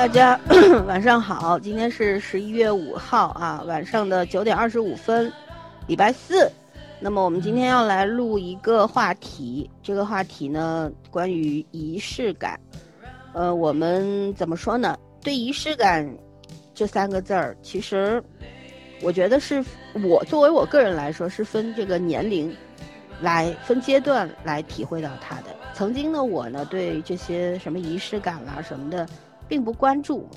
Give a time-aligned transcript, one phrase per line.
[0.00, 0.40] 大家
[0.88, 5.30] 晚上好，今天是十一月五号啊，晚上的九点二十五分，
[5.86, 6.50] 礼拜四。
[6.98, 12.58] 那么我们今天要来录一个话题，这个话题呢关于仪式感。
[13.34, 14.96] 呃，我们怎么说呢？
[15.22, 16.10] 对仪式感
[16.72, 18.24] 这三个字儿，其实
[19.02, 19.62] 我觉得是
[20.02, 22.56] 我作为我个人来说是分这个年龄
[23.20, 25.54] 来分阶段来体会到它的。
[25.74, 29.06] 曾经的我呢，对这些什么仪式感啦什么的。
[29.50, 30.28] 并不关注，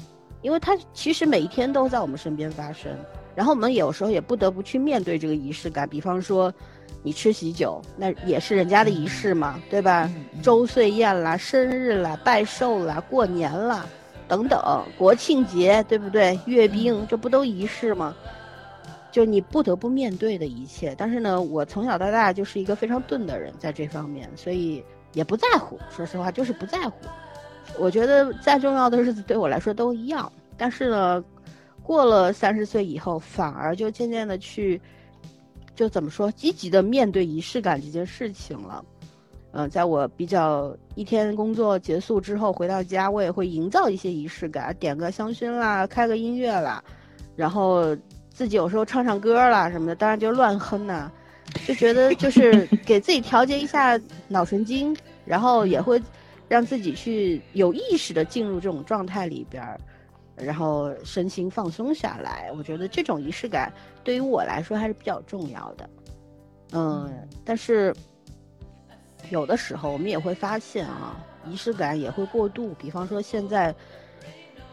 [0.41, 2.91] 因为它其实每一天都在我们身边发生，
[3.35, 5.87] 然后我们有时候也不得不去面对这个仪式感。
[5.87, 6.51] 比方说，
[7.03, 10.11] 你吃喜酒，那也是人家的仪式嘛，对吧？
[10.41, 13.85] 周岁宴啦、生日啦、拜寿啦、过年啦，
[14.27, 14.59] 等等，
[14.97, 16.39] 国庆节，对不对？
[16.47, 18.15] 阅兵，这不都仪式吗？
[19.11, 20.95] 就你不得不面对的一切。
[20.97, 24.83] 但是呢，我从小到大就是一个非常钝的人，在这方面，所以
[25.13, 25.77] 也不在乎。
[25.95, 26.93] 说实话，就是不在乎。
[27.79, 31.23] 我觉得再重要的日子对我来说都一样，但是呢，
[31.81, 34.79] 过了三十岁以后，反而就渐渐的去，
[35.75, 38.83] 就怎么说，积极的面对仪式感这件事情了。
[39.51, 46.83] 嗯，在我比较一天工作结束之后回到家，我也会营造一些仪式感，点个香薰啦，开个音乐啦，
[47.35, 47.95] 然后
[48.29, 51.11] 自己有时候唱唱歌啦什么的，当然就乱哼呐，
[51.67, 54.95] 就觉得就是 给自己调节一下脑神经，
[55.25, 56.01] 然后也会。
[56.53, 59.79] 让自己去有意识的进入这种状态里边儿，
[60.35, 62.51] 然后身心放松下来。
[62.55, 65.89] 我觉得这种仪式感对于我来说还是比较重要的。
[66.73, 67.91] 嗯，但是
[69.31, 72.75] 有的时候我们也会发现啊，仪式感也会过度。
[72.77, 73.73] 比方说现在。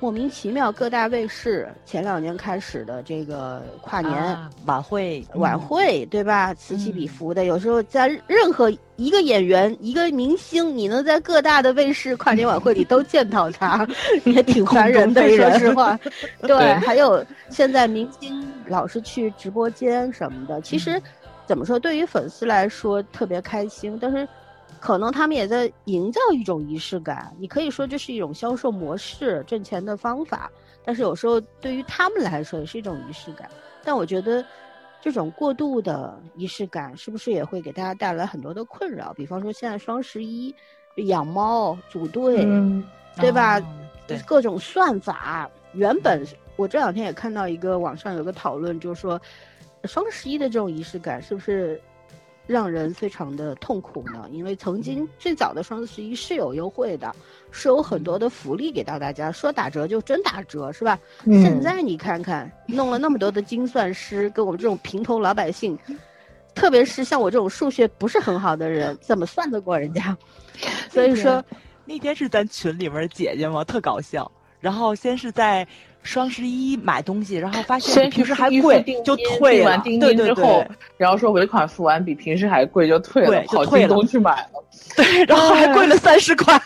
[0.01, 6.55] 莫名其妙，各大卫视前两年开始的这个跨年晚会，晚会对吧？
[6.55, 13.87] 此起彼伏的，有时候在任何一个演员、一个明星，你能在各大的卫视跨年晚会里都见到他，
[14.25, 15.29] 也挺烦人的。
[15.37, 15.99] 说实话，
[16.41, 21.01] 对，还有现在明星老是去直播间什么的，其实
[21.47, 24.27] 怎么说，对于粉丝来说特别开心，但是。
[24.81, 30.51] 可能他们也在营造一种仪式感，你可以说这是一种销售模式、挣钱的方法，
[30.83, 33.49] 但是有时候对于他们来说也是一种仪式感。
[33.85, 34.43] 但我觉得，
[35.03, 39.13] 这种过度的仪式感是不是也会给大家带来很多的困扰？
[39.13, 40.55] 比方说现在双十一，
[40.97, 42.47] 养猫组队，
[43.17, 43.61] 对吧？
[44.07, 45.49] 对，各种算法。
[45.75, 46.27] 原本
[46.57, 49.21] 我这两天也看到一个网上有个讨论，就是说，
[49.85, 51.79] 双十一的这种仪式感是不是？
[52.51, 57.15] 让人非常的痛苦呢，因为曾经最早的双十一是有优惠的，
[57.53, 60.99] 是有很多的福利给到大家，说打折就真打折，是吧？
[61.25, 65.79] 现在你看看，弄了那么多的精算师，跟我们这种平头老百姓，
[66.53, 70.17] 特别是像我这种数学不是很好的人，怎么算得过人家？
[70.91, 71.45] 所以说，
[71.85, 74.29] 那天是咱群里面姐姐嘛，特搞笑。
[74.59, 75.65] 然后先是在。
[76.03, 79.81] 双十一买东西，然后发现平时还贵，就退了。
[79.85, 84.65] 对对对，然后说尾款付完比平时还贵，就退了，跑京东去买了。
[84.97, 86.61] 对，然后还贵了三十块，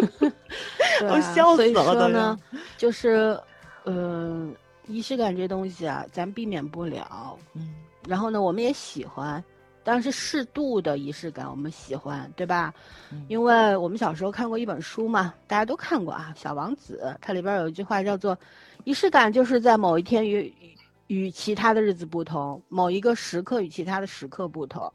[1.00, 1.84] 都笑死了。
[1.84, 2.38] 所以呢，
[2.76, 3.38] 就是，
[3.84, 4.54] 嗯，
[4.86, 7.36] 仪式感这东西啊，咱避免不了。
[7.54, 7.74] 嗯，
[8.08, 9.42] 然后呢，我们也喜欢。
[9.90, 12.74] 但是适度的仪式感，我们喜欢，对吧？
[13.26, 17.00] 因为我们小时候看过一本书嘛，大家都看过啊，《小王子》。
[17.22, 18.38] 它里边有一句话叫做
[18.84, 20.52] ：“仪式感就是在某一天与
[21.06, 24.92] 与其他的日子不同，某一个时刻与其他的时刻不同。”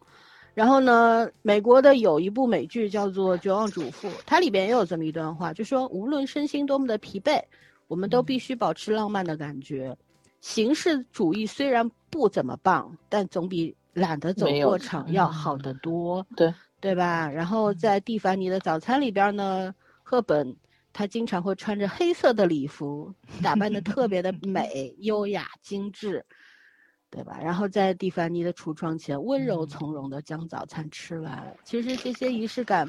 [0.53, 7.41] 然后呢，美国的有一部美剧叫做《绝望主妇》，它里边也有这么一段话，就说无论身心多么的疲惫，
[7.87, 9.97] 我们都必须保持浪漫的感觉。
[10.39, 13.75] 形式主义虽然不怎么棒，但总比。
[13.93, 17.29] 懒得走过场要好得多，对对吧？
[17.29, 20.55] 然后在蒂凡尼的早餐里边呢，赫本
[20.91, 26.25] 她经常会穿着黑色的礼服，打扮的特别的 美、优雅、精致，
[27.09, 27.39] 对吧？
[27.41, 31.55] 然后在蒂凡尼的橱窗前温柔从容的将早餐吃完。
[31.63, 32.87] 其实这些仪式感，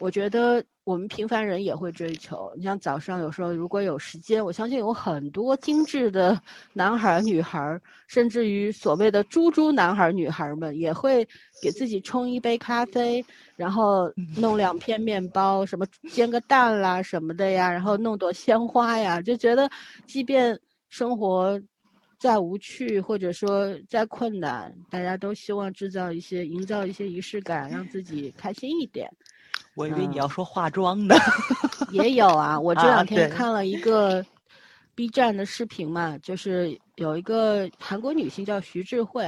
[0.00, 0.64] 我觉得。
[0.84, 2.52] 我们平凡人也会追求。
[2.56, 6.40] 你像早上有时候如果有时间，我相信有很多精致的
[6.72, 11.24] 男孩女孩甚至于所谓的“猪猪男孩女孩们，也会
[11.62, 13.24] 给自己冲一杯咖啡，
[13.54, 19.70] 然后弄两片面包，什么煎个蛋啦什么的呀，然后弄朵鲜花呀，就觉得
[20.06, 20.58] 即便
[20.88, 21.60] 生活
[22.18, 29.08] 再无趣，或者说再困难，大家都希望制造一些、营造一些仪式感，让自己开心一点。
[29.80, 31.16] 我以为你要说化妆的，
[31.90, 32.60] 也有啊。
[32.60, 34.22] 我这两天看了一个
[34.94, 39.24] B 站的视频嘛，就是有一个韩国女星叫徐智慧，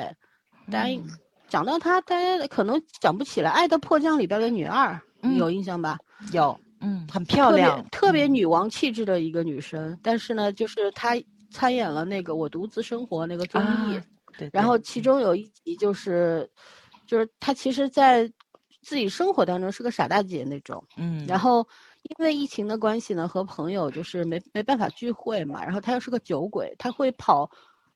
[0.70, 1.02] 大家
[1.48, 5.00] 讲到她，大家可能想不起来，《爱的迫降》里边的女二，
[5.38, 5.98] 有印象吧？
[6.32, 6.54] 有。
[6.84, 9.98] 嗯，很漂亮，特别女王气质的一个女生。
[10.02, 11.12] 但是呢，就是她
[11.50, 13.98] 参演了那个《我独自生活》那个综艺，
[14.36, 14.50] 对。
[14.52, 16.50] 然后其中有一集就是，
[17.06, 18.28] 就是她其实，在
[18.82, 21.24] 自己生活当中是个傻大姐那种，嗯。
[21.26, 21.66] 然后
[22.02, 25.64] 因为疫情的关系呢，和朋友就是没没办法聚会嘛。
[25.64, 27.48] 然后他又是个酒鬼，他会跑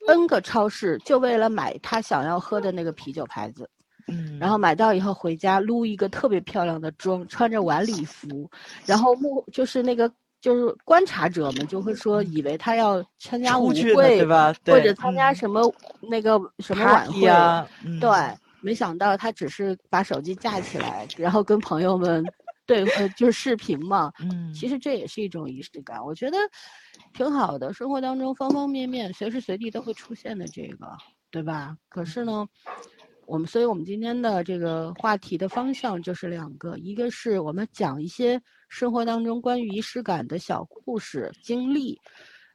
[0.08, 3.68] N 个超市，就为了买他想要喝的那个啤酒牌子。
[4.08, 8.48] 嗯，然后买到以后回家撸一个特别漂亮的妆，穿着晚礼服，
[8.84, 10.08] 然后目就是那个
[10.40, 14.54] 就是观察者们就会说，以为他要参加舞会对吧？
[14.64, 15.60] 或者参加什么
[16.00, 17.68] 那个什么晚会啊？
[18.00, 18.08] 对，
[18.66, 22.24] 没想到他只是把手机架起来，然后跟朋友们
[22.66, 24.12] 对呃就是视频嘛。
[24.18, 26.36] 嗯，其实这也是一种仪式感，我觉得
[27.14, 27.72] 挺好的。
[27.72, 30.88] 生活当中方方面面随时随地都会出现的这个，
[31.30, 31.76] 对吧？
[31.88, 32.44] 可是呢。
[33.28, 42.00] 我们，所以我们今天的这个话题的方向就是两个，一个是我们讲一些生活当中关于仪式感的小故事经历，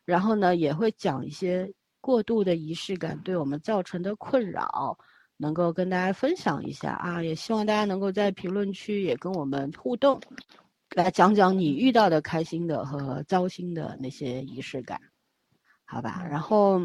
[0.05, 1.69] 然后呢，也会讲一些
[1.99, 4.97] 过度的仪式感对我们造成的困扰，
[5.41, 10.21] 能够跟大家分享一下啊，也希望大家能够在评论区也跟我们互动，
[10.95, 15.01] 来讲讲你遇到的开心的和糟心的那些仪式感，
[15.85, 16.23] 好吧？
[16.29, 16.79] 然后，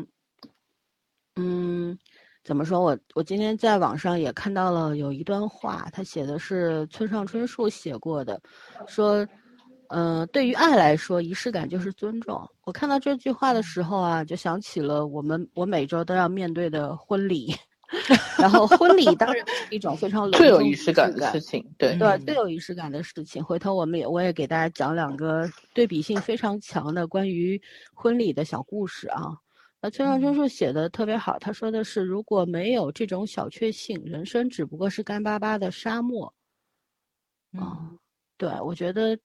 [1.37, 1.99] 嗯。
[2.47, 2.81] 怎么说？
[2.81, 8.41] 我我今天在网上也看到了有一段话，他写的是村上春树写过的，
[8.87, 9.26] 说，
[9.88, 12.49] 呃，对于爱来说，仪式感就是尊重。
[12.62, 17.52] 我看到这句话的时候啊，就想起了我们我每周都要面对的婚礼，
[18.38, 23.43] 然后婚礼当然是一种非常最有仪式感的事情，对对，最有仪式感的事情。
[23.43, 27.61] 回头我们也我也给大家讲两个对比性非常强的关于
[27.94, 29.37] 婚礼的小故事啊。
[29.81, 36.33] 那村上春树写的特别好，他说的是，如果没有这种小确幸，人生只不过是干巴巴的沙漠。
[37.56, 37.93] 啊，
[38.37, 39.17] 对，我觉得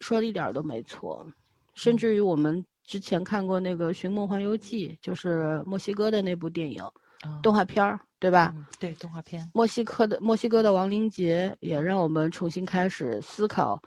[0.00, 1.26] 说的一点都没错。
[1.74, 6.82] 甚至于我们之前看过那个《寻梦环游记》，就是墨西哥的那部电影，
[7.42, 8.54] 动画片儿，对吧？
[8.78, 9.50] 对，动画片。
[9.54, 13.80] 墨西哥的墨西哥的亡灵节也让我们重新开始思考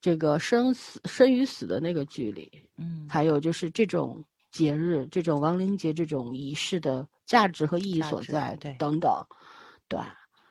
[0.00, 2.50] 这个生死、生与死的那个距离。
[2.76, 4.24] 嗯，还有就是这种。
[4.52, 9.12] 节日这种亡灵节这种仪式的价值和意义所在，对等等，
[9.86, 10.00] 对，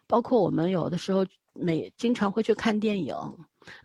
[0.05, 3.15] 包括我们有的时候每经常会去看电影，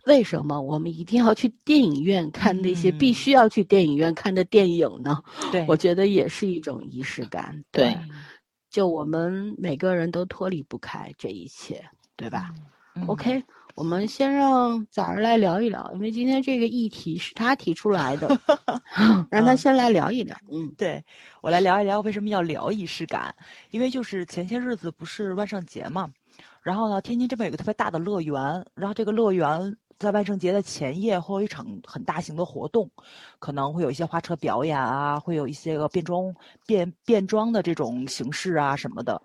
[0.05, 5.21] 为什么我们一定要去电影院看那些必须要去电影院看的电影呢？
[5.51, 7.63] 对，我觉得也是一种仪式感。
[7.71, 7.97] 对，
[8.69, 11.83] 就我们每个人都脱离不开这一切，
[12.15, 12.53] 对吧
[13.07, 13.43] ？OK。
[13.73, 18.27] 我们先让早儿来聊一聊，因为今天这个议题是他提出来的，
[19.31, 20.35] 让他先来聊一聊。
[20.51, 21.01] 嗯，对
[21.41, 23.33] 我来聊一聊为什么要聊仪式感，
[23.69, 26.11] 因为就是前些日子不是万圣节嘛，
[26.61, 28.35] 然后呢，天津这边有个特别大的乐园，
[28.75, 32.89] 然后这个乐园在万圣节的前夜会有一场很大型的活动，
[33.39, 36.33] 可能会有一些花车表演啊，会有一些个变装
[36.65, 39.21] 变变装的这种形式啊什么的。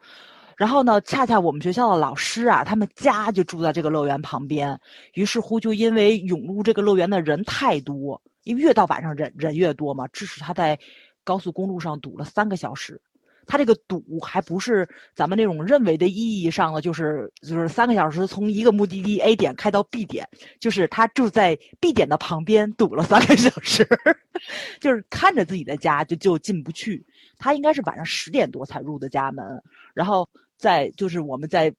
[0.56, 4.80] 然后呢，恰恰我们学校的老师啊，他们家就住在这个乐园旁边，
[5.12, 10.78] 于是乎就因为涌入这个乐园的人太多，因为越到晚上人人越多嘛，致使他在
[11.22, 12.98] 高速公路上堵了三个小时。
[13.46, 20.28] 他这个堵还不是咱们那种认为的意义上的，就是就是三个小时从一个目的地 A 点开到 B 点，
[20.60, 23.86] 就是他住在 B 点的旁边堵了三个小时，
[24.80, 27.06] 就是看着自己的家就就进不去。
[27.38, 29.62] 他应该是晚上十点多才入的家门，
[29.94, 30.28] 然后。
[30.58, 31.70] 在就是我们在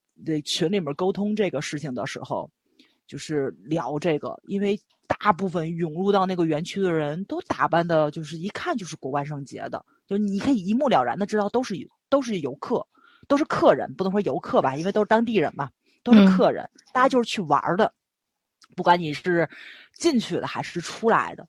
[0.45, 2.47] 群里面沟通这个事情的时候，
[3.07, 11.75] 就是聊这个，因为大部分涌入到那个园区的人都打扮的，就是一看就是过万圣节的，就你可以一目了然的知道都是
[12.09, 12.87] 都是游客，
[13.27, 15.69] 都是客人，不能说游客吧，因为都是当地人嘛，
[16.01, 17.93] 都是客人，大家就是去玩的，
[18.75, 19.47] 不管你是
[19.93, 21.47] 进去的还是出来的，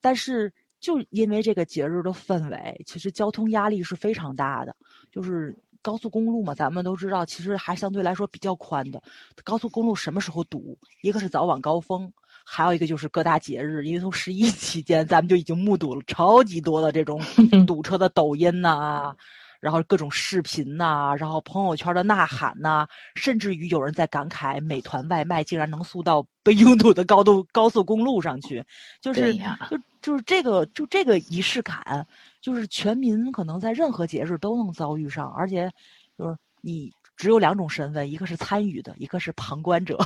[0.00, 4.74] 但是就因为这个节日的氛围，其实交通压力是非常大的，
[5.10, 5.56] 就是。
[5.80, 9.00] 高速公路嘛，咱们都知道，其实还相对来说比较宽的。
[9.44, 10.76] 高速公路什么时候堵？
[11.02, 12.12] 一个是早晚高峰，
[12.50, 13.84] 还有一个就是各大节日。
[13.84, 17.20] 因为从十一 期间，咱们就已经目睹了超级多的这种
[17.66, 19.14] 堵车的抖音呐，
[19.60, 28.64] 然后各种视频呐，然后朋友圈的呐喊呐，甚至于有人在感慨，美团外卖竟然能送到被拥堵的高度高速公路上去，
[29.02, 29.34] 就是
[29.70, 32.06] 就就是这个就这个仪式感。
[32.40, 35.70] 就是全民可能在任何节日都能遭遇上，而且
[36.16, 39.98] 就是你只有两种身份，一个是参与的，一个是旁观者。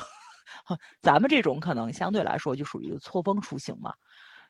[1.02, 3.94] 咱们这种可能相对来说就属于错峰出行嘛，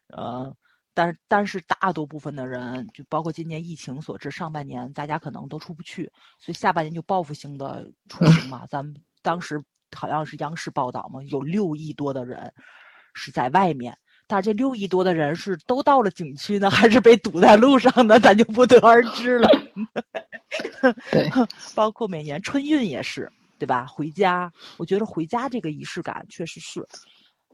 [0.09, 0.55] 呃，
[0.95, 8.67] 但是但是大多部分的人，就包括今年疫情所致，上半年大家可能都出不去，所以下半年就报复性的出行嘛。
[8.71, 9.63] 咱们当时
[9.97, 12.53] 好像是央视报道嘛，有六亿多的人
[13.15, 18.19] 是在外面，但这六亿多的人是都到了景区呢，还是被堵在路上呢？
[18.21, 19.49] 咱就不得而知了。
[21.11, 21.31] 对，
[21.75, 23.31] 包括每年春运也是，
[23.63, 23.87] 对吧？
[23.87, 26.85] 回家，我觉得回家这个仪式感确实是。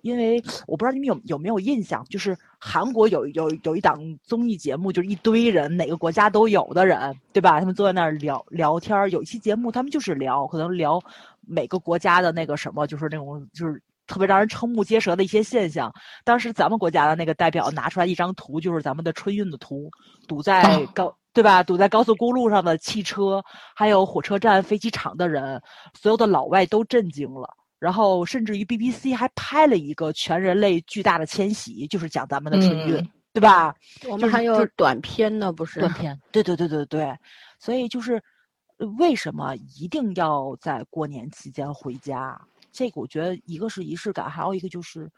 [0.01, 7.61] 因为我不知道你们有有没有印象，就是韩国有有有一档综艺节目，就是一堆人，哪个国家都有的人，对吧？
[7.61, 10.99] 他们坐在那儿聊聊天儿有一期节目，他们就是聊，可能聊
[11.47, 15.93] 每个国家的那个什么，就是那种就是特别让人瞠目结舌的一些现象。
[16.25, 19.91] 当时咱们国家的那个代表拿出来一张图，就是咱们的春运的图，
[20.27, 21.63] 堵在高对吧？
[21.63, 23.41] 堵在高速公路上的汽车，
[23.73, 25.63] 还有火车站、飞机场的人，
[25.95, 27.49] 所有的老外都震惊了。
[27.79, 33.73] 然后，甚至于 BBC 还拍了一个全人类巨大的迁徙，就是讲咱们的春运，对吧？
[34.09, 35.79] 我们还有短片呢，不是？
[35.79, 37.17] 短片，对对对对对。
[37.61, 38.21] 所以就是，
[38.99, 42.37] 为什么一定要在过年期间回家？
[42.73, 45.09] 这个我觉得，一个是仪式感，还有一个就是，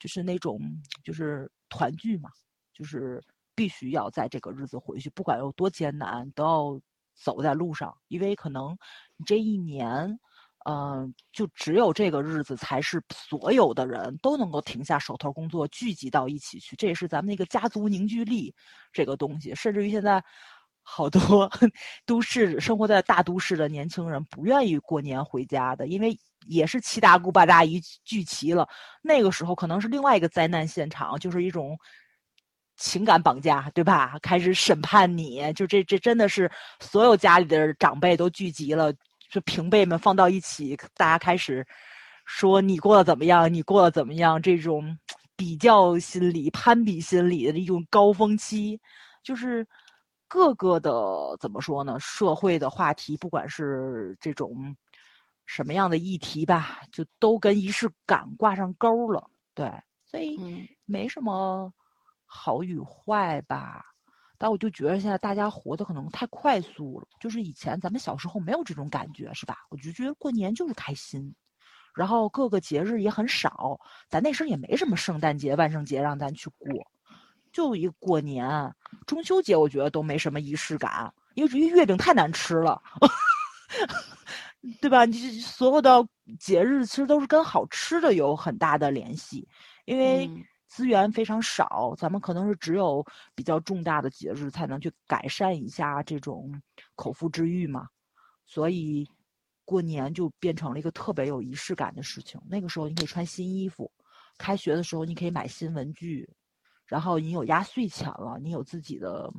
[0.00, 0.60] 就是那种
[1.04, 2.30] 就是团聚嘛，
[2.74, 3.22] 就是
[3.54, 6.80] 必须要在这个日子回去，不管有多艰难，都要
[7.14, 8.76] 走在路上，因为可能
[9.16, 10.18] 你这一年。
[10.64, 16.76] 嗯，就只有这个日子才是所有的人都能够停下手头工作，聚集到一起去。
[16.76, 18.54] 这也是咱们那个家族凝聚力
[18.92, 19.52] 这个东西。
[19.56, 20.22] 甚至于现在，
[20.84, 21.50] 好多
[22.06, 26.16] 都市生活在大都市的年轻人不愿意过年回家的，因为
[26.46, 28.64] 也是七大姑八大姨聚齐了。
[29.02, 31.76] 那个时候可能是另外一个灾难现场，就是一种
[32.76, 34.18] 情感绑架，对吧？
[34.22, 36.50] 开始审判你，就这这真的是
[36.80, 38.92] 所有家里的长辈都聚集了。
[39.30, 41.66] 就平辈们放到一起，大家开始
[42.26, 44.40] 说你过得怎么样，你过得怎么样？
[44.42, 44.98] 这种
[45.36, 48.78] 比较心理、攀比心理的一种高峰期，
[49.22, 49.66] 就是
[50.28, 50.90] 各个的
[51.40, 51.98] 怎么说呢？
[51.98, 54.76] 社会的话题，不管是这种
[55.46, 59.30] 什么样的议题吧，就都跟仪式感挂上钩了。
[59.54, 59.70] 对，
[60.04, 61.72] 所以没什么
[62.34, 63.84] 好与坏吧。
[64.38, 69.58] 但我就觉得现在大家活的可能太快速了，就是以前咱们小时候没有这种感觉，是吧？
[69.70, 71.32] 我就觉得过年就是开心，
[71.94, 76.68] 然后各个节日也很少，咱那时候也没什么圣诞节、万圣节让咱去过，
[77.52, 78.74] 就一过年、
[79.06, 82.82] 中秋节，我觉得都没什么仪式感，因为月饼太难吃了，
[84.80, 85.04] 对吧？
[85.04, 86.04] 你所有的
[86.40, 89.46] 节日其实都是跟好吃的有很大的联系，
[89.84, 90.28] 因为。
[90.72, 96.50] 资源非常少，咱们可能是只有比较重大的节日才能去改善一下这种
[96.94, 97.86] 口腹之欲嘛，
[98.46, 99.06] 所以
[99.66, 102.40] 过年就变成了一个特别有仪式感的事情。
[102.48, 103.92] 那个时候你可以穿新衣服，
[104.38, 106.26] 开学的时候你可以买新文具，
[106.86, 109.30] 然后你有压岁钱了，你有自己的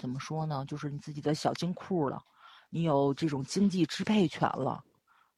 [0.00, 0.64] 怎么说呢？
[0.66, 2.20] 就是你自己的小金库了，
[2.70, 4.82] 你有这种经济支配权了。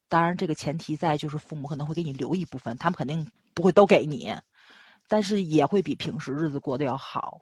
[0.08, 3.26] 当然，这个前提在就是父母可能会给你留一部分，他们肯定。
[3.54, 4.32] 不会都给你，
[5.08, 7.40] 但是也会比平时日子过得要好。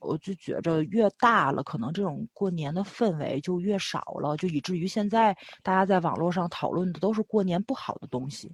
[0.00, 8.50] 我就觉着越大了，可能这种过年的氛围就越少了，就以至于现在大家在网络上讨论的都是过年不好的东西，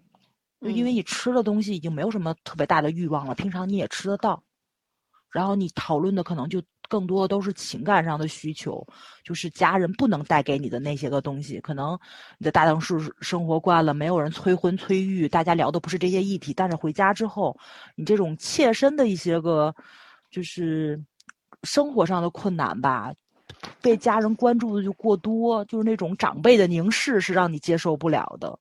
[0.60, 4.42] 就因为你吃的东西已经没有什么特别大的欲望了，平常你也吃得到，
[5.30, 6.62] 然后你讨论的可能就。
[6.92, 8.86] 更多的都是情感上的需求，
[9.24, 11.58] 就是家人不能带给你的那些个东西。
[11.60, 11.98] 可能
[12.36, 16.52] 你的大城市生活惯了，没有人催婚催育，大家聊的不是这些议题。
[16.52, 17.58] 但是回家之后，
[17.96, 19.74] 你这种切身的一些个，
[20.30, 21.02] 就是
[21.62, 23.10] 生活上的困难吧，
[23.80, 28.58] 被家人关注的就过多，就是那种长辈的凝视是让你接受不了的。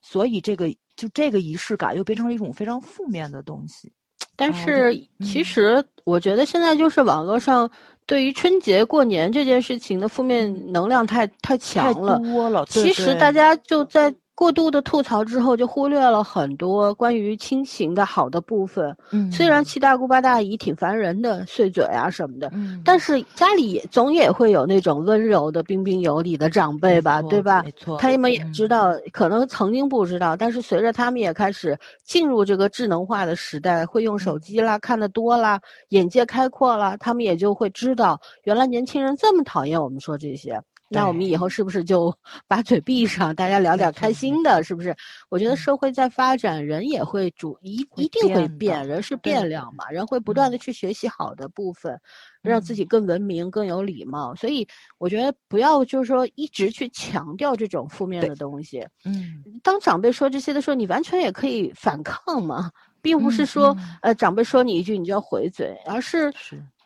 [0.00, 3.92] 所以这个就这个仪式感又变成了一种非常负面的东西。
[4.38, 7.68] 但是其实，我觉得现在就是网络上
[8.06, 12.18] 对于春节过年这件事情的负面能量太太强了。
[12.20, 12.64] 多了。
[12.70, 14.14] 其实大家就在。
[14.38, 18.96] 过度的吐槽之后，就忽略了很多关于亲情的好的部分。
[19.10, 27.64] 嗯，虽然七大姑八大姨挺烦人的，碎嘴啊什么的，嗯，但是家里也总也会有那种温柔的、彬彬有礼的长辈吧，对吧？
[27.64, 40.62] 没错，他们也知道，可能曾经不知道，但是随着他们也开始进入这个智能化的时代，会用手机啦，看得多啦，眼界开阔啦，他们也就会知道，原来年轻人这么讨厌我们说这些。
[40.90, 42.14] 那我们以后是不是就
[42.48, 44.62] 把嘴闭上，大家聊点开心的？
[44.64, 44.96] 是不是？
[45.28, 52.00] 我觉得社会在发展，人也会主一一定会变，人是变量嘛，人会不断的去学习好的部分，
[52.40, 54.34] 让自己更文明、更有礼貌。
[54.34, 54.66] 所以
[54.96, 58.86] 我觉得不要就是说一直去强调这种负面的东西。
[59.04, 62.70] 嗯，当长辈说这些的时候，你完全也可以反抗嘛，
[63.02, 66.32] 并不是说呃长辈说你一句你就要回嘴，而是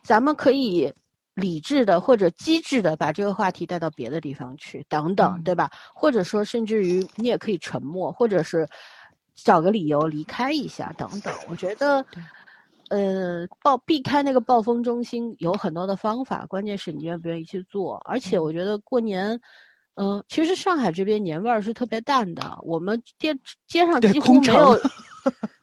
[0.03, 0.93] 咱们可以。
[1.35, 5.71] 理智的或者机智的把这个话题带到别的地方去，等等，对吧？
[5.95, 8.69] 或者说，甚至于你也可以沉默，或者是
[9.35, 11.33] 找个理由离开一下，等等。
[11.49, 12.05] 我觉得，
[12.91, 17.97] 呃，暴避开那个暴风中心有很多的方法，关键是你愿不愿意去做。
[18.05, 19.41] 而且我觉得过年，
[19.95, 23.35] 嗯，其实上海这边年味儿是特别淡的，我们街
[23.67, 24.79] 街上几乎没有。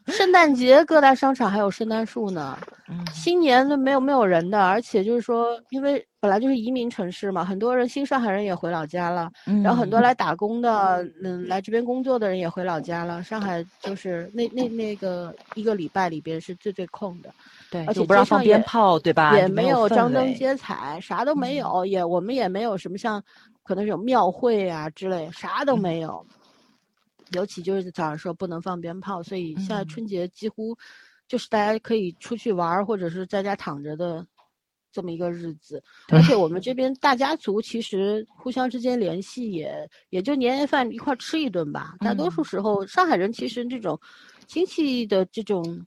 [0.09, 2.57] 圣诞节各大商场还有圣诞树呢，
[3.13, 9.31] 新年都没有没有人的，而且就是说，因为本来就是移民城市嘛，很多人新上海人也回老家了，
[9.63, 13.23] 然后很多来打工的，嗯，来这边工作的人也回老家了。
[13.23, 17.29] 上海就是那那那个一个礼拜里边是最最空的，
[17.71, 19.37] 对，而且不让放鞭炮，对吧？
[19.37, 23.21] 也没有张灯结彩，啥都没有，也我们也没有什么像
[23.63, 26.25] 可能有庙会啊之类，啥都没有。
[27.33, 30.77] 尤其就是早上说不能放鞭炮，所以现在春节几乎
[31.27, 34.25] 就是大家可以出去玩或者是在家躺着的
[34.91, 35.83] 这么一个日子。
[36.09, 41.95] 而且我们这边大家族其实互相之间联系也也就年夜饭一块吃一顿吧。
[41.99, 43.99] 大多数时候，上海人其实这种
[44.47, 45.85] 亲戚的这种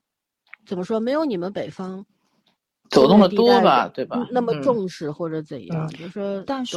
[0.64, 2.06] 怎么说，没有你们北方
[2.92, 4.24] 走动的多吧，对吧？
[4.30, 6.76] 那么重视或者怎样，就说但是。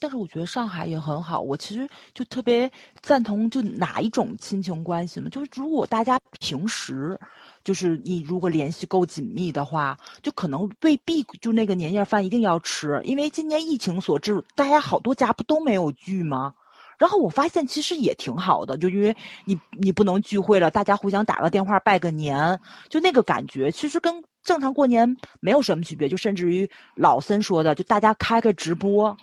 [0.00, 2.70] 但是我觉得上海也很好，我其实就特别
[3.02, 5.28] 赞同就哪一种亲情关系呢？
[5.28, 7.18] 就是如果大家平时，
[7.64, 16.54] 就是你如果联系够紧密的话，就可能未必就那个年夜饭一定要吃，因为今年疫情所致，大家好多家不都没有聚吗？
[16.96, 25.06] 然后我发现其实也挺好的，就因为你你不能聚会了，大家互相打个电话拜个年，就那个感觉其实跟正常过年
[25.40, 29.14] 没有什么区别，就甚至于老森说的，就大家开个直播。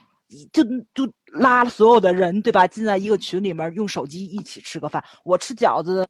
[0.52, 0.64] 就
[0.96, 2.68] 就拉了所有的人，对吧？
[2.68, 5.02] 进在一个群里面，用手机一起吃个饭。
[5.24, 6.06] 我吃饺子，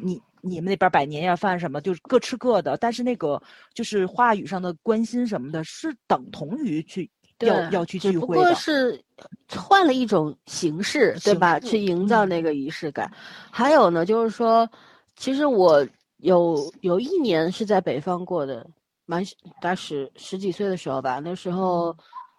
[0.00, 2.76] 你你们那边摆年夜饭什么，就是各吃各的。
[2.76, 8.42] 但是那个就是话语上的关心什么的，是等同于去要要去聚会的。
[8.42, 9.02] 不过是
[9.48, 11.58] 换了一种形式，对吧？
[11.58, 13.10] 去营造那个仪式感。
[13.50, 14.68] 还有呢，就是说，
[15.16, 15.84] 其实我
[16.24, 18.66] 有有一年是在北方过的，
[19.06, 19.22] 蛮
[19.60, 21.96] 大十十几岁的时候吧，那时候。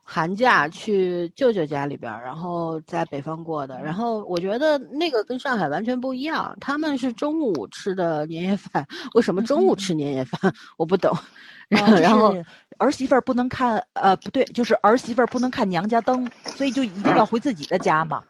[0.07, 3.81] 寒假去舅舅家里边，然后在北方过的。
[3.81, 8.85] 然后我觉得那个跟上海完全不一样，他们是中午吃的年夜饭。
[9.15, 10.53] 为什么中午吃年夜饭？
[10.77, 11.11] 我不懂。
[11.69, 12.35] 然后
[12.77, 18.23] 儿媳妇儿不能看，呃，不对，就是儿媳妇儿不能看娘家灯，所以就一定要回自己的家嘛。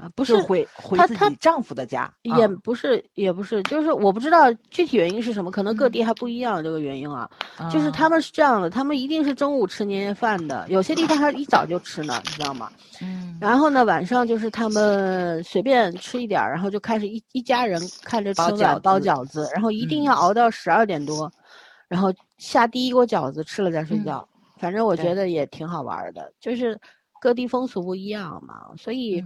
[0.00, 7.28] 啊，不是回回自己丈夫的家，也不是，也不是，就是我不知道具体原因是什么，可能各地还不一样这个原因啊。
[7.70, 12.72] 就是他们是这样的，他们一定是中午吃年夜饭的，有些地方还一早就吃呢，你知道吗？
[13.02, 13.36] 嗯。
[13.38, 21.30] 然后呢，晚上就是他们随便吃一点，然后就开始一一家人看着春晚包饺子，然后一定要熬到十二点多，
[21.88, 24.26] 然后下第一锅饺子吃了再睡觉。
[24.56, 26.78] 反正我觉得也挺好玩的，就是
[27.20, 29.22] 各地风俗不一样嘛，所以。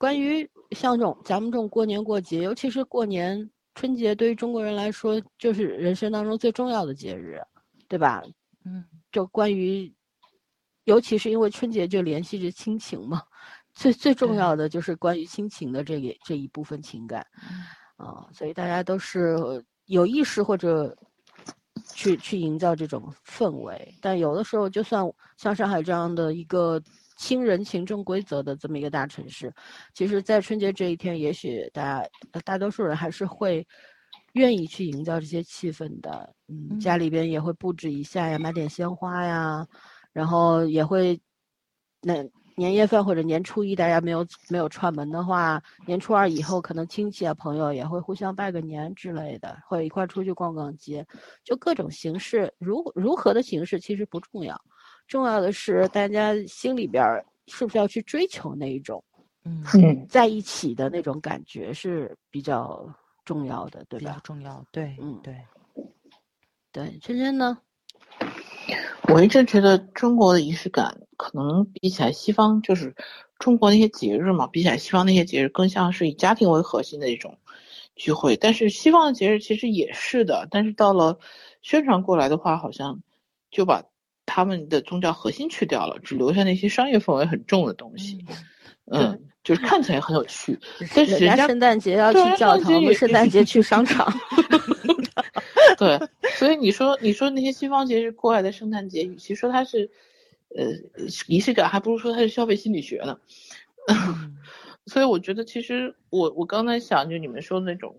[0.00, 7.38] 关于像这种咱们这种过年过节，尤其是过年春节，对于中国人来说，就是人生当中最重要的节日，
[7.86, 8.22] 对吧？
[8.64, 8.82] 嗯，
[9.12, 9.92] 就关于，
[10.84, 13.22] 尤其是因为春节就联系着亲情嘛，
[13.74, 17.26] 最最重要的就是关于亲情的这个这一部分情感，
[17.96, 19.36] 啊，所以大家都是
[19.84, 20.96] 有意识或者
[21.92, 25.04] 去去营造这种氛围，但有的时候，就算
[25.36, 26.82] 像上海这样的一个。
[27.20, 29.52] 轻人情重规则的这么一个大城市，
[29.92, 32.08] 其实，在春节这一天，也许大家
[32.46, 33.64] 大多数人还是会
[34.32, 36.34] 愿意去营造这些气氛的。
[36.48, 39.66] 嗯，家里边也会布置一下呀，买点鲜花呀，
[40.14, 41.20] 然后也会
[42.00, 51.06] 那年夜饭或者年初一大家没有没有串门的话，年初二以后可能亲戚啊朋友也会互相拜个年之类的，或者一块出去逛逛街，
[51.44, 54.58] 就各种形式，如如何的形式其实不重要。
[55.10, 57.04] 重要的是，大家心里边
[57.48, 59.02] 是不是要去追求那一种，
[59.44, 62.88] 嗯，在一起的那种感觉是比较
[63.24, 64.12] 重要的，对吧？
[64.12, 65.36] 比较重要，对，嗯，对，
[66.70, 66.96] 对。
[67.00, 67.58] 圈圈呢？
[69.08, 72.94] 我一直觉得中国的仪式感可能比起来西方，就是
[73.40, 77.36] 中国那些节日嘛，比起来西方那些节日更像是以家庭为核心的一种
[77.96, 78.36] 聚会。
[78.36, 81.18] 但是西方的节日其实也是的，但是到了
[81.62, 83.02] 宣传过来的话，好像
[83.50, 83.82] 就把。
[84.30, 88.24] 他们的宗教核心去掉了，只留下那些商业氛围很重的东西。
[88.92, 90.56] 嗯，就是看起来很有趣。
[90.94, 94.06] 但是人家圣诞节要去教堂，我们圣诞节去商场。
[95.76, 95.98] 对，
[96.36, 99.90] 所以你说你说那些西方节日过来的圣诞节，与其说它是
[100.56, 100.66] 呃
[101.26, 103.18] 仪式感，还不如说它是消费心理学呢。
[104.86, 107.96] 所以我觉得，其实我我刚才想，就你们说的那种，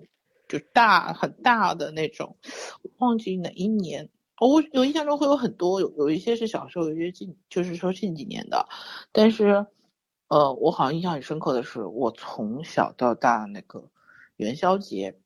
[0.48, 2.38] 就大很大的那种，
[3.00, 4.08] 忘记哪一年。
[4.48, 8.68] 我有印象中会有很多，有有一些是小时候，有一些近就是说近几年的，
[9.12, 9.68] 但是，
[10.30, 13.92] 呃，我好像印象很深刻的是，我从小到大那个
[14.38, 15.20] 元宵节，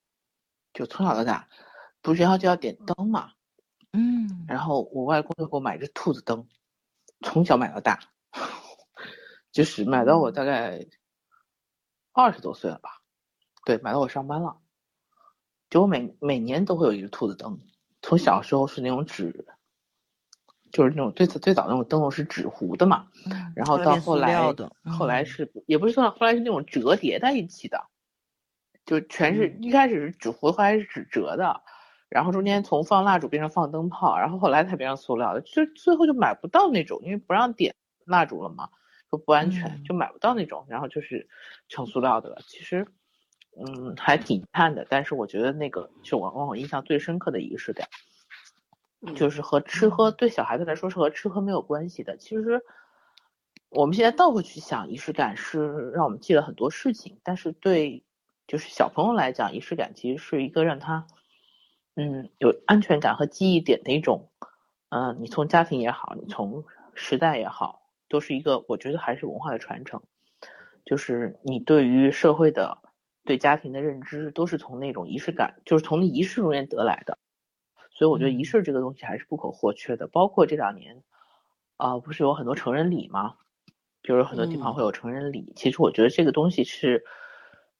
[0.73, 1.47] 就从小到大，
[2.01, 3.32] 不是元宵节要点灯嘛，
[3.93, 6.45] 嗯，然后我外公就给我买只兔子灯，
[7.21, 7.97] 从小买到大，
[9.54, 10.86] 就是买到我大概
[12.12, 13.01] 二十多岁了吧，
[13.63, 14.58] 对，买到我上班了，
[15.69, 17.58] 就我每每年都会有一只兔子灯。
[18.05, 19.47] 从小时候是那种纸，
[20.71, 23.07] 就是那种最最早那种灯笼是纸糊的嘛，
[23.55, 24.39] 然后到后来
[24.83, 27.83] 后来是也不是说后来是那种折叠在一起的，
[28.85, 31.63] 就全是一开始是纸糊，后来是纸折的，
[32.07, 37.73] 然后中间从放蜡烛变成放灯泡，然后后来才变成塑料的，就最后就买不到那种，因为不让点
[38.05, 38.69] 蜡烛了嘛，
[39.09, 41.27] 说不安全，就买不到那种，然后就是
[41.69, 42.37] 成塑料的了。
[42.45, 42.85] 其实。
[43.57, 47.87] 嗯，还挺遗憾的，但是我觉得那个是我让我印象最深刻的仪式感，
[49.15, 52.17] 就是和吃喝对小孩子来说是和吃喝没有关系的。
[52.17, 52.61] 其实
[53.69, 58.03] 我们现在倒回去想，仪式感是让我们记了很多事情，但是对
[58.45, 61.07] 就是小朋友来讲，仪式感其实是一个让他
[61.95, 64.31] 嗯有安全感和记忆点的一种，
[64.89, 70.01] 嗯，你从家庭也好，你从时代也好，都是一个我觉得还是文化的传承，
[70.83, 72.79] 就是你对于社会的。
[73.25, 77.17] 对家庭的认知都是从那种仪式感，就是从仪式中间得来的，
[77.91, 80.07] 所以我觉得仪式这个东西还是不可或缺的。
[80.07, 81.03] 包括这两年，
[81.77, 83.35] 啊，不是有很多成人礼吗？
[84.01, 87.03] 比如很多地方会有成人礼，其实我觉得这个东西是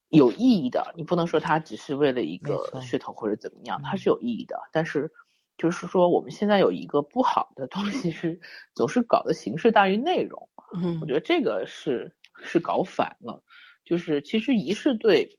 [0.10, 0.92] 有意义的。
[0.98, 4.60] 你不能说它只是为了一个噱头或者怎么样，它是有意义的。
[4.72, 5.12] 但是
[5.56, 8.40] 就是说我们现在有一个不好的东西是
[8.74, 13.44] 总是搞的形式大于内容，嗯，我觉得这个是是搞反了。
[13.86, 15.38] 就是其实仪式对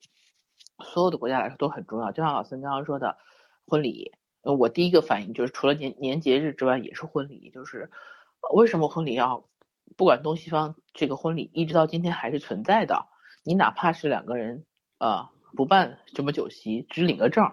[0.84, 3.18] 所有的国家来说都很重要，就像老孙刚刚说的，
[3.66, 7.90] 婚礼，我第一个反应就是除了年年节日之外也是婚礼，就是
[8.54, 9.48] 为什么婚礼要
[9.96, 13.06] 不管东西方这个婚礼一直到今天还是存在的，
[13.44, 14.64] 你哪怕是两个人
[14.98, 17.44] 呃不办什么酒席，只领个证。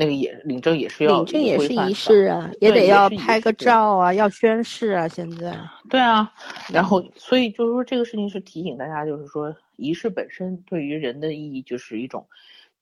[0.00, 5.06] 那个也领证也是要领证也是仪式啊，也得要拍个照啊，要宣誓啊。
[5.06, 5.54] 现在
[5.90, 6.32] 对啊，
[6.72, 12.26] 然后所以就是说这个事情是提醒大家，就是说仪式本身对于人的意义就是一种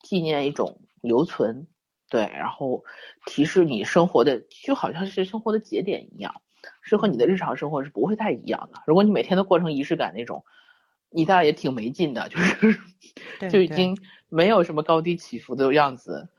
[0.01, 1.67] 纪念，一种留存，
[2.09, 2.85] 对，然后
[3.25, 6.33] 提示你生活的就好像是生活的节点一样，
[6.81, 8.81] 是和你的日常生活是不会太一样的。
[8.87, 10.45] 如果你每天都过成仪式感那种，
[11.09, 12.79] 你大概也挺没劲的，就是
[13.49, 13.97] 就已经
[14.29, 16.29] 没有什么高低起伏的样子。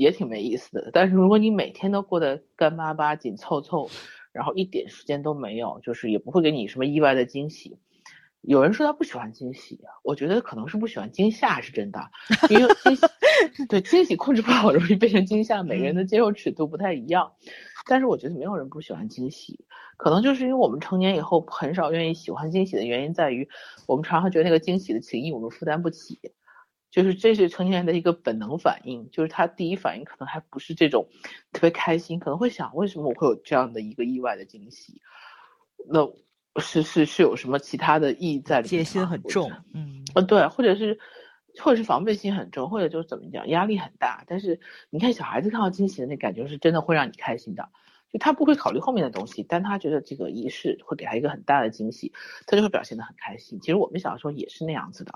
[0.00, 3.90] 也挺没意思的，但是如果你每天都过得干巴巴、紧凑凑，
[4.32, 7.78] 然后一点时间都没有，就是也不会给你什么意外的惊喜。
[8.42, 12.00] 有人说他不喜欢惊喜，我觉得可能是不喜欢惊吓是真的，
[12.48, 13.06] 因为惊喜
[13.68, 15.64] 对惊喜控制不好，容易变成惊吓。
[15.64, 17.32] 每个人的接受尺度不太一样，
[17.88, 19.64] 但是我觉得没有人不喜欢惊喜，
[19.96, 23.48] 可能就是因为我们成年以后很少愿意喜欢惊喜的原因在于，
[23.88, 26.20] 我们常常觉得那个惊喜的情谊我们负担不起。
[26.90, 31.08] 就是这是成年人的一个本能反应，就是他第一反应可能还不是这种
[31.52, 35.02] 特别开心，可能会想为什么我会有这样的一个意外的惊喜？
[35.88, 36.08] 那
[36.60, 38.82] 是是是有什么其他的意义在里面？
[38.82, 40.98] 戒心很重，嗯，呃对，或者是
[41.60, 44.24] 或者是防备心很重，或者就是怎么讲压力很大。
[44.26, 47.68] 但是你看小孩子看到惊喜的那感觉是真的会让你开心的。
[48.18, 52.12] 他不会考虑后面的东西，但他觉得这个仪式会给他一个很大的惊喜，
[52.46, 53.58] 他就会表现得很开心。
[53.60, 55.12] 其实我们小时候也是那样子的，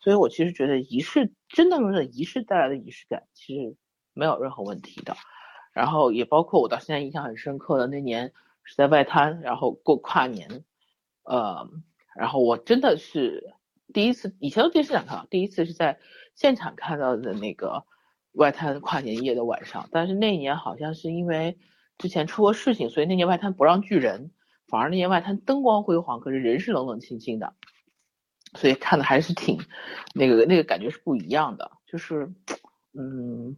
[0.00, 3.76] 所以我其实觉得仪式真的是仪式带来的仪式感，其实
[4.14, 5.16] 没有任何问题的。
[5.72, 8.32] 然后也包括我到现在印象很深刻的那年
[8.64, 10.64] 是在外滩，然后过跨年，
[11.24, 11.68] 呃，
[12.16, 13.54] 然后我真的是
[13.92, 15.98] 第一次，以前都电视上看到，第一次是在
[16.34, 17.84] 现场看到的那个
[18.32, 21.58] 外滩跨年夜的晚上，但是那一年好像是因为。
[22.00, 24.30] 之前出过事情，所以那年外滩不让聚人，
[24.68, 27.52] 反而那年外滩灯光辉煌，可是人是冷冷清清的，
[28.54, 29.58] 所以看的还是挺
[30.14, 32.32] 那个那个感觉是不一样的，就是
[32.94, 33.54] 嗯，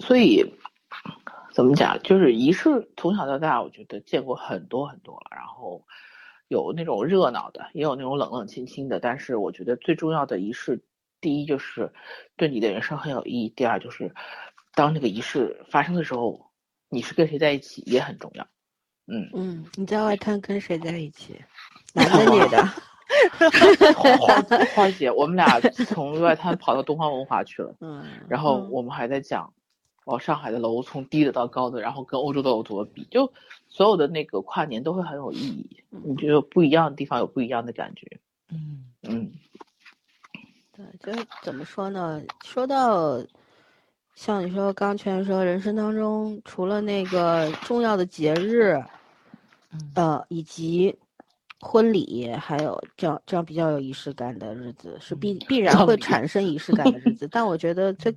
[0.00, 0.52] 所以
[1.52, 5.86] 怎么讲，就是仪式从小到大，我觉得见过很多很多了，然后
[6.48, 10.82] 有那种热闹的，也有那种冷冷清清的，但是我觉得最重要的仪式，
[11.20, 11.92] 第一就是
[12.36, 14.12] 对你的人生很有意义，第二就是
[14.74, 16.47] 当这个仪式发生的时候。
[16.88, 18.46] 你是跟谁在一起也很重要，
[19.06, 21.34] 嗯嗯，你在外滩跟谁在一起？
[21.94, 22.64] 男的女的？
[23.96, 24.40] 花
[24.74, 29.52] 花姐，我们俩从外滩跑到东方文华去了，嗯，然后我们还在讲，
[30.04, 33.32] 哦，上海的楼从低的到高的，然后跟欧洲的楼怎么比，就
[33.68, 38.20] 所有的那个跨年都会很有意义，你觉得不一样的地方有不一样的感觉，
[38.50, 39.32] 嗯嗯，
[40.72, 42.22] 对，就是怎么说呢？
[42.44, 43.22] 说到。
[44.18, 48.72] 像你说，刚全说，人生当中除了那个重要的节日，
[49.72, 49.92] 嗯。
[49.94, 50.92] 呃，以及
[51.60, 57.28] 婚礼，还有这样这样比较有仪式感的日子，是必必然会产生仪式感的日子。
[57.30, 58.12] 但我觉得最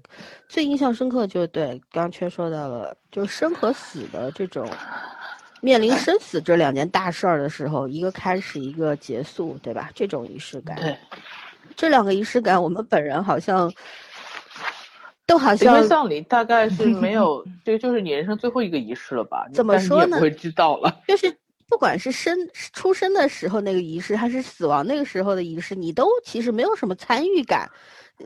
[0.49, 4.67] 最印象深刻，就对刚刚缺说到了，就是生和死的这种
[5.61, 9.91] 面临生死这两件大事儿的时候，一个开始，一个结束，对吧？
[9.93, 10.97] 这种仪式感，对，
[11.75, 13.71] 这两个仪式感，我们本人好像
[15.31, 19.47] 都好像因像为葬礼大概是没有， 这就是你人生最后一个仪式了吧？
[19.53, 20.93] 怎么说呢也不会知道了。
[21.07, 21.33] 就是
[21.69, 22.37] 不管是生
[22.73, 27.69] 出生的时候那个仪式，还是死亡那个时候的仪式，你都其实没有什么参与感。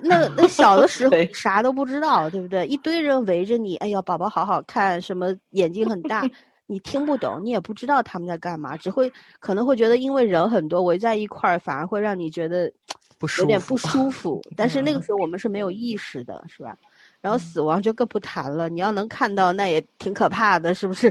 [0.02, 2.66] 那那小的时候 啥都不知道，对不对？
[2.66, 6.28] 一堆人围着你，哎呀，宝宝好好看，什么眼睛很大，
[6.66, 12.70] 你听不懂，你也不知道他们在干嘛，只会可能会觉得因为人很多围在一块儿，反而会让你觉得
[13.18, 14.42] 不舒有点不服舒服。
[14.58, 16.76] 但是那个时候我们是没有意识的，是吧？
[17.22, 21.10] 然后死亡就更不谈了，你要能看到，那也挺可怕的，是不是？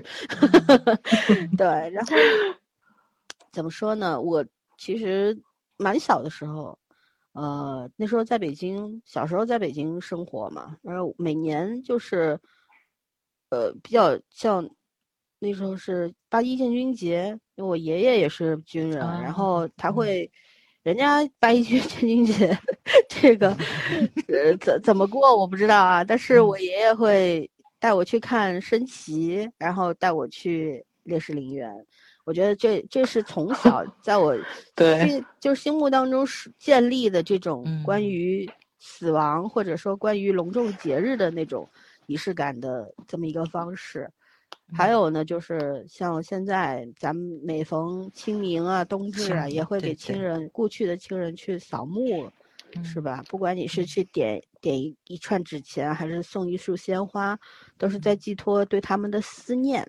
[1.58, 2.12] 对，然后
[3.52, 4.20] 怎么说呢？
[4.20, 4.44] 我
[4.78, 5.36] 其实
[5.76, 6.78] 蛮小的时候，
[7.32, 12.38] 呃，那时候在北京，小时候在北京生活嘛，然后每年就是，
[13.50, 14.68] 呃，比较像
[15.38, 20.30] 那时候是八一建军节，因为我爷爷也是军人，然啊后他嗯会。
[20.84, 22.56] 人家八一建军节，
[23.08, 23.48] 这个
[24.28, 31.68] 呃怎怎么过我不知道啊，但是我爷爷会带我去看升旗，然后带我去烈士陵园。
[32.26, 34.36] 我觉得这这是从小 在我
[34.74, 41.68] 对心就是心目当中是建立的这种关嗯于死亡或者说关于隆重节日的那种
[42.06, 44.08] 仪式感的这么一个方式。
[44.72, 50.20] 还有呢，就是像现在咱们每逢清明啊、冬至啊，也会给亲。
[50.20, 52.30] 人故去的亲人去扫墓，
[52.82, 53.24] 是嗯吧？
[53.28, 53.82] 不管你是。
[53.82, 57.38] 嗯去点点一一串纸钱，还是送一束鲜花，
[57.76, 59.86] 都是在寄托对他们的思念。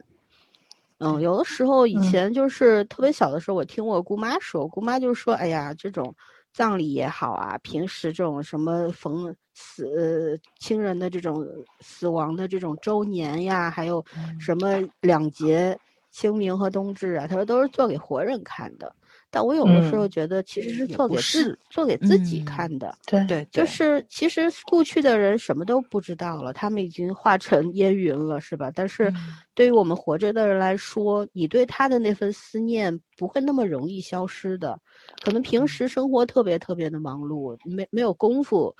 [0.99, 2.01] 嗯，有的时候以嗯。
[2.03, 6.13] 前就是特别小的时候，我听我姑妈说，我姑妈就说：“哎呀，这种
[6.51, 11.43] 葬礼也好啊，平时这种什么逢死呃亲人的这种
[11.79, 15.75] 死亡的这种周年呀，还有嗯什么两节
[16.11, 18.93] 清明和冬至啊，他说都是做给活人看的。
[19.31, 22.95] 但我有的时候嗯觉得其实是做给自是做给自己嗯看的。
[23.05, 28.71] 对对，对就是其实故去的人什么都不知道了，他们已经化成烟云了，是吧？
[28.73, 34.79] 但是嗯对于我们活着的人来说，你对他的那份思念不会那么容易消失的。
[35.21, 38.73] 可能平嗯时生活特别特别的忙碌，没没有功夫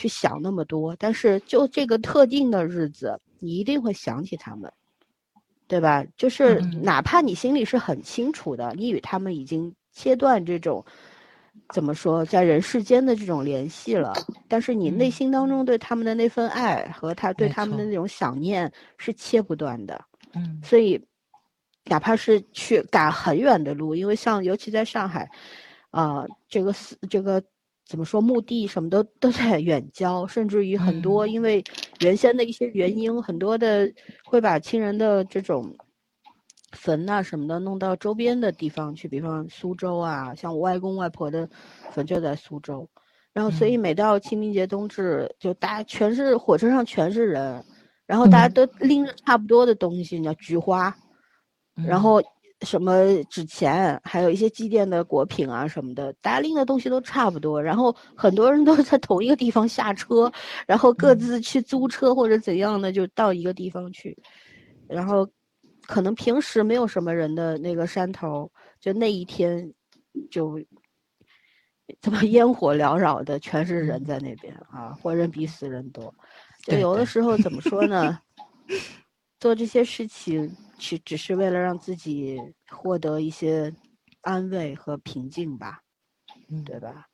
[0.00, 4.72] 去想那么多，但是就这个特定的日子，你一定会想起他们，
[5.68, 6.02] 对吧？
[6.16, 10.82] 就是嗯哪怕你心里是很清楚的，你与他们已经切断这种
[11.74, 14.14] 怎么说，在人世间的这种联系了，
[14.48, 20.02] 但是你内嗯心当中对他们的那份爱和他对他们的那种想念是切不断的。
[20.32, 20.98] 嗯所以，
[21.84, 25.30] 哪怕是去赶很远的路，因为像尤其在上海，
[25.90, 27.42] 啊、这个死这个
[27.90, 31.30] 怎么说，墓地什么都都在远郊，甚至于很多嗯。
[31.32, 31.60] 因为
[31.98, 33.92] 原先的一些原因，很多的
[34.24, 35.74] 会把亲人的这种
[36.70, 41.50] 坟呐、什么的弄到周边的地方去，比方苏州啊，像我外公外婆的
[41.90, 42.88] 坟就在苏州。
[43.32, 43.80] 然后，所以嗯。
[43.80, 47.64] 每到清明节、冬至，就大家全是火车上全是人，
[48.06, 48.54] 然后大家嗯。
[48.54, 50.96] 都拎着差不多的东西，你知道菊花，
[51.74, 52.22] 然嗯后
[52.62, 57.62] 什么纸钱，还有一些祭奠的果品啊什么的，大家拎的东西都差不多。
[57.62, 60.30] 然后很多人都在同一个地方下车，
[60.66, 64.16] 然后各嗯自去租车或者怎样的，就到一个地方去。
[64.86, 65.26] 然后
[65.86, 69.72] 可能平时没有什么人的那个山头，就那一天
[70.30, 70.60] 就
[72.00, 76.14] 怎么烟火缭绕的，全是人嗯在那边啊，活人比死人多。
[76.62, 78.18] 就有的时候怎么说呢？
[79.40, 82.40] 做这些事情，只只是为了让自己
[82.70, 83.72] 获得一些
[84.22, 85.80] 安慰和平静吧，
[86.48, 87.06] 嗯对吧？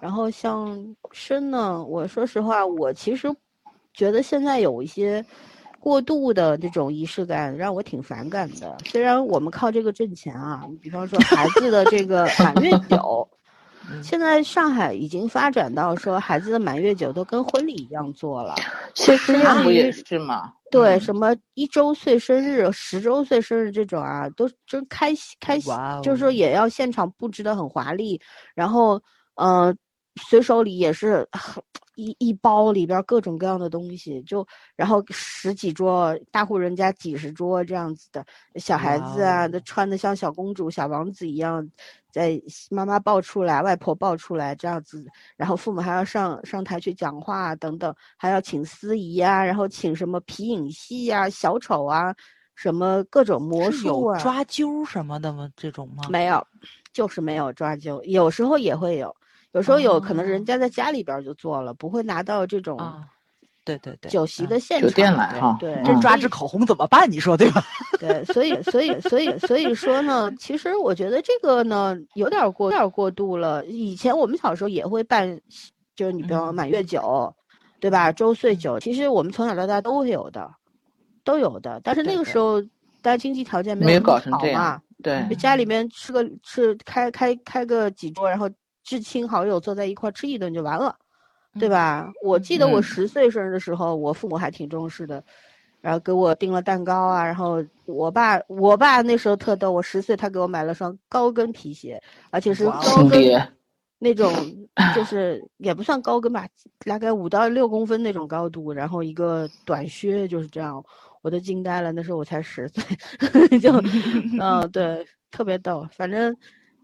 [0.00, 3.28] 然后像生呢，我说实话，我其实
[3.92, 5.24] 觉得现在有一些
[5.80, 8.78] 过度的这种仪式感，让我挺反感的。
[8.86, 13.37] 虽然我们靠这个挣钱啊，你比方说孩子的这个满月酒，嗯
[14.02, 18.54] 现在上海已经发展到说孩子的满月酒都跟婚礼一样做了。
[18.94, 20.52] 谢师甚至于宴不也是吗？
[20.70, 25.72] 对，嗯什么一周岁生日、十周岁生日这种啊，都真开心开心，
[26.02, 28.20] 就是说哦也要现场布置的很华丽，
[28.54, 29.00] 然后
[29.36, 29.74] 呃，
[30.28, 31.62] 随手礼也是很
[31.96, 34.46] 一一包里边各种各样的东西，就
[34.76, 38.24] 然后十几桌大户人家几十桌这样子的，
[38.56, 41.66] 小孩子啊，都穿的像小公主、小王子一样，
[42.18, 52.12] 在妈妈抱出来、外婆抱出来这样子，然后父母还要上上台去讲话啊等等，还要请司仪啊，然后请什么皮影戏啊、小丑啊，
[52.56, 55.48] 什么各种魔术啊，抓阄什么的吗？
[55.54, 56.02] 这种吗？
[56.10, 56.44] 没有，
[56.92, 59.14] 就是没有抓阄，有时候也会有，
[59.52, 63.06] 有时候有可能人哦家在家里边就做了，不会拿到这种啊，
[63.76, 64.90] 对对对，酒席的现场。
[64.92, 67.10] 店来哈对，嗯真抓所以支口红怎么办？
[67.10, 67.62] 你说对吧？
[68.00, 73.64] 对，所以所以所以所以说呢，其实我觉得这个呢有点儿过有点儿过度了。
[73.66, 75.40] 以前我们小时候也会办，
[75.94, 77.34] 就是你比方满月酒，
[77.80, 78.10] 对吧？
[78.10, 80.50] 周岁酒，其实我们从小到大都会有的，
[81.24, 81.80] 都有的。
[81.84, 82.60] 但是那个时候
[83.02, 88.48] 大家经济条件没没有搞成这样好嘛，对家里面吃个吃开开开个几桌，然后
[88.82, 90.96] 至亲好友坐在一块儿吃一顿就完了，
[91.58, 91.70] 对嗯？
[91.70, 92.12] 吧？
[92.22, 95.22] 我记得我嗯十岁生日的时候，我父母还挺重视的，
[95.80, 103.20] 然后给我订了蛋糕啊，然后我爸我爸那时候特逗，我十岁他给我买了双高跟皮鞋，而且是高跟，
[103.98, 104.32] 那种，
[104.94, 106.46] 就是也不算高跟吧，
[106.84, 110.84] 大概五到六公分那种高度，然后一个短靴就是这样，
[111.22, 111.90] 我都惊呆了。
[111.92, 113.72] 那时候我才十岁， 就，
[114.40, 115.84] 嗯，对，特别逗。
[115.90, 116.36] 反正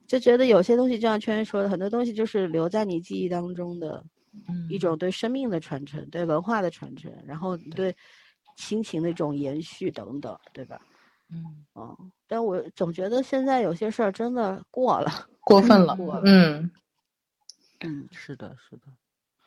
[0.09, 4.05] 就觉得有些东西，就像圈圈说的，很多东西就是留在你记忆当中的嗯
[4.69, 7.95] 一种对生命的传承，对文化的传承，然后对
[8.57, 10.81] 亲情的一种延续等等，对吧？
[11.31, 11.97] 嗯，哦，
[12.29, 16.71] 但我总觉得现在有些事儿真的过了， 过分了过了，嗯，
[17.81, 18.83] 嗯，是的，是的。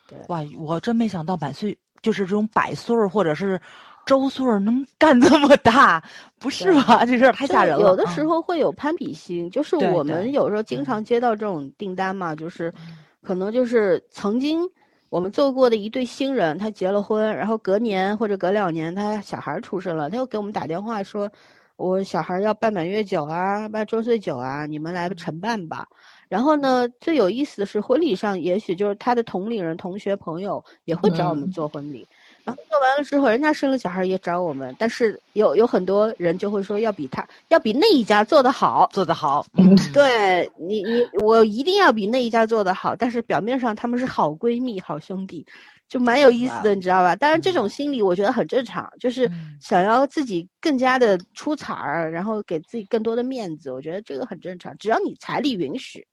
[0.08, 0.20] 对。
[0.28, 3.62] 哇，我真没想到百岁就是这种百岁儿或者是
[4.06, 6.04] 周岁儿能干这么大，
[6.40, 7.06] 不是吧？
[7.06, 7.90] 这事儿太吓人了。
[7.90, 12.74] 有的时嗯候会有攀比心，就是我们有时候经嗯常接到这种订单嘛，就是
[13.22, 14.68] 可能就是曾经
[15.10, 21.32] 我们做过的一对新人，他结了婚，然后隔年或者隔两年他小孩儿出生了，他又给我们打电话说，
[21.78, 25.88] 我小孩儿要办满月酒啊，办周岁酒啊，你们来承办吧。
[26.28, 32.06] 然后呢，最有意思的是婚礼上，也许就是他的同龄人、同学、朋友也会找我们嗯做婚礼。
[32.48, 38.90] 然后做完了之后，人家生了小孩也找我们，但是有有很多人就会说要比他要比那一家做的好。
[38.94, 39.46] 做的好，
[39.94, 45.46] 对你你我一定要比那一家做的好，但是表面上他们是好闺蜜、好兄弟，
[45.90, 47.14] 就蛮有意思的，你知道吧？
[47.18, 56.08] 当然这种嗯心理我觉得很正常，就是嗯想要自己更加的出彩儿，然后给自己更多的面子，我觉得这个很正常，只要你财力允许，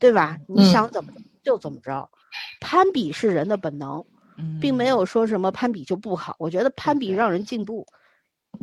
[0.00, 0.36] 对吧？
[0.48, 1.12] 你嗯想怎么
[1.44, 2.10] 就怎么着，
[2.60, 4.04] 攀比是人的本能。
[4.60, 7.86] 并没嗯有说什么攀比就不好，我觉得攀比让人进步，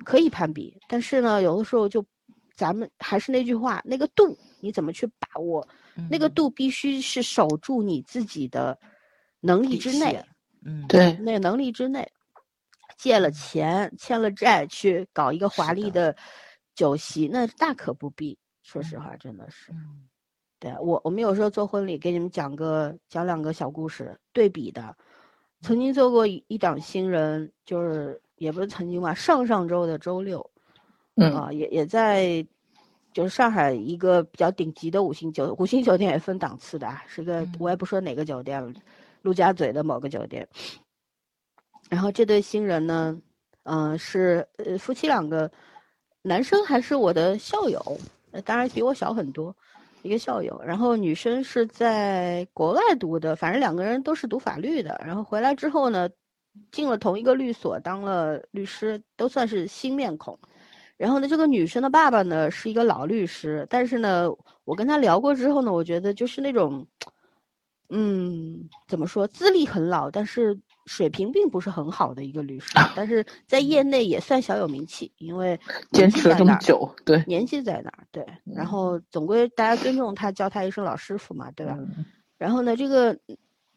[0.05, 2.05] 可以攀比，但是呢，有的时候就，
[2.55, 5.67] 咱们还是那句话，那个度你怎么去把握？
[6.09, 8.77] 那个嗯度必须是守住你自己的
[9.39, 10.23] 能力之内，
[10.63, 12.07] 嗯，对，那个能力之内，
[12.97, 16.17] 借了钱欠了债去搞一个华丽的的
[16.75, 18.37] 酒席，那大可不必。
[18.61, 19.71] 说实嗯话，真的是。
[19.71, 20.07] 嗯
[20.59, 24.97] 对我，我们有时候做婚礼，给你们讲个讲两个小故事，对比的。
[25.61, 30.47] 曾经做过一一档新人，就是也不是曾经吧，上上周的周六，
[31.15, 32.45] 嗯啊，也也在，
[33.11, 38.71] 就是上海一个比较顶级的五星酒五星酒店也分档次的啊，是个我也不说哪个酒店了，
[39.23, 40.47] 陆家嘴的某个酒店。
[41.89, 43.19] 然后这对新人呢，
[43.63, 45.49] 嗯、是呃夫妻两个，
[46.21, 47.99] 男生还是我的校友，
[48.31, 49.55] 呃当然比我小很多，
[50.07, 50.59] 一个校友。
[50.65, 54.99] 然后女生是在国外读的，反正两个人都是读法律的。
[55.05, 56.09] 然后回来之后呢，
[56.71, 60.39] 进了同一个律所当了律师，都算是新面孔。
[60.97, 64.27] 然后呢，这个女生的爸爸呢是一个老律师，但是呢，
[64.63, 66.87] 我跟他聊过之后呢，我觉得就是那种，
[67.89, 75.59] 嗯，怎么说，资历很老，但是水平并不是很好的一个律师，但是在业内也算小有名气，因为
[75.91, 78.25] 坚持了这么久，对，年纪在那儿，对，
[78.55, 78.67] 然嗯。
[78.67, 81.75] 后总归大家尊重他，叫他一声老师傅嘛，对吧？
[81.77, 82.05] 嗯。
[82.37, 83.17] 然后呢，这个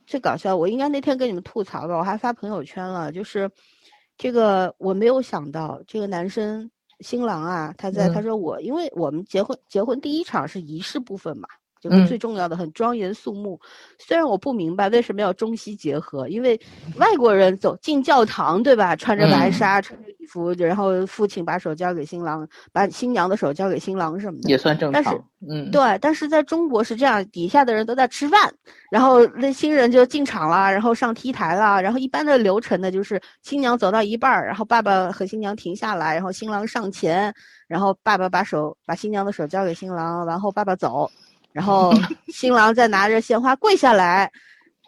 [0.06, 3.50] 最搞笑，我应该那天跟你们吐槽吧，我还发朋友圈了，就是
[4.16, 8.22] 这个我没有想到，这个男生新郎啊，他在、他嗯。
[8.22, 11.48] 说我，因为我们结婚结婚第一场是仪式部分嘛，
[11.80, 13.58] 就是嗯最重要的，很庄严肃穆。
[13.98, 16.60] 虽然我不明白为什么要中西结合，因为
[16.96, 18.94] 外国人走进教堂，对吧？
[18.94, 24.50] 穿着白嗯纱，穿着礼服，然后父亲把手交给新郎，把新娘的手交给新郎什么的。
[24.50, 28.52] 也算正但是常，嗯，对，但是在中国是这样，底下的人都在吃饭，
[28.90, 37.32] 然后那新人就进场了，然后上 T 台了，然后一般的流程呢就是新娘走到一半儿，然后爸爸和新娘停下来，然后新郎上前，
[37.66, 41.10] 然后爸爸把手把新娘的手交给新郎，然后爸爸走，
[41.52, 41.92] 然后
[42.28, 44.30] 新郎再拿着鲜花跪下来，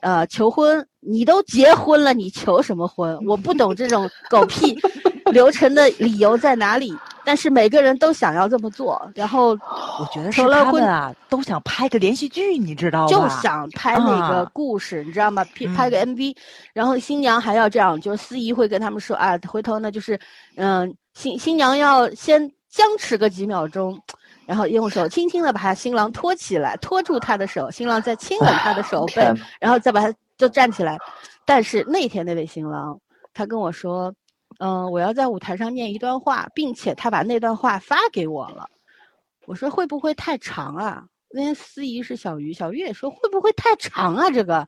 [0.00, 3.18] 呃求婚，你都结婚了，你求什么婚？
[3.26, 4.78] 我不懂这种狗屁
[5.32, 6.96] 流程的理由在哪里。
[7.24, 13.06] 但是每个人都想要这么做，然后我觉得是他们啊，都想拍个连续剧，你知道吗？
[13.08, 15.44] 就想拍那个故事，你知道吗？
[15.54, 16.34] 拍拍个 MV，
[16.72, 20.18] 然后新娘还要这样，就司仪会跟他们说啊，回头呢就是，
[20.56, 23.96] 嗯，新新娘要先僵持个几秒钟，
[24.46, 29.22] 然后用手轻轻的把他新郎托起来，托住他的手，新郎再亲吻他的手背，
[29.60, 30.98] 然后再把他就站起来。
[31.44, 33.00] 但是那天那位新郎，
[33.32, 34.12] 他跟我说。
[34.58, 38.68] 嗯，我要在舞台上念一段话，并且他把那段话发给我了。
[39.46, 41.04] 我说会不会太长啊？
[41.34, 44.30] 那天司仪是小鱼，小鱼也说会不会太长啊？
[44.30, 44.66] 这个，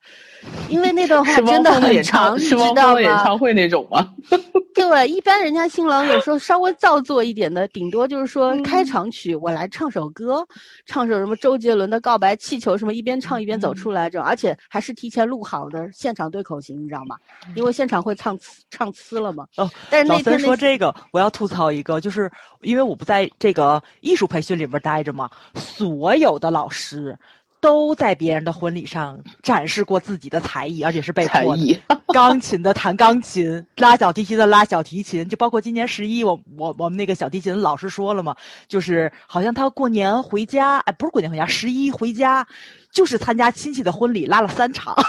[0.69, 3.01] 因为那段话真的很长，你知道吗？
[3.01, 4.15] 演唱会那种吗？
[4.75, 10.45] 对，一般人家新郎有时候稍微造作一点的，顶多就是说开场曲，我来唱首歌，
[10.87, 17.17] 唱首什么周杰伦的《告白气球》什么，一边唱一边走出来这种，而且还是提前录好的现场对口型，你知道吗？
[17.55, 18.37] 因为现场会唱
[18.71, 19.47] 唱呲了嘛。
[19.59, 22.31] 哦，但是那天说这个，我要吐槽一个，就是
[22.63, 26.54] 因为我不在这个艺术培训里边待着嘛，所有的。
[26.55, 27.19] 老师
[27.61, 31.81] 都在别人的婚礼上展示过自己的才艺，而且是被迫的。
[32.15, 38.37] 钢琴的弹钢琴，拉小提琴的拉小提琴，就包括今年十一，我我我们那个小提琴老师说了嘛，
[38.69, 42.47] 就是好像他过年回家，哎，不是过年回家，十一回家，
[42.93, 44.95] 就是参加亲戚的婚礼，拉了三场。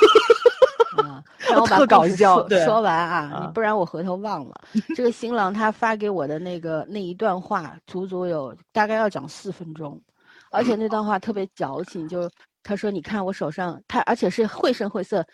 [1.47, 2.47] 然后把搞笑。
[2.65, 4.55] 说完啊，不然我回头忘了。
[4.95, 10.01] 这个新郎他发给我的那个那一段话，足足有大概要讲四分钟。
[10.55, 12.29] 而且那段话特别矫情，就
[12.63, 15.25] 他说：“你看我手上，他而且是绘声绘色，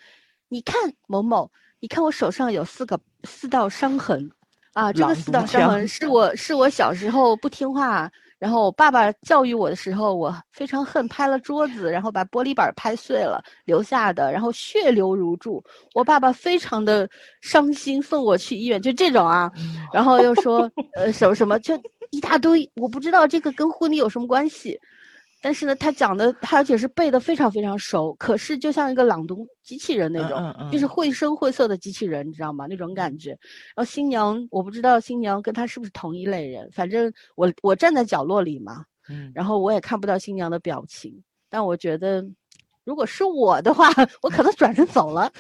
[0.50, 0.76] 你看
[1.08, 1.50] 某某，
[1.80, 4.30] 你看我手上有四个四道伤痕，
[4.74, 15.64] 啊，这个四道伤痕是我是我小时候不听话，然后我爸爸教育我的时候，我非常恨，拍了桌子，然后把玻璃板拍碎了留下的，然后血流如注，
[15.94, 17.08] 我爸爸非常的
[17.42, 19.50] 伤心，送我去医院，就这种啊，
[19.94, 24.78] 然后又说呃什么什么，就一大堆，我不知道这个跟婚礼有什么关系。”
[25.44, 32.68] 但是呢，他讲的他而且是背的非常非常熟，可是就像一个朗读机器人那种，就是绘声绘色的机器人，你知道吗？
[32.70, 33.32] 那种感觉。
[33.32, 41.12] 然后新娘，我不知道新娘跟他是不是同一类人，反正我我站在角落里嘛，嗯，然后我也看不到新娘的表情。
[41.50, 42.24] 但我觉得，
[42.84, 43.90] 如果是我的话，
[44.22, 45.32] 我可能转身走了，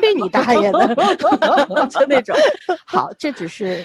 [0.00, 0.94] 去你大爷的，
[1.90, 2.34] 就那种。
[2.86, 3.84] 好，这只是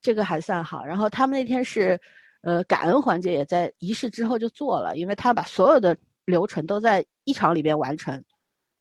[0.00, 0.84] 这个还算好。
[0.84, 2.00] 然后他们那天是。
[2.42, 8.22] 呃，感恩环节也在仪式之后就做了，因为他把所有的流程都在一场里边完成。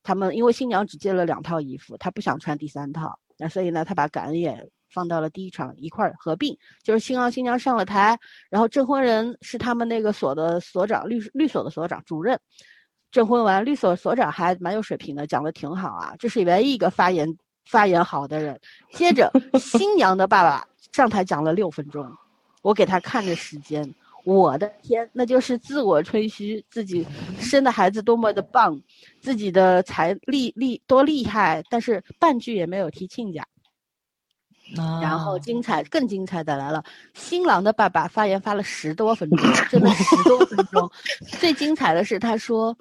[0.03, 6.57] 他们因为新娘只借了两套衣服，她不想穿第三套，那所以呢，他把感恩也放到了第一场一块儿合并。
[6.84, 8.18] 就是新郎新娘上了台，
[8.49, 12.39] 然后证婚人是他们那个所的所长，律律所的所长主任。
[13.12, 17.38] 证婚完，律所所长还蛮有水平的，讲的挺好啊，这是唯一一个发言
[17.70, 18.59] 发言好的人。
[18.93, 22.03] 接着，新娘的爸爸上台讲了六分钟。
[22.62, 23.93] 我给他看着时间，
[24.24, 27.05] 我的天，那就是自我吹嘘自己
[27.39, 28.80] 生的孩子多么的棒，
[29.20, 33.43] 自己的财力力多厉害，但是半句也没有提亲家。
[35.01, 36.82] 然后精彩更精彩的来了，
[37.14, 39.39] 新郎的爸爸发言发了十多分钟，
[39.70, 40.89] 真的十多分钟。
[41.39, 42.78] 最精彩的是他说，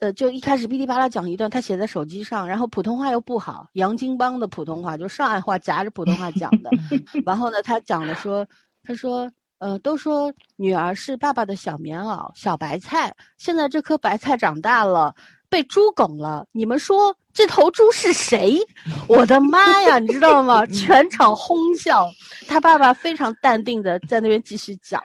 [0.00, 6.70] 呃，就一开始噼里啪啦讲一段，他写在手机上，然后普通话又不好，洋泾浜的普通话就上海话夹着普通话讲的，
[7.24, 8.44] 然后呢，他讲的说。
[8.88, 9.30] 他说
[9.60, 13.14] ：“呃，都说女儿是爸爸的小棉袄、小白菜。
[13.36, 15.14] 现在这颗白菜长大了，
[15.50, 16.46] 被猪拱了。
[16.52, 18.58] 你们说这头猪是谁？
[19.06, 20.64] 我的妈呀，你知道吗？
[20.68, 22.08] 全 场哄笑。
[22.46, 25.02] 他爸爸非常淡定的在那边继续讲，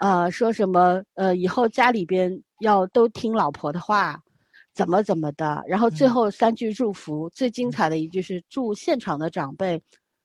[0.00, 4.18] 呃，说什么呃，以后家里边要都听老婆的话，
[4.72, 5.62] 怎么怎么的。
[5.68, 9.78] 然后最后三句祝福，最精彩的一句是祝现场的长辈。”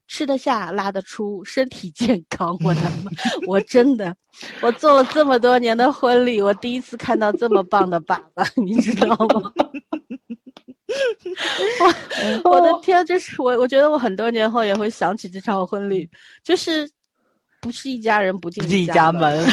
[0.07, 2.57] 吃得下，拉得出，身体健康。
[2.63, 3.11] 我的妈！
[3.47, 4.15] 我真的，
[4.61, 9.51] 我做了这么多年的婚礼，我第一次看到这么棒的爸爸，你知道吗？
[12.43, 16.07] 我我的天，就是我，我觉得我很多年后也会想起这场婚礼，
[16.43, 16.89] 就是
[17.59, 19.43] 不是一家人不进一家门，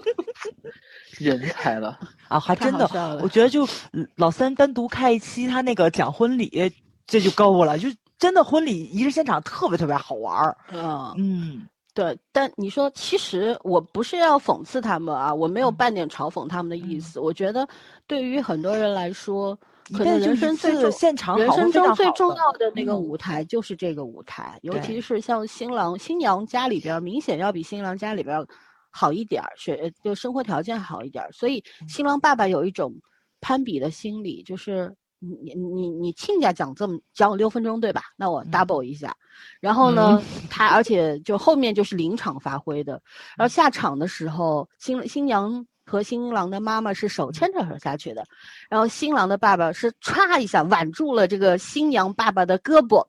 [1.20, 1.98] 人才了
[2.28, 2.40] 啊！
[2.40, 2.88] 还真的，
[3.22, 3.68] 我觉得就
[4.16, 6.72] 老三单独开一期，他那个讲婚礼，
[7.06, 7.88] 这就够了，就。
[8.22, 12.16] 真的婚礼仪式现场特别特别好玩儿，嗯嗯，对。
[12.30, 17.18] 但你说，其实我不是要讽刺他们啊，我没有半点嘲讽他们的意思。
[17.18, 17.66] 我觉得，
[18.06, 19.58] 对于很多人来说，
[19.92, 28.46] 可能人生最现场人生中最重要的那个舞台就是这个舞台，尤其是像新郎新娘家里边，明显要比新郎家里边
[28.88, 32.94] 好一点儿，学就生活条件好一点儿，所以新郎爸爸有一种
[33.40, 34.94] 攀比的心理，就是。
[35.22, 38.02] 你你你亲家讲这么讲六分钟对吧？
[38.16, 39.16] 那我 double 一下，
[39.60, 40.20] 然后呢，
[40.50, 43.00] 他而且就后面就是临场发挥的，
[43.36, 48.24] 然后下场的时候，新新娘和新郎的妈妈是手牵着手下去的，
[48.68, 53.06] 然后新郎的爸爸是歘一下挽住了这个新娘爸爸的胳膊，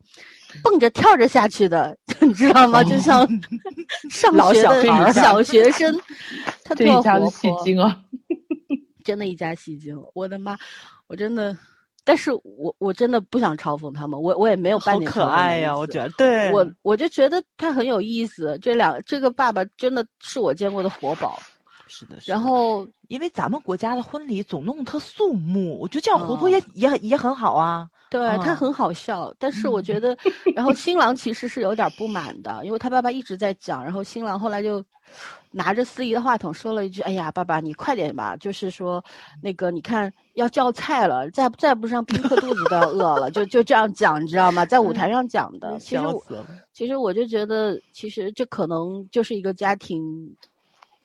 [0.64, 2.84] 蹦着跳着下去的， 你知道吗？
[2.84, 3.28] 就像
[4.12, 6.00] 上学的小学生，
[6.64, 8.00] 他这一家子戏精啊，
[9.04, 10.56] 真的一家戏精，我的妈，
[11.08, 11.58] 我真的。
[12.04, 18.58] 但是我我真的不想嘲讽他们，我我也没有半点可爱呀，我觉得对我我就觉得他很有意思。
[18.62, 21.40] 这两这个爸爸真的是我见过的活宝，
[21.88, 22.18] 是的。
[22.26, 27.88] 然后因为咱们国家的婚礼总弄特肃穆，我觉得这样活泼也也也很好啊。
[28.10, 30.16] 对他很好笑，但是我觉 得，
[30.56, 34.84] 然后新郎其实是有点不满的，因为他爸爸一直在讲，然后新郎后来就。
[35.56, 38.36] 拿着司仪的话筒说了一句：“哎呀，爸爸，你快点吧！
[38.38, 39.04] 就是说，
[39.40, 44.66] 那个你看要叫菜了，再再不上宾客肚子都要饿了。”就就这样讲，你知道吗？
[44.66, 45.78] 在舞台上讲的。
[45.80, 46.26] 其实我，
[46.74, 50.36] 其实我就觉得，其实这可能就是一个家庭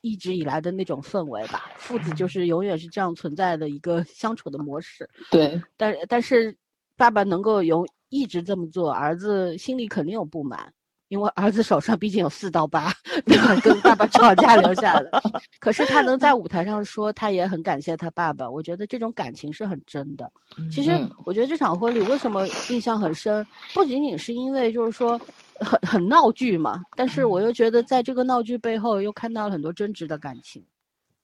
[0.01, 1.71] 一直以来的那种氛围吧。
[1.77, 5.09] 父子就是永远是这样存在的一个相处的模式。
[5.31, 5.61] 对。
[5.77, 6.57] 但但是，
[6.97, 10.73] 爸爸能够有一直这么做，儿子心里肯定有不满。
[11.09, 12.93] 因为儿子手上毕竟有四刀疤，
[13.63, 15.23] 跟爸爸吵架留下的。
[15.59, 18.49] 可是他能在舞台上说，他也很感谢他爸爸。
[18.49, 20.31] 我觉得这种感情是很真的。
[20.71, 20.91] 其实
[21.25, 25.19] 我觉得这场婚礼为什么印象很深，不仅仅是因为就是说
[25.61, 30.65] 很很闹剧嘛，但是我又觉得在这个闹剧背后又看到了很多真挚的感情。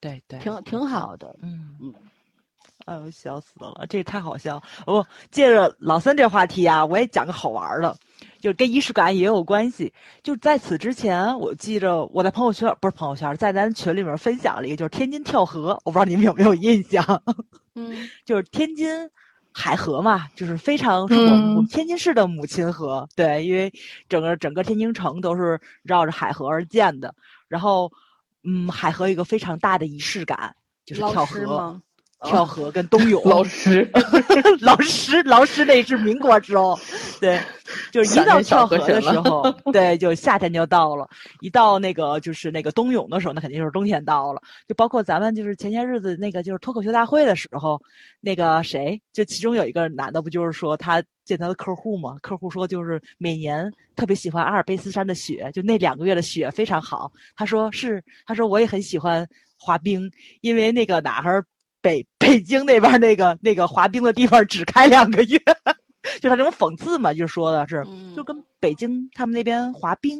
[0.00, 1.34] 对对，挺挺好的。
[1.42, 1.94] 嗯嗯。
[2.86, 3.86] 哎呦，笑死了！
[3.88, 4.62] 这也太好笑。
[4.86, 7.96] 我借着老三这话题啊，我也讲个好玩的。
[8.44, 9.90] 就跟仪式感也有关系。
[10.22, 15.80] 就在此之前，我记着我在朋友圈不是朋友圈，在咱群里面分享了一个，就是天津跳河。
[15.82, 17.22] 我不知道你们有没有印象？
[17.74, 18.86] 嗯， 就是天津
[19.50, 21.30] 海河嘛，就是非常是我
[21.62, 23.08] 们天津市的母亲河。
[23.16, 23.72] 对，因为
[24.10, 27.14] 整个整个天津城都是绕着海河而建的。
[27.48, 27.90] 然后，
[28.42, 31.80] 嗯，海河有一个非常大的仪式感，就是跳河。
[32.28, 33.88] 跳河跟冬泳，老师，
[34.60, 36.78] 老师，老师，那是民国时候，
[37.20, 37.38] 对，
[37.92, 41.06] 就是一到跳河的时候， 对，就夏天就到了；
[41.40, 44.40] 一到那个就是那个冬泳的时候，那肯定就是冬天到了。
[44.66, 47.80] 就包括咱们就是前些日子那个就是脱口秀大会的时候，
[48.20, 52.16] 那个谁，就其中有一个男的，不就是说他见他的客户嘛？
[52.22, 57.12] 客户说就是每年特别喜欢阿尔卑斯山的雪，就那两个月的雪非常好。
[57.36, 59.26] 他说是，他说我也很喜欢
[59.58, 60.10] 滑冰，
[60.40, 61.44] 因为那个哪儿。
[61.84, 65.38] 北北京那边那个那个滑冰的地方只开两个月，
[66.18, 67.84] 就他这种讽刺嘛，就说的是，
[68.16, 70.18] 就跟北京他们那边滑冰，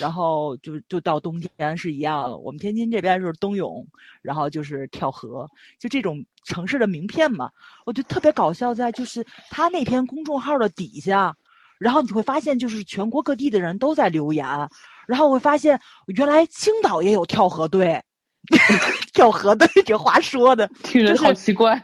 [0.00, 2.38] 然后就就到冬天是一样的。
[2.38, 3.86] 我们天津这边就是冬泳，
[4.22, 5.46] 然后就是跳河，
[5.78, 7.50] 就这种城市的名片嘛。
[7.84, 11.36] 我就特别搞笑，在就是他那篇公众号的底下，
[11.78, 14.46] 然后你会发现就是全国各地的人都在留言，
[15.06, 18.02] 然后我会发现原来青岛也有跳河队。
[19.12, 21.74] 跳河的这话说的， 听着好奇怪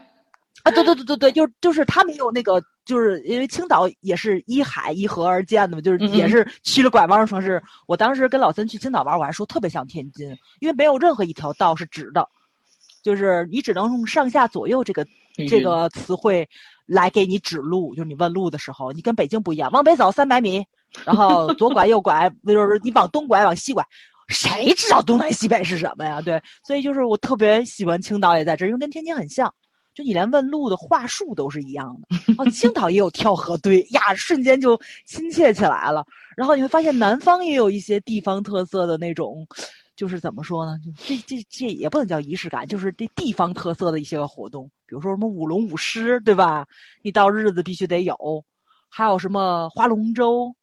[0.63, 0.71] 啊！
[0.71, 7.61] 对对对对对，就就是他没有那个，就是因为青岛也是依海依河而建的嘛，就是也是曲了拐弯的城市。
[7.85, 10.29] 我当时跟老森去青岛玩，我还说特别像天津，
[10.61, 12.27] 因为没有任何一条道是直的，
[13.03, 15.05] 就是你只能用上下左右这个
[15.49, 16.47] 这个词汇
[16.85, 17.93] 来给你指路。
[17.93, 20.65] 就是你问路的时候，你跟北京不一样，往北走三百米，
[21.03, 23.85] 然后左拐右拐， 就是你往东拐往西拐。
[24.29, 26.21] 谁知道东南西北是什么呀？
[26.21, 29.53] 对，所以就是我特别喜欢青岛，也在这儿，因为跟天津很像，
[29.93, 32.33] 就你连问路的话术都是一样的。
[32.37, 36.05] 哦，青岛也有跳河堆呀，瞬间就亲切起来了。
[36.35, 39.45] 然后你会发现南方也有一些地方特色的那种，
[39.95, 40.79] 就是怎么说呢？
[41.05, 46.65] 这这这也不能叫仪式感，就是这地方特色的一些个活动，比如说什么舞龙舞狮，对吧？
[47.03, 48.17] 你到日子必须得有，
[48.89, 50.55] 还有什么划龙舟，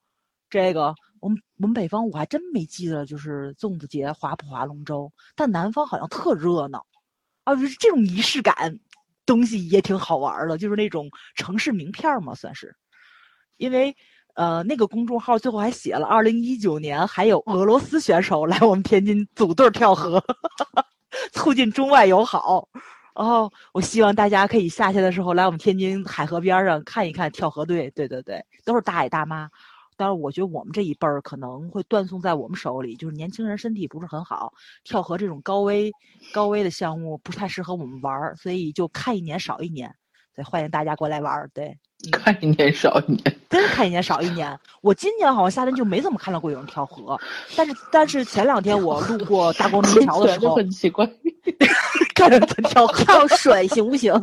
[0.49, 0.95] 这个。
[1.21, 6.85] 我们我们北方我还真没记得，就是粽子节划不划龙舟，但南方好像特热闹，
[7.45, 8.79] 啊，就是这种仪式感
[9.27, 12.75] 东西也挺好玩的，就是那种城市名片嘛，算是。
[13.59, 13.95] 因为
[14.35, 20.23] 呃，那个公众号最后还写了，二零一九年还有俄罗斯选手来我们天津组队跳河，
[21.33, 22.67] 促进中外友好。
[23.15, 29.51] 然后我希望大家可以夏天的时候来我们天津海河边上看一看跳河队，对对对，都是大爷大妈。
[30.01, 34.51] 但是我觉得我们这一辈儿可能会断送在我们手里，就是年轻人身体不是很好，
[34.83, 35.93] 跳河这种高危、
[36.33, 39.95] 高危的项目不太适合我们玩儿，所以就看一年少一年。
[40.35, 41.51] 对，欢迎大家过来玩儿。
[41.53, 41.77] 对，
[42.13, 44.59] 看一年少一年， 真看一年少一年。
[44.81, 47.21] 我今年好像夏天就没怎么看到过有人跳河，
[47.55, 51.05] 但是但是前两天我路过大光明桥的时候，很奇怪，
[52.17, 54.15] 看着他跳跳水行不行？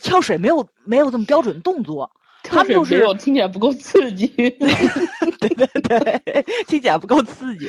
[0.00, 2.08] 跳水没有没有这么标准动作。
[2.42, 4.26] 他们就是听起来不够刺激，
[5.38, 7.68] 对对对，听起来不够刺激。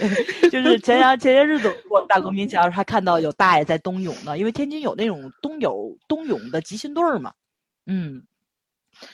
[0.50, 7.34] 就是前些前些日子过大光明桥，还看到有大爷在冬泳呢，因为天津有那种冬泳冬泳的集训队嘛。
[7.86, 8.24] 嗯，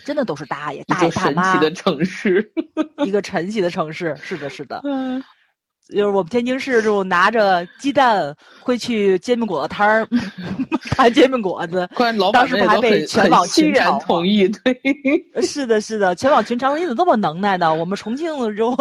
[0.06, 1.52] 真的都是大爷大爷大妈。
[1.52, 2.52] 神奇的城市，
[3.06, 4.82] 一个神奇的城市，是的，是的。
[4.86, 5.24] 嗯。
[5.90, 10.08] 就是我们天津市就拿着鸡蛋会去煎饼果子摊儿
[10.92, 11.88] 摊煎饼果子，
[12.32, 14.48] 当时不还被全网群嘲同意？
[14.48, 14.80] 对，
[15.42, 17.74] 是的，是的，全网群嘲，你怎么这么能耐呢？
[17.74, 18.76] 我们重庆的时候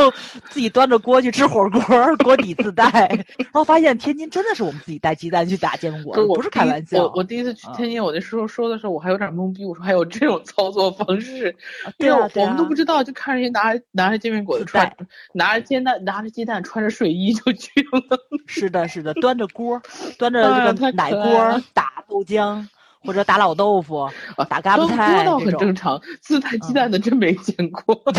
[0.51, 1.81] 自己端着锅去吃火锅，
[2.25, 2.91] 锅底自带，
[3.39, 7.05] 然后发现天津真的是我们自己带鸡蛋去打煎饼果子，不是开玩笑。
[7.05, 11.55] 我我第一次去天津，我那时候说的时候，我还有点懵逼，我说还有这种操作方式，
[11.97, 14.93] 对啊，我们都不知道，就看人家拿着拿着煎饼果子穿，
[15.33, 16.98] 拿着煎蛋拿着鸡蛋穿着。
[16.99, 18.19] 睡衣就去了，
[18.49, 19.81] 是的，是的，端着锅，
[20.19, 22.67] 端着这个奶锅打豆浆
[23.05, 24.11] 或者打老豆腐，
[24.51, 28.03] 打嘎巴菜倒很正常，自带鸡蛋的真没见过。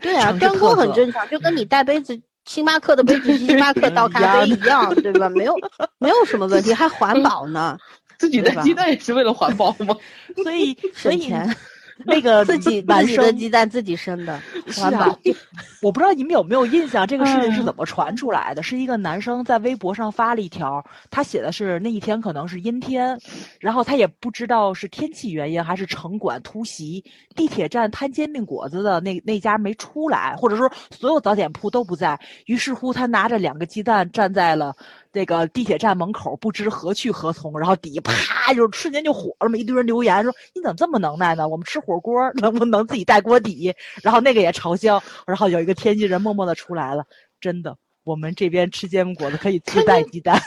[0.00, 5.28] 对啊，端锅很正常，就跟你带杯子星巴克的杯子，星巴克倒咖啡一样，对吧？
[5.30, 5.56] 没有，
[5.98, 7.76] 没有什么问题，还环保呢。
[8.18, 9.96] 自己带鸡蛋也是为了环保吗？
[10.44, 11.34] 所以，所以。
[12.04, 14.38] 那个自己自己的鸡蛋自己生的，
[14.68, 15.16] 是啊，
[15.80, 18.62] 我不知道你们有没有印象，这个事情是怎么传出来的？
[18.62, 23.18] 是一个男生在微博上发了一条，他写的是那一天可能是阴天，
[23.58, 27.02] 然后他也不知道是天气原因还是城管突袭，
[27.34, 34.76] 地铁站摊煎饼果子的那那家没出来，或者说所有早点铺都不在，于是乎他拿着两个鸡蛋站在了。
[35.16, 41.48] 那个地铁站门口不知何去何从，然后底下啪就瞬间就火了嘛，一堆人留言说你怎么这么能耐呢？
[41.48, 43.74] 我们吃火锅能不能自己带锅底？
[44.02, 47.02] 然后那个也嘲笑，然后有一个天津人默默的出来了，
[47.40, 50.38] 真的，我们这边吃煎饼果子可以自带鸡蛋。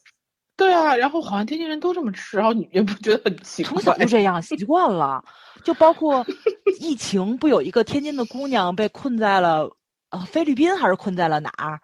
[0.54, 3.72] 对啊，然后好像天津人都这么吃，然后你也不觉得很奇怪？
[3.72, 5.24] 从小就这样习惯了，
[5.64, 6.22] 就包括
[6.78, 9.70] 疫情，不有一个天津的姑娘被困在了
[10.10, 11.80] 呃菲律宾还是困在了哪儿？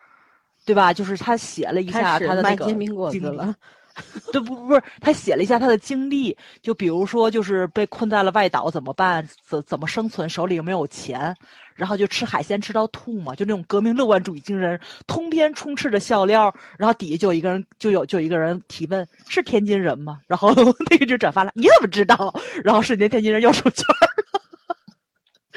[0.67, 0.93] 对吧？
[0.93, 2.89] 就是他写了一下他的那个经历，
[4.31, 9.27] 对不不是他写了一下他的经历，就比如说就是被困在了外岛怎么办？
[9.43, 10.29] 怎怎么生存？
[10.29, 11.35] 手里又没有钱，
[11.75, 16.55] 然后就吃海鲜吃到吐嘛，就那种革命乐观主义精神，通篇充斥着笑料。
[16.77, 20.19] 然后底下就有一个人，就有就有一个人提问：是天津人吗？
[20.27, 20.53] 然后
[20.91, 22.35] 那个就转发了，你怎么知道？
[22.63, 24.43] 然后瞬间天津人又出圈了。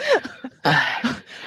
[0.64, 1.02] 唉。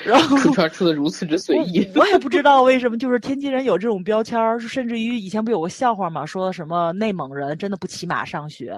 [0.05, 8.77] 然后出圈出的如此之随意，我也不知道为什么，就是天津人有这种标签儿，甚至于以前不有个笑话嘛，说什么内蒙人真的不骑马上学，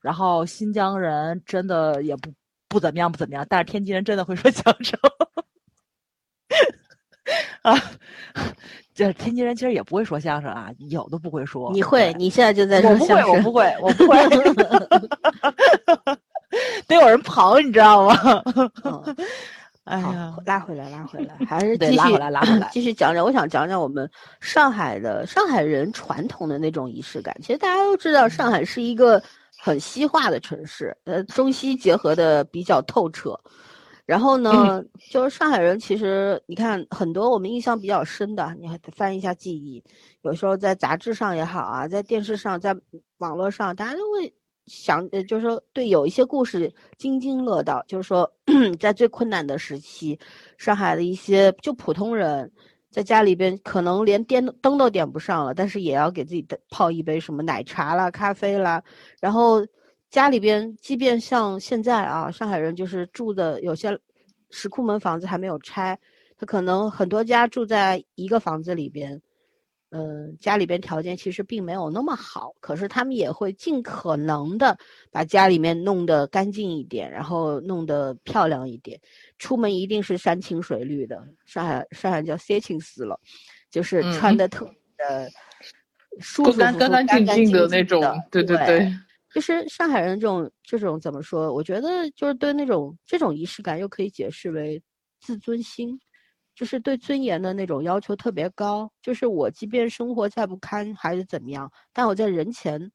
[0.00, 2.32] 然后新疆人真的也不
[2.68, 4.98] 不怎么样不怎么样，但是天津人真的会说相声，
[7.60, 7.78] 啊，
[8.94, 16.18] 这天津人其实也不会说相声啊，有的不会说，你会，你现在就在说相声，我不会，我不会，我不会，
[16.86, 18.42] 得有人跑，你知道吗？
[19.84, 23.24] 哎呀，拉回来，拉回来，还是继续拉回来，拉回来，继续讲讲。
[23.24, 24.08] 我想讲讲我们
[24.40, 27.36] 上海的上海人传统的那种仪式感。
[27.40, 29.20] 其实大家都知道，上海是一个
[29.58, 33.36] 很西化的城市，呃，中西结合的比较透彻。
[34.06, 34.80] 然后呢，
[35.10, 39.82] 就是上海人，其实你看很多我们印象比较深的，你还得翻一下记忆。
[40.22, 42.72] 有时候在杂志上也好啊，在电视上，在
[43.18, 44.32] 网络上，大家都会。
[44.66, 47.84] 想呃，就是说，对，有一些故事津津乐道。
[47.88, 48.30] 就是说，
[48.78, 50.18] 在最困难的时期，
[50.56, 52.50] 上海的一些就普通人，
[52.90, 58.82] 在家里边可能连电灯都点不上了，但是也要给自己泡一杯什么奶茶啦、咖啡啦。
[59.20, 59.66] 然后
[60.10, 63.98] 家里边，即便像现在啊，上海人就是住的有些
[64.50, 65.98] 石库门房子还没有拆，
[66.38, 69.20] 他可能很多家住在一个房子里边。
[69.94, 74.74] 嗯，家里边条件其实并没有那么好，可是他们也会尽可能的
[75.10, 78.98] 把家里面弄得干净一点，然后弄得漂亮一点。
[79.38, 82.34] 出门一定是山清水绿的，上海上海叫
[82.80, 83.20] 死了，
[83.70, 84.64] 就是穿的特
[84.96, 85.28] 呃
[86.20, 88.02] 舒服、干干净净的那种。
[88.30, 88.90] 对对对，
[89.34, 91.52] 就是上海人这种这种怎么说？
[91.52, 94.82] 我觉得就是对那种这种仪式感，又可以解释为
[95.20, 96.00] 自尊心。
[96.54, 102.92] 就是对尊严的那种要求特别高，就是我即便生活再不堪还是怎么样，但我在人前，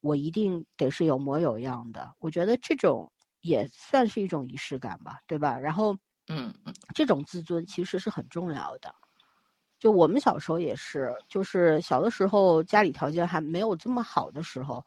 [0.00, 2.12] 我一定得是有模有样的。
[2.18, 5.58] 我觉得这种也算是一种仪式感吧，对吧？
[5.58, 5.94] 然后，
[6.28, 8.94] 嗯嗯，这种自尊其实是很重要的。
[9.78, 14.84] 就我们小时候也是，就是小的时候家里条件还没有这么好的时候，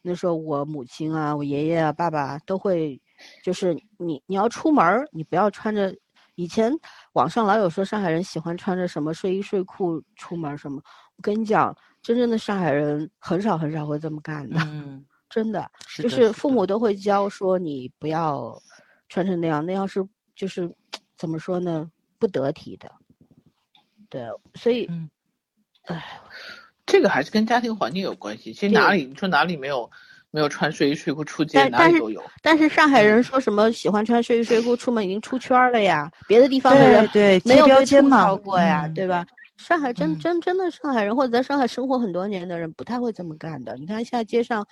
[0.00, 2.98] 那时候我母亲啊、我爷爷啊、爸爸都会，
[3.44, 5.94] 就是你你要出门，你不要穿着。
[6.38, 6.72] 以前
[7.14, 10.80] 网上老有说上海人喜欢穿着什么睡衣睡裤出门什么，
[11.16, 14.56] 我跟你讲，真正的上海人很少很少会这么干的。
[14.60, 18.56] 嗯，真的，就是父母都会教说你不要
[19.08, 20.72] 穿成那样，那样是就是
[21.16, 22.88] 怎么说呢，不得体的。
[24.08, 24.22] 对，
[24.54, 25.10] 所以，嗯
[25.86, 26.20] 哎，
[26.86, 28.52] 这个还是跟家庭环境有关系。
[28.52, 29.90] 其实哪里你说哪里没有
[30.30, 32.22] 没有穿睡衣睡裤出街，但但是哪里都有。
[32.42, 39.26] 但是上海人说什么喜欢穿睡衣睡裤出门已经出圈儿了呀，别的地方的人对没有被吐标签嘛槽过呀，嗯对吧？
[39.56, 43.74] 上海真嗯真真的上海人或者在上海生活很多年的人不太会这么干的。
[43.76, 44.66] 你看现在街上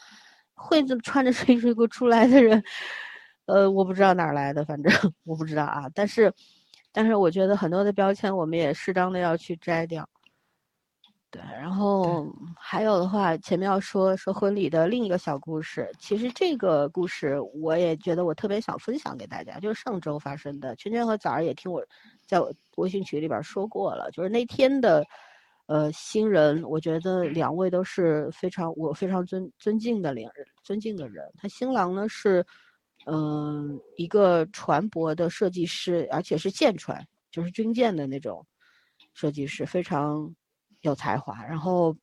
[0.55, 2.63] 会这么穿着睡衣睡裤出来的人，
[3.47, 4.93] 呃，我不知道哪儿来的，反正
[5.25, 5.87] 我不知道啊。
[5.95, 6.33] 但是，
[6.93, 10.09] 但是我觉得很多的标签我们也适当的要去摘掉。
[11.31, 15.91] 对，然后 还有的话，前面要说说婚礼的另一个小故事。
[15.99, 20.75] 其实这个故事我也觉得我特别想分享给大家，就是上周发生的。
[20.77, 21.85] 圈圈和枣儿也听我
[22.27, 25.05] 在我微信群里边说过了，就是那天的
[25.67, 31.25] 呃新人，我觉得两位都是非常我非常尊尊敬的两人，尊敬的人。
[31.37, 32.47] 他新郎呢是
[33.09, 38.45] 嗯、一个船舶的设计师，而且是舰船，就是军舰的那种
[39.15, 40.35] 设计师，非常
[40.81, 41.45] 有才华。
[41.45, 41.97] 然后，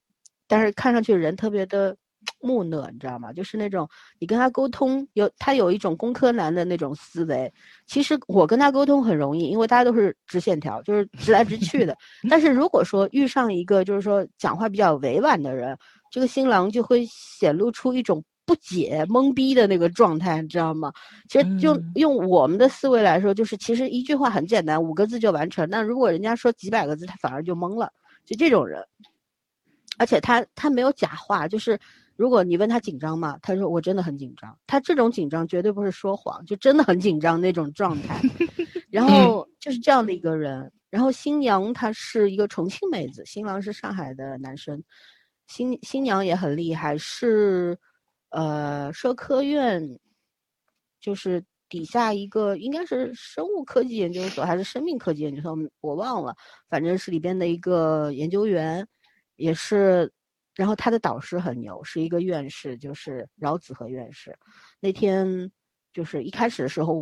[0.47, 1.95] 但是看上去人特别的
[2.39, 3.33] 木讷，你知道吗？
[3.33, 3.87] 就是那种
[4.19, 7.51] 你跟他沟通，有他有一种工科男的那种思维。
[7.85, 11.95] 其实我跟他沟通很容易，因为大家都是直线条，就是直来直去的。
[12.29, 15.77] 但是如果说遇上一个就是说讲话比较委婉的人，
[16.11, 20.93] 这个新郎就会显露出一种不解、懵逼的那个状态，你知道吗？
[21.29, 25.67] 其实就嗯用我们的思维来说，就是其实一句话很简单，五个字就完成。
[25.69, 27.91] 那如果人家说几百个字，他反而就懵了。
[28.25, 28.85] 就这种人，
[29.97, 31.79] 而且他他没有假话，就是
[32.15, 33.37] 如果你问他紧张吗？
[33.41, 34.57] 他说我真的很紧张。
[34.65, 38.21] 他这种紧张绝对不是说谎，就真的很紧张那种状态。
[38.89, 40.71] 然后就是这样的一个人。
[40.89, 44.83] 然后新娘她是一个重庆妹子，新郎是上海的男生。
[45.47, 47.77] 新新娘也很厉害，是
[48.29, 49.99] 呃社科院，
[51.01, 51.43] 就是
[51.73, 56.35] 底下一个应该是生物科技研究所还是生命科技研究所，我忘了，
[56.69, 58.87] 反正是里边的一个研究员，
[59.37, 60.11] 也是。
[60.55, 64.37] 然后他的导师很牛，是一个院士，就是饶子和院士。
[64.79, 65.51] 那天
[65.91, 67.01] 就是一开始的时候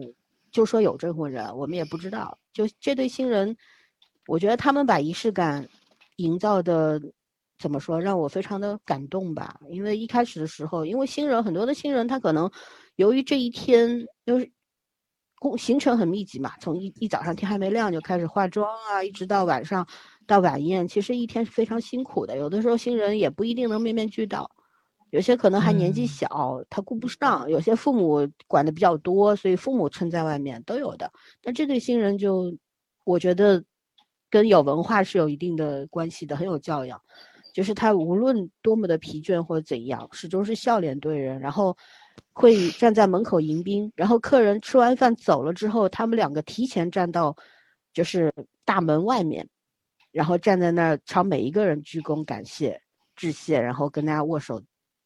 [0.54, 2.40] 就说有证婚人，我们也不知道。
[2.54, 3.54] 就这对新人，
[4.26, 5.68] 我觉得他们把仪式感
[6.16, 6.98] 营造的
[7.60, 9.60] 怎么说，让我非常的感动吧。
[9.70, 12.50] 因为一开始的时候，因为新人很多的新人，他可能
[12.96, 14.50] 由于这一天就是
[15.42, 19.88] 工行程很密集嘛，从一一早上天还没亮就开始化妆啊，一直到晚上
[20.28, 22.38] 到晚宴，其实一天是非常辛苦的。
[22.38, 24.52] 有的时候新人也不一定能面面俱到。
[25.10, 31.12] 有些可能还年纪嗯小，他顾不上；有些父母管的比较多，所以父母撑在外面都有的。
[31.42, 32.56] 但这对新人就，
[33.04, 33.64] 我觉得
[34.30, 37.02] 跟有文化是有一定的关系的，很有教养。
[37.52, 41.76] 就是他无论多么的疲倦或者怎样，始终是笑脸对人，然后
[42.34, 47.36] 会站在门口迎宾，然后客人吃完饭走了之后，他们两个提前站到
[47.94, 48.34] 就是
[48.66, 49.48] 大门外面，
[50.12, 52.82] 然后站在那儿朝每一个人鞠躬感谢
[53.16, 54.62] 致谢，然后跟大家握手。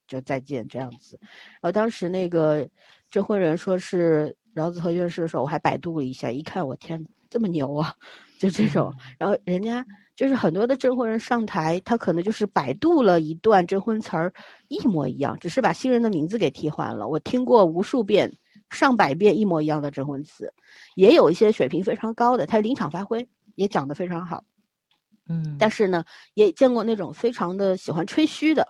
[0.08, 2.70] 就再见这样子，然后当时那个
[3.10, 7.92] 证婚人说是饶子和院士的时候，我还百度了一下，一看我天，这么牛啊，
[8.40, 8.94] 就这种。
[9.18, 9.84] 然后人家
[10.16, 14.34] 就是很多的证婚人上台，他可能就是百度了一段证婚词儿，
[14.70, 17.08] 一模一样，只是把新人的名字给替换了。
[17.08, 18.32] 我听过无数遍、
[18.70, 20.54] 上百遍一模一样的证婚词，
[20.96, 24.44] 也有一些水平非常高的，他临场发挥也讲得非常好。
[25.28, 28.68] 嗯，但是呢，也见过那种非常的喜欢吹嘘的。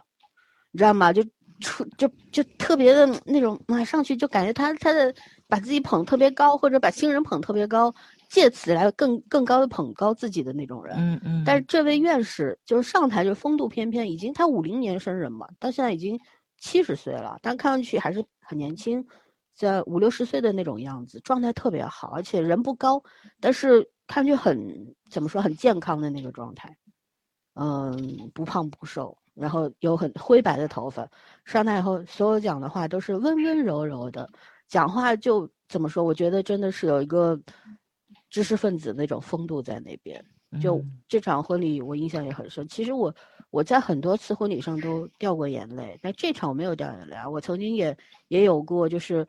[0.72, 1.14] 你知道吗？
[1.14, 1.24] 就
[1.62, 5.14] 出就就特别的那种，啊，上去就感觉他他的
[5.48, 7.94] 把自己捧特别高，或者把新人捧特别高，
[8.30, 10.96] 借此来更更高的捧高自己的那种人。
[10.98, 16.20] 嗯嗯，但是这位院士就是上台就风度翩翩，已经他五零年生人嘛，到现在已经
[16.58, 19.06] 七十岁了，但看上去还是很年轻，
[19.56, 23.04] 在五六十岁的那种样子，状态特别好，而且人不高，
[23.40, 26.78] 但是看上去很怎么说很健康的那个状态，
[27.56, 29.18] 嗯，不胖不瘦。
[29.36, 31.06] 然后有很灰白的头发，
[31.44, 34.30] 上台以后所有讲的话都是温温柔柔的，
[34.70, 36.06] 讲话就怎么说？
[36.06, 37.38] 我觉得真的是有一个
[38.30, 40.24] 知识分子那种风度在那边。
[40.62, 42.68] 就这场婚礼我印象也很深。
[42.68, 43.14] 其实我
[43.50, 47.30] 我在很多次婚礼上都掉过眼泪，但这场我没有掉眼泪啊。
[47.30, 47.98] 我曾经也
[48.30, 49.28] 也有过，就是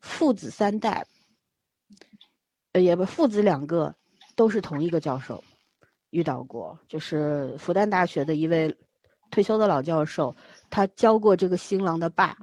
[0.00, 1.06] 父子三代，
[2.72, 3.94] 呃，也不父子两个
[4.34, 5.42] 都是同一个教授
[6.10, 8.74] 遇到过，就是复旦大学的一位。
[9.30, 10.36] 退休的老教授，
[10.70, 12.36] 他教过这个新郎的爸，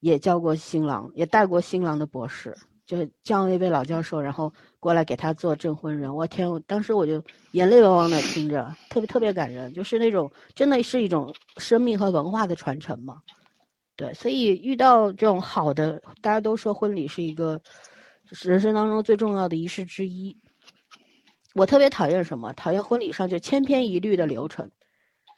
[0.00, 2.56] 也教过新郎，也带过新郎的博士，
[2.86, 6.14] 就是这样一位老教授，然后过来给他做证婚人。
[6.14, 7.22] 我天，我当时我就
[7.52, 13.22] 眼泪汪汪的 听着，特别特别感人，就是那种真的是一种生命和文化的传承嘛。
[13.94, 17.60] 对，所以遇到这种好的，大家都说婚礼是一个
[18.28, 20.36] 人生当中最重要的仪式之一。
[21.54, 22.52] 我特别讨厌什么？
[22.54, 24.70] 讨厌婚礼上就千篇一律的流程。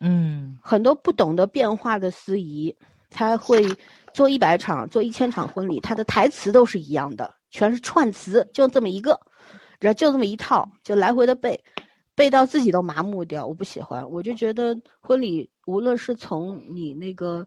[0.00, 2.74] 嗯很多不懂得变化的司仪，
[3.10, 3.64] 他会
[4.14, 9.20] 做一百场、做一千场婚礼，他的台词都是一样的，全是串词，就这么一个，
[9.78, 11.62] 然后就这么一套，就来回的背，
[12.14, 13.46] 背到自己都麻木掉。
[13.46, 17.46] 我不喜欢，我就觉得婚礼无论是从你那个，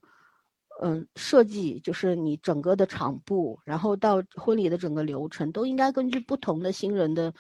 [0.84, 7.34] 嗯，设计，就是你整个的场布，然后到婚礼的整个流程，都应该根据不同的新人的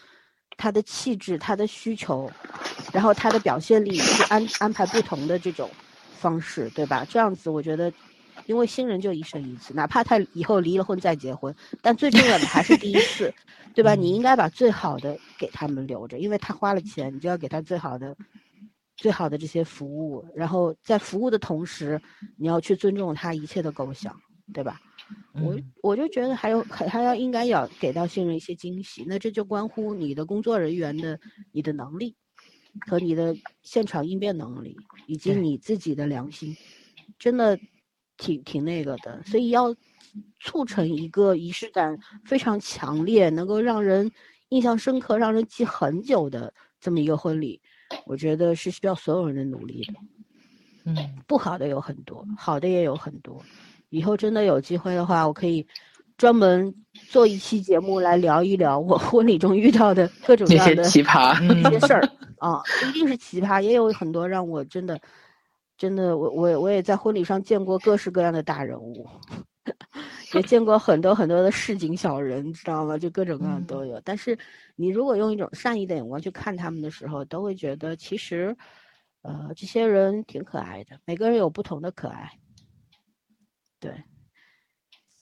[0.56, 2.32] 他的气质、他的需求。
[2.94, 5.70] 然后他的表现力去安安排不同的这种
[6.18, 7.06] 方式，对吧？
[7.10, 7.92] 这样子我觉得，
[8.46, 13.34] 因为新人就一生一次，哪怕他以后离了婚再结婚，但最重要的还是第一次，
[13.74, 13.96] 对吧？
[13.96, 18.16] 你应该把最好的给他们留着，因为他花了钱，你就要给他最好的、
[18.96, 20.24] 最好的这些服务。
[20.36, 22.02] 然后在服务的同时，
[22.38, 24.16] 你要去尊重他一切的构想，
[24.54, 24.80] 对吧？
[25.34, 31.20] 我嗯我就觉得还有还还要应该要给到新人一些惊喜，那这就关乎你的工作人员的
[31.52, 32.16] 你的能力。
[32.86, 34.78] 和你的现场应变能力，
[35.08, 36.56] 以及你自己的良心，
[37.18, 37.60] 真的
[38.18, 39.22] 挺挺那个的。
[39.26, 39.76] 所以要
[40.40, 44.12] 促成一个仪式感非常强烈，能够让人
[44.50, 47.62] 印象深刻、让人记很久的这么一个婚礼，
[48.06, 49.94] 我觉得是需要所有人的努力的。
[50.86, 50.96] 嗯
[51.28, 53.44] 不好的有很多，好的也有很多。
[53.90, 55.68] 以后真的有机会的话，我可以
[56.18, 56.74] 专门
[57.10, 62.10] 做一期节目来聊一聊我婚礼中遇到的各种各样的奇葩，一些事儿
[62.40, 64.98] 啊，不一定是奇葩，也有很多让我真的，
[65.78, 69.08] 真的，我我我也在婚礼上见过各式各样的大人物，
[70.34, 72.98] 也 见过很多很多的市井小人，你知道吗？
[72.98, 74.02] 就各种各样都有。
[74.02, 74.38] 但是
[74.76, 78.58] 你如果用一种善意的眼光去看他们的时候，都会觉得其实，
[79.22, 82.40] 呃，这些人挺可爱的，每个人有不同的可爱。
[83.80, 84.04] 对，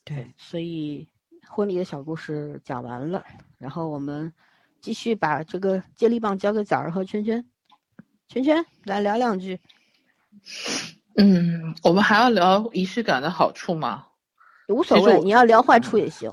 [0.05, 1.09] 对，所以
[1.49, 3.25] 婚礼的小故事讲完了，
[3.57, 4.33] 然后我们
[4.79, 7.45] 继续把这个接力棒交给枣儿和圈圈。
[8.29, 9.59] 圈圈来聊两句。
[11.17, 14.05] 嗯，我们还要聊仪式感的好处吗？
[14.67, 16.31] 无所谓，你要聊坏处也行。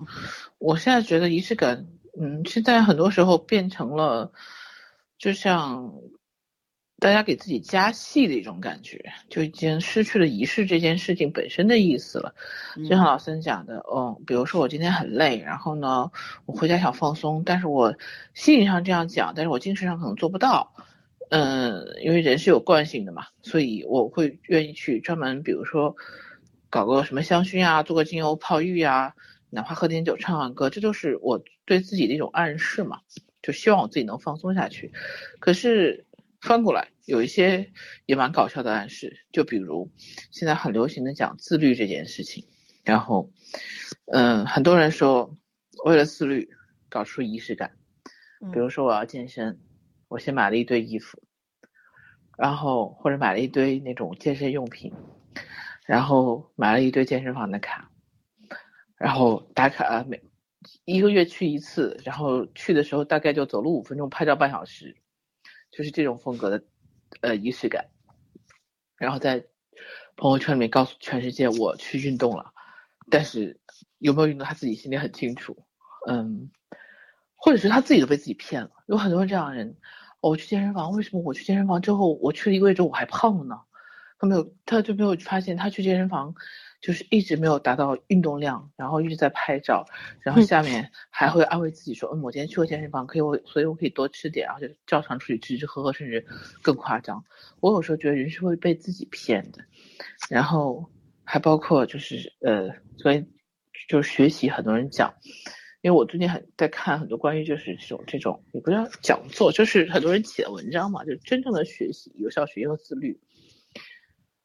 [0.59, 1.87] 我现在觉得仪式感，
[2.21, 4.33] 嗯，现在很多时候变成了，
[5.19, 5.93] 就像
[6.99, 12.35] 大家给自己加戏的一种感觉，就已经失去了仪式这件事情本身的意思了。
[12.77, 16.11] 就像老森讲的，哦，比如说我今天很累，然后呢，
[16.47, 17.95] 我回家想放松，但是我
[18.35, 20.73] 心理上这样讲，但是我精神上可能做不到。
[21.35, 25.97] 嗯，因为人是有惯性的嘛，所以我会愿意去专门，比如说
[26.68, 29.14] 搞个什么香薰啊，做个精油泡浴啊，
[29.49, 33.01] 哪怕喝点酒、唱唱歌，这就是我对自己的一种暗示嘛，
[33.41, 34.93] 就希望我自己能放松下去。
[35.41, 36.05] 可是
[36.43, 37.72] 翻过来，有一些
[38.05, 39.91] 也蛮搞笑的暗示，就比如
[40.30, 42.45] 现在很流行的讲自律这件事情，
[42.85, 43.30] 然后，
[44.12, 45.35] 嗯，很多人说
[45.87, 46.51] 为了自律
[46.91, 47.72] 搞出仪式感，
[48.53, 49.59] 比如说我要健身，
[50.13, 51.23] 我先买了一堆衣服，
[52.37, 54.93] 然后或者买了一堆那种健身用品，
[55.87, 57.91] 然后买了一堆健身房的卡，
[58.99, 60.23] 然后打卡每
[60.85, 64.95] 一个月去一次，然后去的时候大概就走路五分钟，拍照半小时，
[65.71, 66.63] 就是这种风格的
[67.23, 67.89] 呃仪式感，
[68.99, 69.43] 然后在
[70.17, 72.53] 朋友圈里面告诉全世界我去运动了，
[73.11, 73.59] 但是
[73.97, 75.65] 有没有运动他自己心里很清楚，
[76.07, 76.51] 嗯，
[77.35, 79.75] 或者是他自己都被自己骗了，有很多这样的人。
[80.23, 83.61] 哦我去健身房，为什么我去健身房之后，我去了一个月之后我还胖了呢？
[84.18, 86.33] 他没有，他就没有发现他去健身房
[86.81, 89.85] 就是一直没有达到运动量，然后一直在拍照，
[90.20, 96.25] 然后下面还会安慰自己说，嗯，我今天去过健身房，可以我，所以我可以多吃点，然后就照常出去吃吃喝喝，甚至
[96.62, 97.25] 更夸张。
[97.59, 99.59] 我有时候觉得人是会被自己骗的，
[100.31, 100.89] 然后
[101.25, 103.27] 还包括就是呃，所以
[103.89, 105.12] 就是学习，很多人讲。
[105.83, 113.20] 因为我最近很在看很多关于就是这种这种也不叫讲座，就是很多人写文章嘛，就真正的学习、有效学习和自律。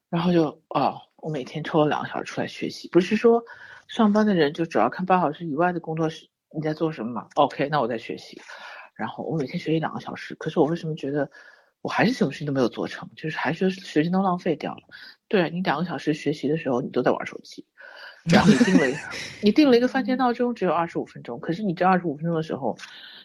[0.09, 3.43] 然后就哦，我每天抽了两个小时出来学习，不是说
[3.87, 8.41] 上班的人就只要看八小时以外的工作时你在做什么嘛？OK，那我在学习。
[8.95, 11.29] 然后我每天学习两个小时，可是我为什么觉得
[11.81, 14.81] 我还是什么事情都没有做成，就是还是时间都浪费掉了？
[15.27, 17.63] 对你两个小时学习的时候，你都在玩手机。
[18.29, 18.97] 然后你定了，
[19.41, 21.39] 你定 了一个番茄闹钟，只有二十五分钟。
[21.39, 22.77] 可是你这二十五分钟的时候，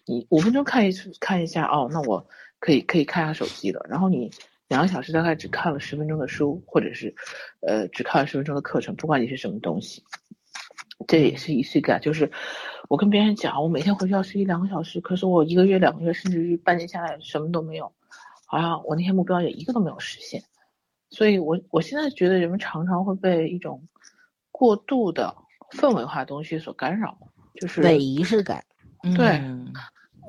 [0.06, 2.26] 你五分钟看一次看一下，哦，那我
[2.60, 3.84] 可以可以看一下手机了。
[3.88, 4.30] 然后你
[4.68, 7.14] 两个小时大概只看了十分钟的书，或者是
[7.66, 10.04] 呃只看了十分钟的课程，不管你是什么东西，
[11.08, 12.00] 这也是仪式感。
[12.00, 12.30] 就是
[12.88, 17.92] 我跟别人讲，我每天回去要学习两个小时，可是我一个月、两个月，甚至于半年下来什么都没有，
[18.46, 20.42] 好像我那些目标也一个都没有实现。
[21.10, 23.82] 所以我我现在觉得人们常常会被一种
[24.52, 25.34] 过度的
[25.72, 27.18] 氛围化东西所干扰，
[27.60, 28.64] 就是伪仪式感。
[29.16, 29.72] 对嗯。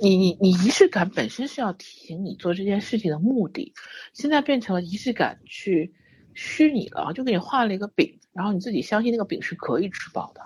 [0.02, 3.72] 你你你仪式感本身是要提醒你做这件事情的目的，
[4.14, 5.94] 现在变成了仪式感去
[6.34, 10.42] 虚拟了，就给你画了一个饼，然后你自己相信那个饼是可以吃饱的，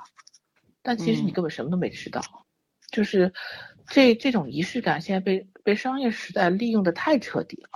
[0.84, 1.34] 但其实你嗯。
[1.34, 2.22] 根本什么都没吃到，
[2.92, 3.34] 就是
[3.88, 7.70] 这这种仪式感现在被被商业时代利用的太彻底了，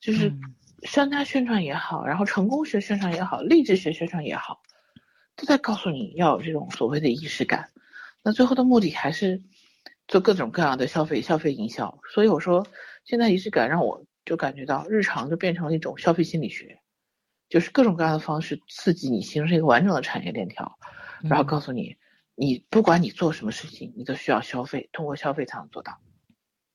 [0.00, 0.54] 就是嗯。
[0.82, 4.60] 商家宣传也好，然后成功学宣传也好，励志学宣传也好，
[5.36, 7.70] 都在告诉你要有这种所谓的仪式感。
[8.22, 9.42] 那最后的目的还是
[10.08, 12.00] 做各种各样的消费消费营销。
[12.12, 12.66] 所以我说，
[13.04, 16.80] 现在仪式感让我就感觉到日常就变成了一种消费心理学，
[17.48, 20.78] 就是各种各样的方式刺激你形成一个完整的产业链条，
[21.22, 21.96] 然后告诉你，
[22.34, 25.98] 你不管你做什么事情，你都需要消费，通过消费才能做到，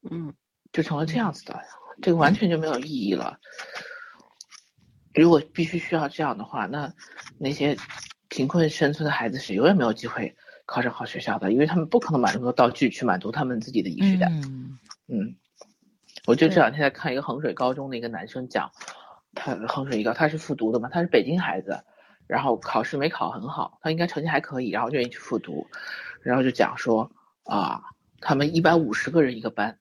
[0.10, 0.34] 嗯
[0.72, 1.60] 就成了这样子的，
[2.01, 3.39] 这个完全就没有意义了。
[5.16, 6.93] 如果必须需要这样的话，那
[7.39, 7.76] 那些
[8.30, 14.32] 贫困山村的孩子是永远没有机会考上好学校的，因为他们不可能买那么多道具去满足他们自己的仪式感。
[14.41, 14.77] 嗯
[15.07, 15.36] 嗯，
[16.27, 18.71] 我就这两天在看一个衡水高中的一个男生讲，
[19.34, 21.84] 他衡水一高，他是复读的嘛，他是北京孩子，
[22.27, 25.67] 然后考试没考很好，他应该成绩还可以，然后就愿意去复读，
[26.21, 27.11] 然后就讲说
[27.45, 27.82] 啊，
[28.21, 29.80] 他们一百五十个人一个班，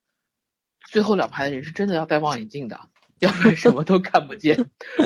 [0.91, 2.81] 最后两排的人是真的要戴望远镜的，
[3.19, 4.57] 要不然什么都看不见，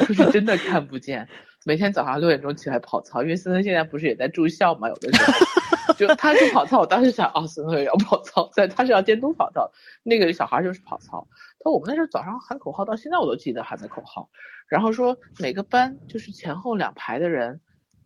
[0.06, 1.28] 就是真的看不见。
[1.64, 9.70] 每天早上六点钟起来跑操，因为森森现在不是也在住校嘛，有的时候就他去跑操，我当时想，哦，森森也要跑操，但他是要监督跑操，
[10.02, 11.26] 那个小孩就是跑操。
[11.58, 14.28] 他说我们那时候早上喊口号，到现在我都记得喊的口号。
[14.66, 17.60] 然后说每个班就是前后两排的人，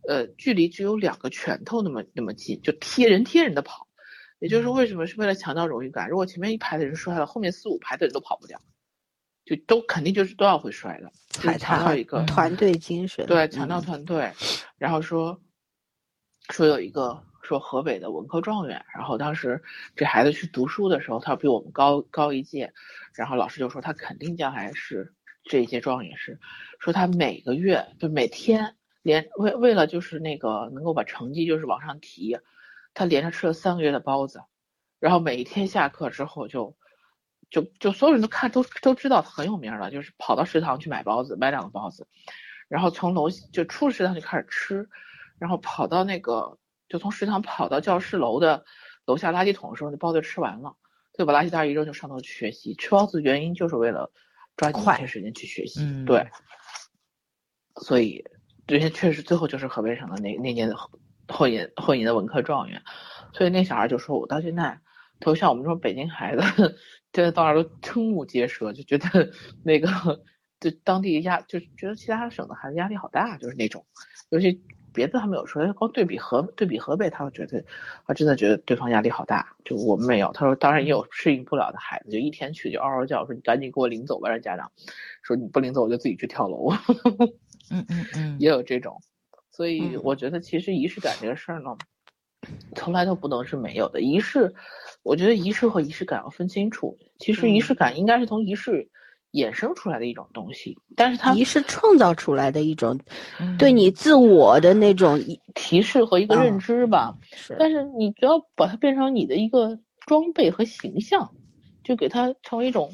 [0.08, 3.86] 呃，距离只有两个拳头那么那么近，就贴人贴人的跑。
[4.38, 6.10] 也就是，为什么是为了强调荣誉感？
[6.10, 8.60] 如果前面一排的人摔了，后面四五排的人都跑不掉，
[9.46, 11.10] 就都肯定就是都要会摔的。
[11.28, 13.24] 就是踩踏强调一个团队精神。
[13.26, 14.32] 对，强调嗯团队，
[14.76, 15.40] 然后说
[16.50, 19.62] 说有一个说河北的文科状元，然后当时
[19.94, 22.72] 这孩子去读书的时候，他比我们高高一届，
[23.14, 26.40] 然后老师就说他肯定将来是这一届状元是，
[26.80, 32.36] 说他每个月就每天连为为了就是那个能够把成绩就是往上提，
[32.94, 34.42] 他连着吃了三个月的包子，
[34.98, 36.76] 然后每一天下课之后就。
[37.48, 42.06] 就就所有人都看都都知道他很有名了，就是跑到食堂去买包子，买两个包子，
[42.68, 44.88] 然后从楼就出食堂就开始吃，
[45.38, 48.64] 然后跑到那个就从食堂跑到教室楼的
[49.04, 50.74] 楼下垃圾桶的时候，那包子吃完了，
[51.16, 52.74] 就把垃圾袋一扔就上楼去学习。
[52.74, 54.10] 吃包子原因就是为了
[54.56, 56.28] 抓紧一快天时间去学习，嗯对，
[57.80, 58.24] 所以
[58.66, 60.76] 这些确实最后就是河北省的那那年的
[61.28, 62.82] 后引后引的文科状元，
[63.32, 64.80] 所以那小孩就说我到现在。
[65.18, 66.76] 都像我们这种北京孩子，
[67.16, 69.06] 真的到那儿都瞠目结舌，就觉得
[69.64, 69.88] 那个
[70.60, 73.86] 就当地压，就觉得其他省的孩子压力好大，就是那种，
[74.28, 74.60] 尤其
[74.92, 77.64] 别的他没有说，光对比河对比河北，他会觉得
[78.06, 80.30] 他真的觉得对方压力好大，就我们没有。
[80.34, 84.70] 他说当然也有适应不了的孩子，就一天去就嗷嗷叫，说你赶紧给我领走吧，让家长
[85.22, 86.70] 说你不领走我就自己去跳楼，
[87.70, 89.00] 嗯嗯嗯，也有这种。
[89.52, 91.74] 所以嗯我觉得其实仪式感这个事儿呢。
[92.76, 94.54] 从来都不能是没有的仪式，
[95.06, 96.98] 我觉得仪式和仪式感要分清楚。
[97.20, 98.90] 其实仪式感应该是从仪式
[99.32, 102.98] 衍生出来的一种东西，但是它仪式创造出来的一种
[103.38, 107.16] 嗯对你自我的那种一提示和一个认知吧。
[107.32, 111.30] 是但是你只要把它变成你的一个装备和形象，
[111.84, 112.92] 就给它成为一种。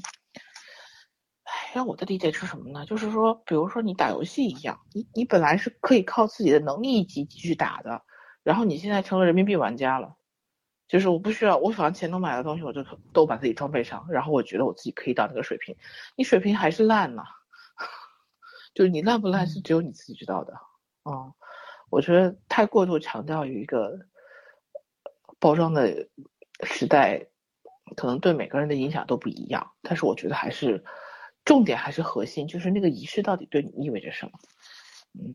[1.45, 2.85] 哎，让我的理解是什么呢？
[2.85, 8.03] 就是说，比如说你打游戏一样，你你本来是可以靠自己的能力一级级去打的，
[8.43, 10.15] 然后你现在成了人民币玩家了，
[10.93, 12.85] 就是我不需要，我反正钱都买的东西，我就
[13.15, 15.75] 都把自己装备上，然后我觉得我自己可以到那个水平，
[16.17, 17.23] 你水平还是烂呢，
[18.75, 20.53] 就是你烂不烂是只有你自己知道的，
[21.11, 21.33] 嗯，
[21.89, 23.99] 我觉得太过度强调于一个
[25.41, 26.11] 包装的
[26.63, 27.27] 时代，
[27.97, 30.85] 可能对每个人的影响都不一样，但是我觉得还是
[31.43, 34.33] 重点还是核心，就是那个仪式到底对你意味着什么，
[35.19, 35.35] 嗯。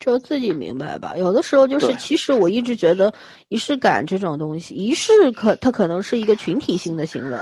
[0.00, 1.14] 只有自己明白吧。
[1.16, 3.12] 有的时候就是，其实我一直觉得
[3.48, 7.38] 仪式感这种东西，仪式可它可能是一个群体性的行为，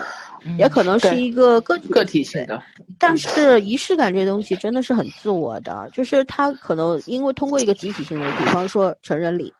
[0.59, 2.63] 也可能是一个个体个体性的，
[2.99, 9.53] 但是仪式感这东西真的是很自我的，就是它可能因为通过一个集体性的，比方说成人礼，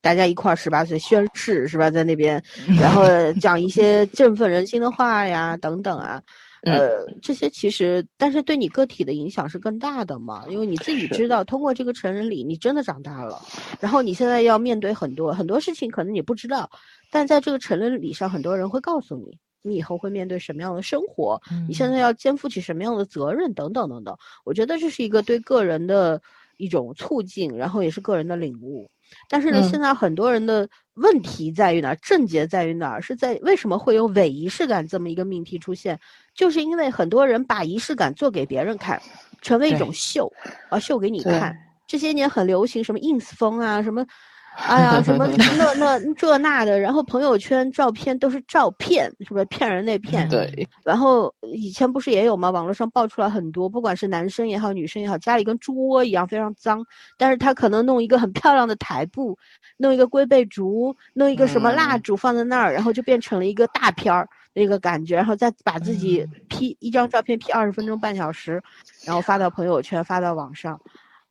[0.00, 2.42] 大家一块儿十八岁宣誓是吧，在那边，
[2.78, 6.24] 然后讲一些振奋人心的话呀，等等啊，嗯
[6.62, 13.40] 呃，这些其实，但是对你个体的影响是更大的嘛，因为你自己知道，通过这个成人礼，你真的长大了，
[13.80, 16.70] 然后你现在要面对很多很多事情，可能你不知道，
[17.10, 19.38] 但在这个成人礼上，很多人会告诉你。
[19.64, 21.40] 你以后会面对什么样的生活？
[21.68, 23.54] 你现在要肩负起什么样的责任？
[23.54, 24.16] 等等等等。
[24.44, 26.20] 我觉得这是一个对个人的
[26.56, 28.90] 一种促进，然后也是个人的领悟。
[29.28, 31.96] 但是呢，嗯现在很多人的问题在于哪儿？
[31.96, 33.00] 症结在于哪儿？
[33.02, 35.98] 是在为什么会有伪仪式感这么一个命题出现？
[36.34, 39.00] 就是因为很多人把仪式感做给别人看，
[39.40, 40.32] 成为一种秀，
[40.70, 41.56] 啊，秀给你看。
[41.86, 44.06] 这些年很流行什么 ins 风啊，什么，
[44.54, 45.26] 哎呀，什么
[45.58, 50.28] 那那这那的，然后朋友圈照片都是照片，是不是骗人那骗？
[50.28, 52.50] 对，然后以前不是也有吗？
[52.50, 56.84] 网络上爆出来很多，不管是男生也好，女生也好，家里跟猪窝一样，非常脏，
[57.16, 59.36] 但是他可能弄一个很漂亮的台布，
[59.78, 68.62] 弄一个龟背竹，弄一个什么蜡嗯烛放在那儿，然后就变成了一个大片儿那个感觉，然后再把自己嗯 P、一张照片 P 二十分钟半小时，
[69.04, 70.78] 然后发到朋友圈，发到网上，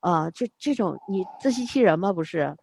[0.02, 2.12] 啊、这这种你自欺欺人吗？
[2.12, 2.56] 不是？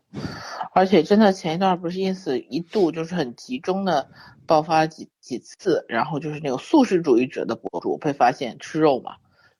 [0.74, 4.08] 而且真的前一段不是 ins 一度就是很集中的
[4.44, 9.12] 爆发几几次，然后就是那个素食主义者的博主被发现吃肉嘛，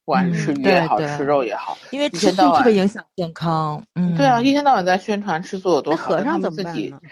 [0.05, 3.83] 不管是吃嗯鱼也好，吃肉也好，因为一吃素特别影响健康。
[3.95, 7.11] 嗯，对啊，一天到晚在宣传吃素有多那好，但他和尚怎们自己么办？，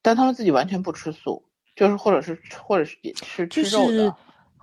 [0.00, 1.44] 但他们自己完全不吃素，
[1.76, 4.16] 就是或者是或者是也吃就吃肉是的。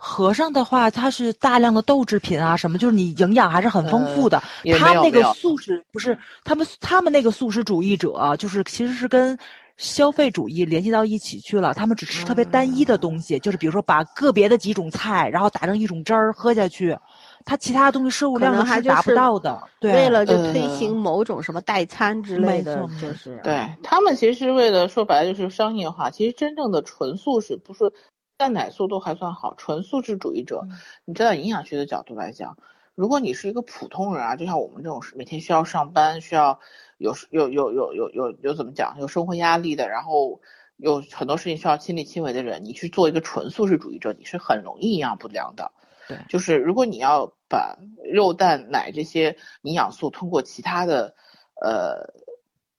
[0.08, 4.42] 和尚的话，它是大量的豆制品啊，什么就是你营养还是很丰富的。
[4.62, 9.36] 也他们那个素食不是他们他们那个素食主义者啊、就是其实是跟
[9.78, 11.74] 消费主义联系到一起去了。
[11.74, 16.96] 他们只吃特别单一的东西，就是比如说把个别的几种菜，然后打成一种汁儿喝下去，
[17.44, 19.60] 它其他东西摄入可量是达不到的。
[19.80, 27.92] 对，为了就推呃行某种什么代餐之类的就是对他们其实为了说白了就是商业化，其实真正的纯素食不是
[28.38, 32.58] 蛋奶素都还算好，纯素食主义者嗯，你站在营养学的角度来讲，
[32.94, 36.60] 如果你是一个普通人啊，就像我们这种是每天需要上班，需要
[36.98, 40.42] 有有有有有有有怎么讲，有生活压力的，然后
[40.78, 45.72] 有很多事情需要亲力亲为的人，你去做一个纯素食主义者，你是很容易营养不良的。
[46.08, 47.78] 对就是如果你要把
[48.14, 51.16] 肉蛋奶这些营养素通过其他的
[51.62, 52.25] 呃。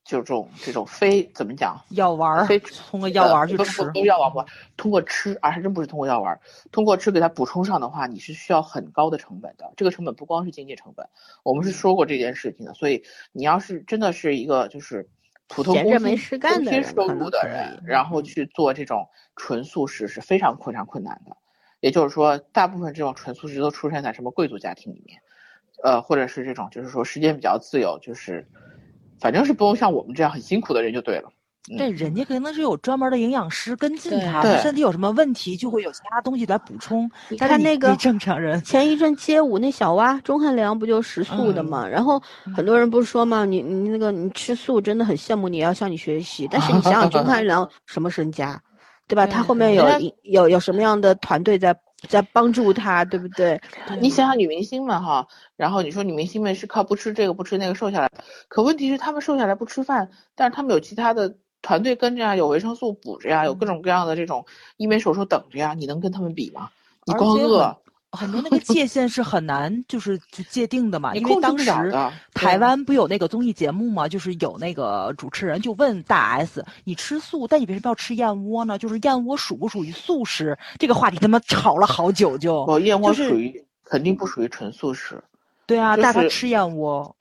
[0.06, 3.92] 就这种这种非怎么讲，药丸儿非通过药丸儿去吃呃不不。
[3.92, 6.40] 不是药丸儿，不通过吃，而还真不是通过药丸儿，
[6.70, 9.72] 通过吃给它补充上的话，你是需要很高的成本的。
[9.76, 11.04] 这个成本不光是经济成本，
[11.42, 12.72] 我们是说过这件事情的。
[12.72, 13.02] 所以
[13.32, 15.08] 你要是真的是一个就是
[15.48, 21.36] 普通闲着没事干的工薪收人可能可入的人，然后去做这种纯素食是非常非常困难的。
[21.80, 25.20] 也就是说，大部分这种纯素食都出现在什么贵族家庭里面，
[25.82, 28.46] 呃，或者是这种就是说时间比较自由，就是
[29.20, 31.28] 反正是不用像我们这样很辛苦的人就对了。
[31.28, 37.10] 嗯对，人家可能是有专门的营养师跟进对他，他身体有什么问题就会有其他东西来补充。
[37.28, 41.90] 你看那个正常人，前一阵街舞那小蛙钟汉良不就食素的嗯？
[41.90, 42.22] 然后
[42.54, 46.46] 很多人不是说嘛，你你那个你吃素真的很羡慕你，要向你学习。
[46.48, 48.62] 但是你想想钟汉良什么身家，
[49.08, 49.26] 对吧？
[49.26, 49.84] 他后面有
[50.22, 51.76] 有有什么样的团队在
[52.06, 53.60] 在帮助他，对不对？
[54.00, 55.26] 你想想女明星们哈，
[55.56, 58.10] 然后你说女明星们是靠不吃这个不吃那个瘦下来，
[58.48, 64.46] 可问题是她们瘦下来不吃饭，但是她们有其他的团队跟着呀，有维生素补着呀，有各种各样的这种
[64.76, 66.70] 医美手术等着呀，你能跟他们比吗？
[67.04, 67.76] 你光饿，
[68.16, 71.66] 很多那个界限是很难就是去界定的嘛，因为当时。
[72.32, 78.78] 台湾不有那个综艺节目嘛，就是有那个主持人就问大 S：“ 你吃素，但你为什么要吃燕窝呢？
[78.78, 82.64] 就是燕窝属不属于素食？”这个话题他妈吵了好久就。
[82.66, 85.22] 哦燕窝就是属于肯定不属于纯素食，
[85.66, 87.14] 对啊，就是但他吃燕窝，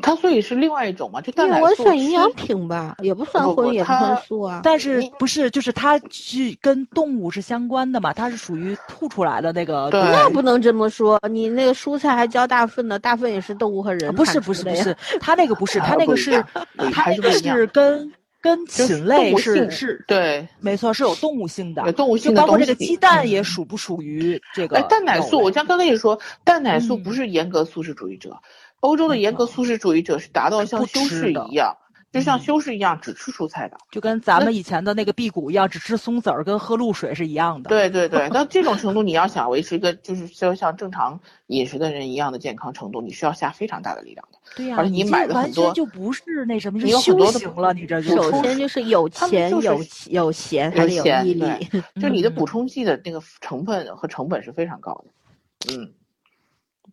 [0.00, 4.60] 它所以是另外一种嘛，就蛋奶素吃算营养品吧，也不算荤，也不算素啊。
[4.64, 8.12] 但是不是就是它是跟动物是相关的嘛？
[8.12, 9.90] 它是属于吐出来的那个。
[9.92, 16.42] 那不能这么说，你那个蔬菜还交大粪呢，大粪也是动物和人啊不是不是不是，它那个不是， 它啊那个是
[16.78, 18.10] 它那个是跟
[18.40, 21.92] 跟禽类是是，对，没错，是有动物性的。
[21.92, 22.52] 动物就性的东西。
[22.52, 28.36] 包括这个鸡蛋也属不属于这个哎，蛋奶素，我像刚跟你说，蛋奶素嗯不是严格素食主义者，
[28.82, 31.76] 欧洲的严格素食主义者是达到像修吃的士一样，
[32.12, 33.76] 就像嗯修士一样只吃蔬菜的。
[33.92, 37.68] 就跟咱们以前的那个辟谷一样，只吃松子儿跟喝露水是一样的。
[37.68, 44.38] 对对对， 那这种程度，你要想维持一个就是就像正常饮食的人一样的健康程度，你需要下非常大的力量的。
[44.56, 49.80] 对呀、而且你买的很多全就不是那什么，你有很多的行了，你这就首先就是有钱就是有
[50.10, 51.46] 有闲，还有得有毅力。
[52.02, 55.72] 就你的补嗯充剂的那个成分和成本是非常高的。
[55.72, 55.94] 嗯，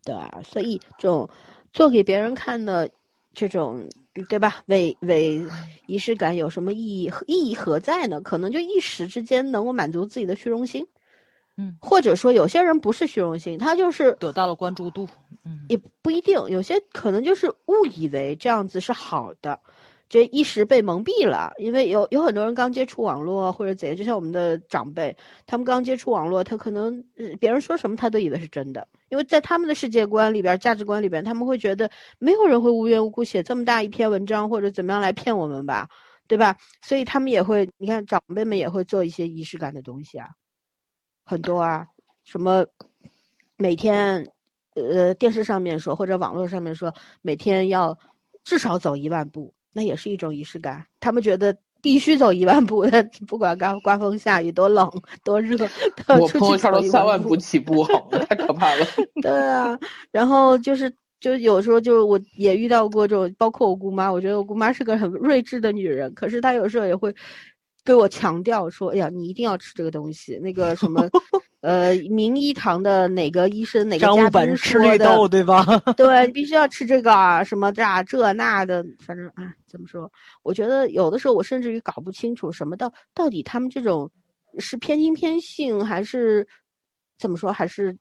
[0.04, 1.28] 对啊，所以这种
[1.72, 2.90] 做给别人看的
[3.32, 3.88] 这种，
[4.28, 4.62] 对吧？
[4.66, 5.40] 伪伪
[5.86, 7.10] 仪式感有什么意义？
[7.26, 8.20] 意义何在呢？
[8.20, 10.86] 可能就一时之间能够满足自己的虚荣心，
[11.56, 15.08] 嗯，或者说有些人不是虚荣心，他就是得到了关注度。
[15.44, 19.58] 嗯，也不一定，有些可能就是误以为这样子是好的，
[20.10, 25.16] 这一时被蒙蔽了，因为有有很多人刚接触网络或者怎样，就像我们的长辈，
[25.46, 27.00] 他们刚接触网络，他可能
[27.38, 31.88] 别人说什么他都以为是真的，因为在他们的世界观里边、价值观里边，他们会觉得
[32.18, 35.88] 没有人会无缘无故写这么大一篇文章或者怎么样来骗我们吧，
[36.26, 36.56] 对吧？
[36.82, 40.28] 所以他们也会，你看长辈们也会做一些仪式感的东西啊，
[41.24, 41.86] 很多啊，
[42.24, 42.66] 什么
[43.56, 44.28] 每天
[44.74, 46.92] 呃电视上面说或者网络上面说
[47.22, 47.96] 每天要
[48.42, 49.54] 至少走一万步。
[49.72, 54.90] 那也是一种仪式感，他们觉得必须走一万步的， 不管刮刮风下雨多冷
[55.24, 55.56] 多热，
[56.08, 58.86] 我朋友圈都三万步起步，好太可怕了。
[59.22, 59.78] 对啊，
[60.10, 67.14] 然后就是就有时候就我也遇到过这种，包括我姑妈，我觉得我姑妈是个很睿智的女人，可是她有时候也会。
[67.82, 70.38] 对我强调说：“哎呀，你一定要吃这个东西。
[70.42, 71.02] 那个什么，
[71.60, 75.64] 呃，名医堂的哪个医生哪个嘉宾吃绿豆对吧？
[75.96, 80.10] 对，必须要吃这个啊，什么这这那的，反正啊，怎么说？
[80.42, 84.10] 我觉得有的时候我甚至于搞不清楚什么到到底他们这种
[84.58, 86.46] 是偏心偏性还是
[87.18, 87.96] 怎么说，还是。”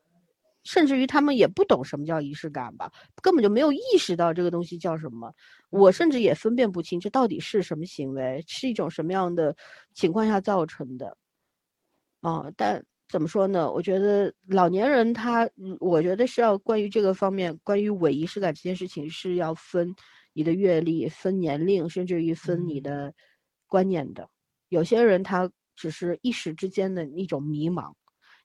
[0.66, 2.92] 甚至于他们也不懂什么叫仪式感吧，
[3.24, 5.34] 根本就没有意识到这个东西叫什么。
[5.70, 9.56] 我甚至也分辨不清这到底是什么行为，是一种什么样的
[9.96, 11.16] 情况下造成的。
[12.22, 13.72] 哦，但怎么说呢？
[13.72, 15.50] 我觉得老年人他，
[15.80, 19.94] 我觉得是要关于这个方面，关于伪仪式感这件事情是要分
[20.34, 23.12] 你的阅历、分年龄，甚至于分你的
[23.68, 24.30] 观念的。
[24.70, 27.92] 有些人他只是一时之间的一种迷茫。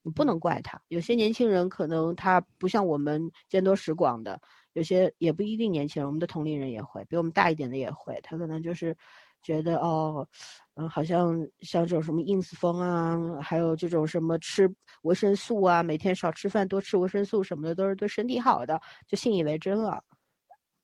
[0.06, 4.38] 你不能怪他，有些年轻人可能他不像我们见多识广的，
[4.74, 8.94] 有些也不一定年轻人，我们的同龄人也会，比我们大一点的也会，他可能就是
[9.42, 10.28] 觉得哦，
[10.76, 14.68] 嗯，好像像这种什么 ins 风啊，还有这种什么吃
[15.02, 20.02] 维生素啊，每天少吃饭多吃维生素什么的，都是对身体好的，就信以为真了，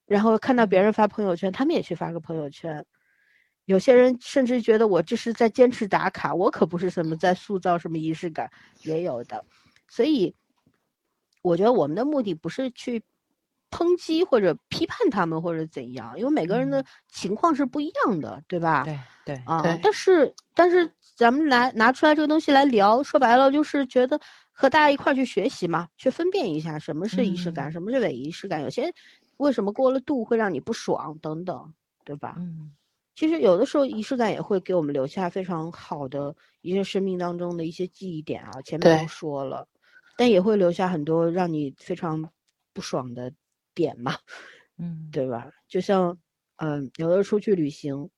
[0.07, 2.85] 然后看到别人发朋友圈，他们也去发个朋友圈。
[3.65, 8.51] 有些人甚至觉得我这是在坚持打卡，我可不是什么在塑造什么仪式感，
[8.83, 9.45] 也有的。
[9.89, 10.35] 所以，
[11.43, 13.03] 我觉得我们的目的不是去
[13.71, 18.85] 抨击或者批判他们或者怎样，因为每个人的情况是不一样的，对吧？
[18.85, 19.63] 对对啊。
[19.83, 24.21] 但是但是咱们来拿出来这个东西来聊，说白了就是觉得
[24.51, 28.93] 和大家一块去学习嘛，去分辨一下什么是仪式感，什么是伪仪式感，有些
[29.37, 31.73] 为什么过了度会让你不爽等等，
[32.05, 32.35] 对吧？
[32.39, 32.73] 嗯。
[33.17, 39.69] 其实有的时候仪式感也会给我们留下非常好的一些生命当中的一些记忆点啊，前面都说了，
[40.17, 42.27] 但也会留下很多让你非常
[42.73, 43.31] 不爽的
[43.75, 44.17] 点嘛，
[44.79, 45.49] 嗯，对吧？
[45.69, 46.17] 就像
[46.57, 48.09] 嗯，有的出去旅行，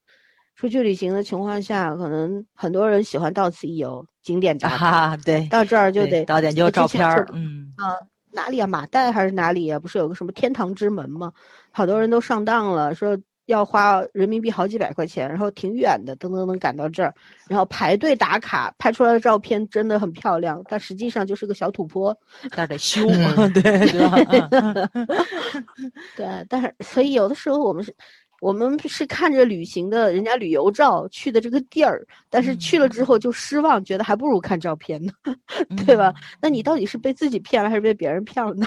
[0.57, 7.97] 出去旅行的情况下，可能很多人喜欢到此一游，景点打卡，对，到这儿就得到点就照片儿，嗯啊，
[8.33, 8.67] 哪里啊？
[8.67, 9.79] 马代还是哪里啊？
[9.79, 11.33] 不是有个什么天堂之门吗？
[11.71, 13.19] 好多人都上当了，说。
[13.47, 17.13] 要花人民币好几百块钱，然后挺远的，噔噔噔赶到这儿，
[17.49, 22.17] 然后排队打卡，拍出来的照片真的很漂亮，但实际上就是个小土坡，
[22.57, 24.91] 那得修嘛， 对对吧？
[26.17, 27.95] 对，但是所以有的时候我们是，
[28.41, 35.13] 我们是看着旅行的人家旅游照去的这个地儿，但是去了之后就失望，觉得还不如看照片呢，
[35.87, 36.15] 对吧？
[36.41, 38.67] 那你到底是被自己骗了还是被别人骗了呢？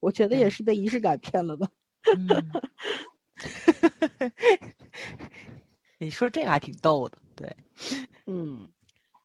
[0.00, 1.66] 我觉得也是被仪式感骗了吧。
[5.98, 7.56] 你说这个还挺逗的，对，
[8.26, 8.68] 嗯，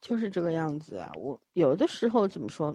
[0.00, 1.10] 就是这个样子啊。
[1.16, 2.74] 我有的时候怎么说，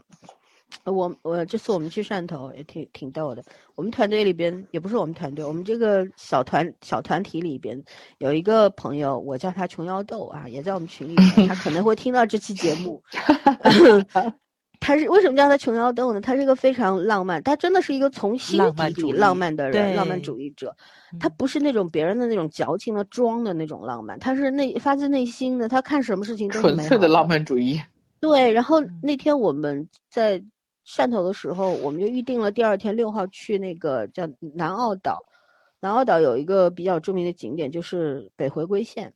[0.83, 3.43] 我我这次我们去汕头也挺挺逗的。
[3.75, 7.81] 我们团队里边也不是我们团队，我们这个小团小团体里边
[8.19, 11.15] 有一个朋友，我叫他琼瑶豆啊，也在我们群里，
[11.47, 13.01] 他可能会听到这期节目。
[14.79, 16.21] 他是为什么叫他琼瑶豆呢？
[16.21, 20.75] 他是一个非常浪漫，他真的是一个从心底里浪漫的人，浪漫主义者。
[21.19, 25.67] 他不是那种别人的那种矫情的装的那种浪漫，他是内发自内心的。
[25.67, 27.81] 他看什么事情都是纯粹的浪漫主义。
[28.19, 30.43] 对，然后那天我们在
[30.85, 35.23] 汕头的时候，我们就预定了第二天六号去那个叫南澳岛。
[35.79, 39.13] 南澳岛有一个比较著名的景点，就是北回归线。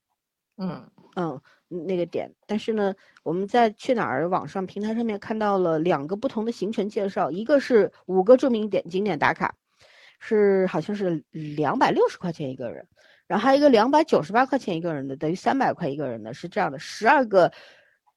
[0.58, 0.82] 嗯
[1.16, 1.42] 嗯。
[1.72, 2.94] 那个点，但是呢，
[3.24, 9.56] 我们在去哪儿网上平台上面看到了两个不同的行程介绍，一个是五个著名点景点打卡，
[10.20, 12.86] 是好像是两百六十块钱一个人，
[13.26, 17.52] 然后还有一个两百九十八块钱一个人的，等于三百块一个人的，是这样的，十二个，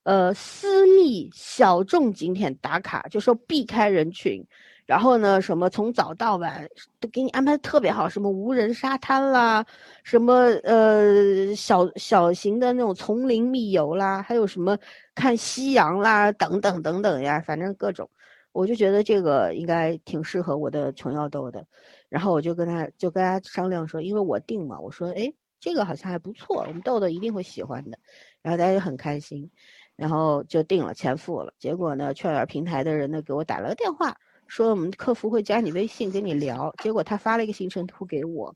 [0.02, 4.44] 呃，私密小众景点打卡，就说避开人群。
[4.86, 6.68] 然后呢，什么从早到晚
[7.00, 9.64] 都给你安排的特别好，什么无人沙滩啦，
[10.02, 10.34] 什么
[10.64, 14.76] 呃小小型的那种丛林密游啦，还有什么
[15.14, 18.08] 看夕阳啦，等等等等呀，反正各种，
[18.52, 21.66] 我就觉得这个应该挺适合我的琼瑶豆的。
[22.08, 25.32] 然后我就跟他就跟他商量说，因为我定嘛，我说哎。
[25.60, 27.98] 这个好像还不错，我们豆豆一定会喜欢的。
[28.42, 29.50] 然后大家就很开心，
[29.96, 31.54] 然后就定了，钱付了。
[31.58, 34.14] 结果呢，券园平台的人呢给我打了个电话，
[34.46, 36.74] 说我们客服会加你微信跟你聊。
[36.82, 38.54] 结果他发了一个行程图给我。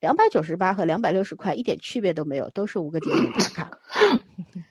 [0.00, 3.70] 两百九十八和两百六十块一点区别都没有，都是五个景点打卡。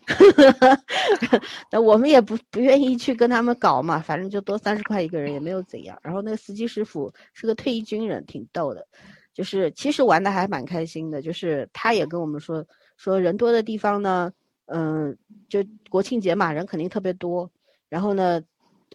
[1.72, 5.96] 那我们也不不愿意去跟他们搞嘛，反正就多三十块一个人也没有怎样。
[6.02, 8.88] 然后那个司机师傅是个退役军人，挺逗的，
[9.32, 11.22] 就是其实玩的还蛮开心的。
[11.22, 12.66] 就是他也跟我们说，
[12.98, 14.34] 说人多的地方呢，
[14.66, 15.16] 嗯，
[15.48, 17.52] 就国庆节嘛，人肯定特别多。
[17.88, 18.42] 然后呢，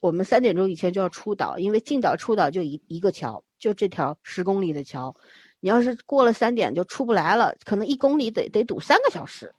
[0.05, 5.17] 我们三点钟以前就要出岛，因为进岛出岛就一一个桥，就这条十公里的桥。
[5.61, 9.51] 你要是过了三点就出不来了，可能一公里得得堵三个小时，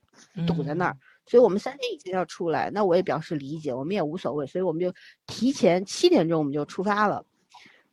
[0.46, 0.96] 堵在那儿。
[1.26, 4.46] 所以我们三点以前要出来，那我也表示理解，我们也无所谓。
[4.46, 4.94] 所以我们就
[5.26, 7.26] 提前七点钟我们就出发了。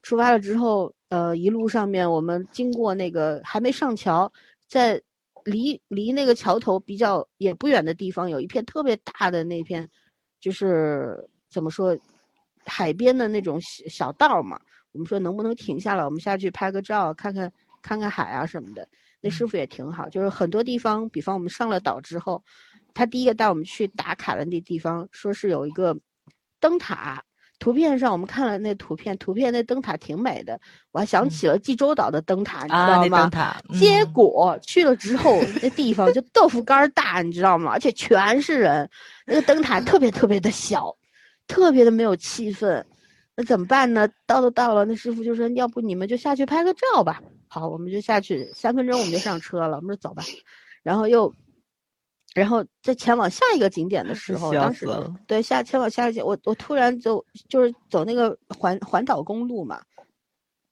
[0.04, 4.32] 出发了之后，呃，一路上面我们经过那个还没上桥，
[4.68, 5.02] 在
[5.44, 9.90] 离离那个桥头比较也不远的地方，有一片特别大的那片，
[10.40, 11.98] 就是怎么说，
[12.66, 14.60] 海边的那种小小道嘛。
[14.92, 17.52] 我们说能不能停下来，我们下去拍个照，看看。
[17.86, 18.88] 看看海啊什么的，
[19.20, 20.08] 那师傅也挺好。
[20.08, 22.42] 就是很多地方，比方我们上了岛之后，
[22.94, 25.94] 他第一个带我们去打卡的那地方，说是有一个
[26.62, 27.22] 灯塔。
[27.60, 30.58] 图片上我们看了那图片，图片那灯塔挺美的，
[30.94, 33.24] 我还想起了济州岛的灯塔，你知道吗？
[33.24, 33.62] 灯塔。
[33.78, 37.72] 结果去了之后，那地方就豆腐干大，你知道吗？
[37.72, 38.90] 而且全是人，
[39.26, 40.96] 那个灯塔特别特别的小，
[41.48, 42.84] 特别的没有气氛。
[43.36, 44.08] 那怎么办呢？
[44.28, 49.78] 到都到了，那师傅就说：“要不你们就下去拍个照吧。”好，我们就下去，三分钟我们就上车了。
[49.78, 50.24] 我们说走吧，
[50.84, 51.34] 然后又，
[52.36, 54.88] 然后在前往下一个景点的时候，当时
[55.26, 59.82] 对下前往下一个，我我突然就就是走那个环环岛公路嘛，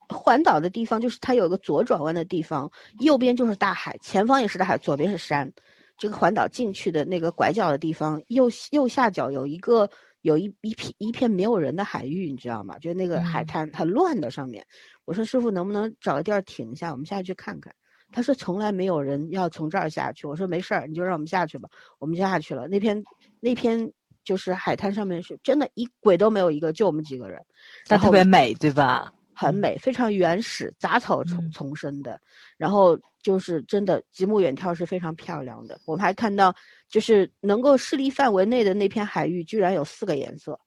[0.09, 5.51] 环岛的地方就是它有个左转弯的地方，右边就是大海，前方也是大海，左边是山。
[5.97, 9.89] 这个环岛进去的那个拐角的地方，右右下角有一个。
[10.21, 12.77] 有一一片一片没有人的海域，你知道吗？
[12.79, 14.65] 就那个海滩很乱的上面。
[15.05, 17.73] 我说师傅能不能找个地儿停下，我们下去看看。
[18.11, 20.27] 他说从来没有人要从这儿下去。
[20.27, 21.69] 我说没事儿，你就让我们下去吧。
[21.97, 22.67] 我们就下去了。
[22.67, 23.01] 那片
[23.39, 23.91] 那片
[24.23, 27.41] 就是海滩上面是真的一鬼都没有一个，就我们几个人。
[27.87, 29.13] 但特别美，对吧？
[29.33, 32.19] 很美，非常原始，杂草丛丛生的。
[32.57, 35.79] 然后就是真的极目远眺是非常漂亮的。
[35.85, 36.53] 我们还看到。
[36.91, 40.59] 就是能够视力范围内的那片海域，居然有四个颜色，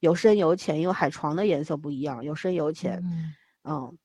[0.00, 3.00] 有深有浅，因为海床的颜色不一样，有深有浅，
[3.62, 3.96] 嗯，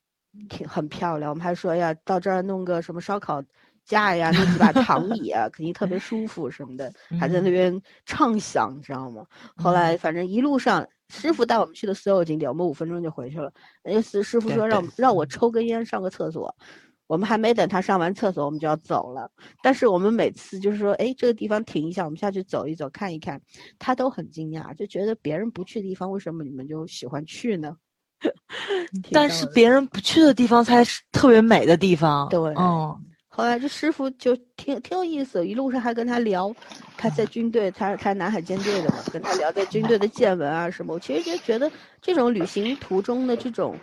[0.47, 1.31] 挺很漂亮。
[1.31, 3.43] 我们还说呀，到这儿弄个什么烧烤
[3.84, 9.26] 架呀，弄几把躺椅啊，肯定特别舒服什么的， 还在那边畅想，你知道吗？
[9.55, 13.51] 后来反正一路上，师傅带我们去的所有景点，我们五分钟就回去了。
[13.84, 16.55] 那个师师傅说让让我抽根烟，上个厕所。
[17.08, 19.32] 我们还没等他上完厕所，我们就要走了。
[19.64, 23.42] 但是我们每次就是说，哎，这个地方停一下，我们下去走一走，看一看，
[23.80, 27.76] 他都很惊讶，就觉得别人不去的地方，为什么你们就喜欢去呢？
[29.12, 32.28] 但是别人不去的地方才是特别美的地方。
[32.30, 32.96] 对，嗯。
[33.30, 36.52] 后来这师傅就挺挺有意思，一路上还跟他聊，
[36.98, 40.96] 他在军队，他是开南海舰队的嘛，跟他聊在军队的见闻啊什么。
[40.96, 41.72] 我其实就觉得
[42.02, 43.76] 这种旅行途中的这种。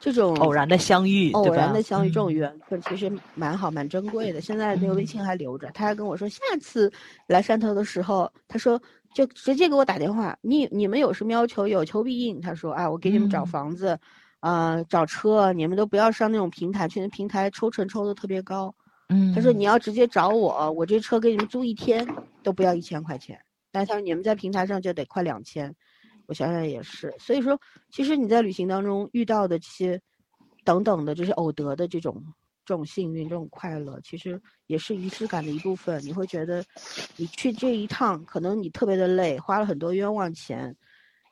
[0.00, 4.40] 这种偶然的相遇，偶然的相遇，这种缘分其实蛮好，蛮珍贵的。
[4.40, 6.90] 现在那个微信还留着，他还跟我说，下次
[7.26, 8.80] 来汕头的时候，他说
[9.12, 10.36] 就直接给我打电话。
[10.40, 11.66] 你你们有什么要求？
[11.66, 12.40] 有求必应。
[12.40, 13.98] 他说，啊，我给你们找房子，
[14.40, 18.72] 啊，找车，你们都不要上那种平台去，那平台抽成抽的特别高。
[19.08, 22.06] 嗯，他说你要直接找我，我这车给你们租一天
[22.42, 23.36] 都不要一千块钱，
[23.72, 25.74] 但他说你们在平台上就得快两千。
[26.28, 27.58] 我想想也是，所以说，
[27.90, 29.98] 其实你在旅行当中遇到的这些，
[30.62, 32.22] 等等的这些偶得的这种
[32.66, 36.04] 这种幸运、这种快乐，其实也是仪式感的一部分。
[36.04, 36.62] 你会觉得，
[37.16, 40.76] 你去这一趟，可能你特别的累，花了很多冤枉钱，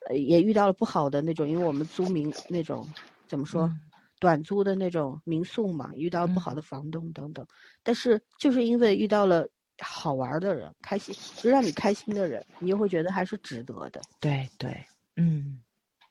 [0.09, 2.83] 呃，也遇到了不好的那种，因为我们租民那种
[3.27, 3.71] 怎么说，
[4.19, 7.45] 短租的那种民宿嘛，遇到不好的房东等等。
[7.83, 9.47] 但是就是因为遇到了。
[9.79, 14.01] 好玩的人，开心就让你开心的人，你就会觉得还是值得的。
[14.19, 14.85] 对对，
[15.15, 15.59] 嗯，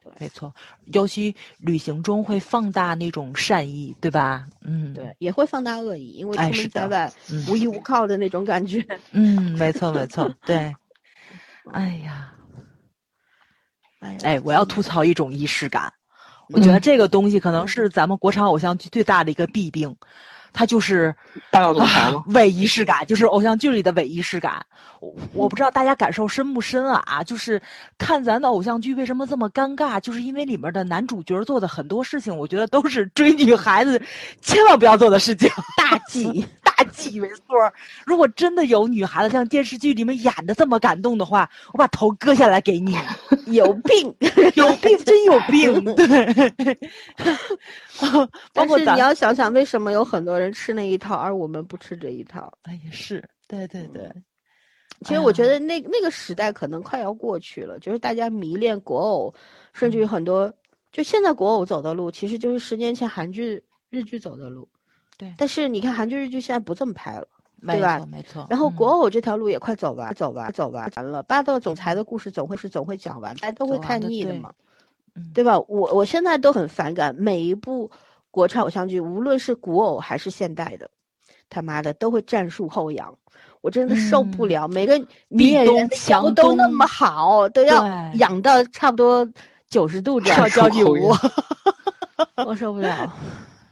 [0.02, 0.54] 对，没错。
[0.92, 4.46] 尤其旅行中会放大那种善意，对吧？
[4.62, 7.12] 嗯，对，也会放大恶意，因为出门在外
[7.48, 8.84] 无依无靠的那种感觉。
[9.10, 10.74] 嗯，没错没错，对。
[11.72, 12.32] 哎呀，
[14.22, 15.92] 哎，我要吐槽一种仪式感，
[16.50, 19.96] 我觉得这个东西可能是咱们国产偶像剧最大的一个弊病。
[20.56, 21.14] 他就是
[21.50, 24.64] 大闹总裁伪仪式感，就是偶像剧里的伪仪式感。
[25.00, 27.22] 我我不知道大家感受深不深啊？
[27.22, 27.60] 就是
[27.98, 30.00] 看咱的偶像剧为什么这么尴尬？
[30.00, 34.00] 就是因为里面的男主角做的很多事情，我觉得都是追女孩子
[34.40, 37.44] 千万不要做的事情，大忌 大忌，没错。
[38.06, 42.96] 如果真的有女孩子像电视剧里面演的这么感动的话，我把头割下来给你。
[43.46, 44.14] 有病，
[44.54, 45.84] 有病，真有病。
[45.94, 46.74] 对，
[48.00, 52.52] 包但括你要想想，为什么有很多人吃那一套，而我们不吃这一套？
[52.62, 54.10] 哎也是，对对对，
[55.04, 59.34] 其实我觉得那那个时代可能快要过去了，就是大家迷恋国偶，
[59.72, 60.52] 甚至于很多，
[60.92, 64.68] 就现在国偶走的路，其实就是十年前韩剧、日剧走的路。
[65.18, 67.26] 对但是你看韩剧、日剧现在不这么拍了，
[67.66, 68.46] 对吧没错。
[68.50, 71.22] 然后国嗯偶这条路也快走完，走完，走完完了。
[71.22, 74.52] 霸道总裁的故事总会是总会讲完，大家都会看腻的嘛，
[75.14, 75.58] 嗯对吧？
[75.60, 77.90] 我我现在都很反感每一部
[78.36, 80.90] 国产偶像剧，无论是古偶还是现代的，
[81.48, 83.16] 他妈的都会战术后仰，
[83.62, 84.68] 我真的受不嗯了。
[84.68, 84.98] 每个
[85.28, 89.26] 女演员的都那么好，都要对仰到差不多
[89.70, 91.10] 九十度这样跳交际舞，
[92.46, 93.10] 我受不了。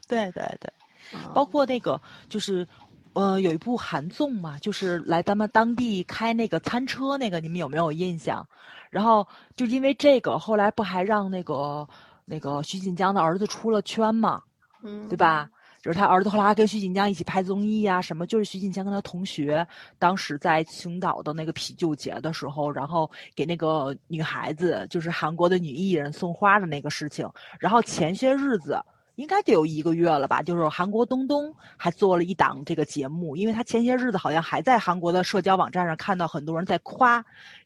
[0.09, 0.73] 对对对。
[1.13, 2.01] 啊包括那个
[2.31, 2.67] 就是，
[3.13, 8.45] 呃，有一部韩综嘛，就是来咱们当地开那个餐车那个，你们有没有印象？
[8.89, 11.87] 然后就因为这个，后来不还让那个
[12.25, 14.43] 那个徐锦江的儿子出了圈嘛，
[14.85, 15.51] 嗯对吧？
[15.83, 19.67] 就是他儿子后来还跟徐锦江一起拍综艺呀、什么，就是徐锦江跟他同学，
[19.99, 27.29] 当时在青岛的那个啤酒节的时候，然后给那个女孩子，就是韩国的女艺人送花的那个事情。
[27.59, 28.81] 然后前些日子
[29.17, 37.23] 应该得有一个月了吧，就是韩国东东还做了一档这个节目，因为他前些日子好像还在韩国的社交网站上看到很多人在夸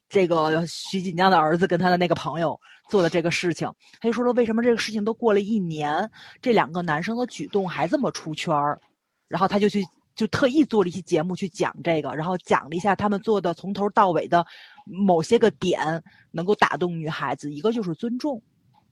[0.09, 2.59] 这个徐锦江的儿子跟他的那个朋友
[2.89, 3.71] 做的这个事情，
[4.01, 6.11] 他就说了为什么这个事情都过了一年，
[6.41, 8.81] 这两个男生的举动还这么出圈儿，
[9.29, 9.85] 然后他就去
[10.15, 14.47] 就特意做了一期节目去讲这个，然后讲了一下他们做的从头到尾的
[14.85, 18.43] 某些个点能够打动女孩子，一个就是尊重。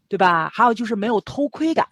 [0.08, 0.48] 对吧？
[0.54, 1.84] 还有就是没有偷窥感，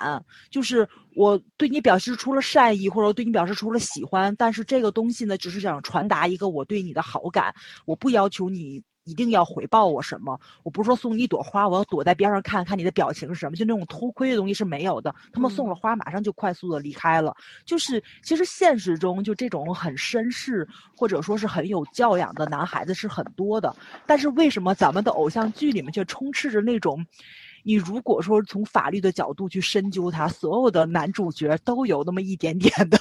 [0.48, 7.52] 就是我对你表示出了善意，或者对你表示出了喜欢，但是这个东西呢，只是想传达一个我对你的好感，
[7.86, 15.14] 我不要求你一定要回报我什么，我不是说送你一朵花，我要躲在边上看看你的表情是什么，就那种偷窥的东西是没有的。
[15.32, 17.34] 他们送了花，马上就快速的离开了。
[17.64, 20.66] 就是其实现实中就这种很绅士
[20.96, 23.74] 或者说是很有教养的男孩子是很多的，
[24.06, 27.04] 但是为什么咱们的偶像剧里面却充斥着那种？
[27.66, 32.98] 你如果说从法律的角度去深究它，所有的男主角都有那么一点点的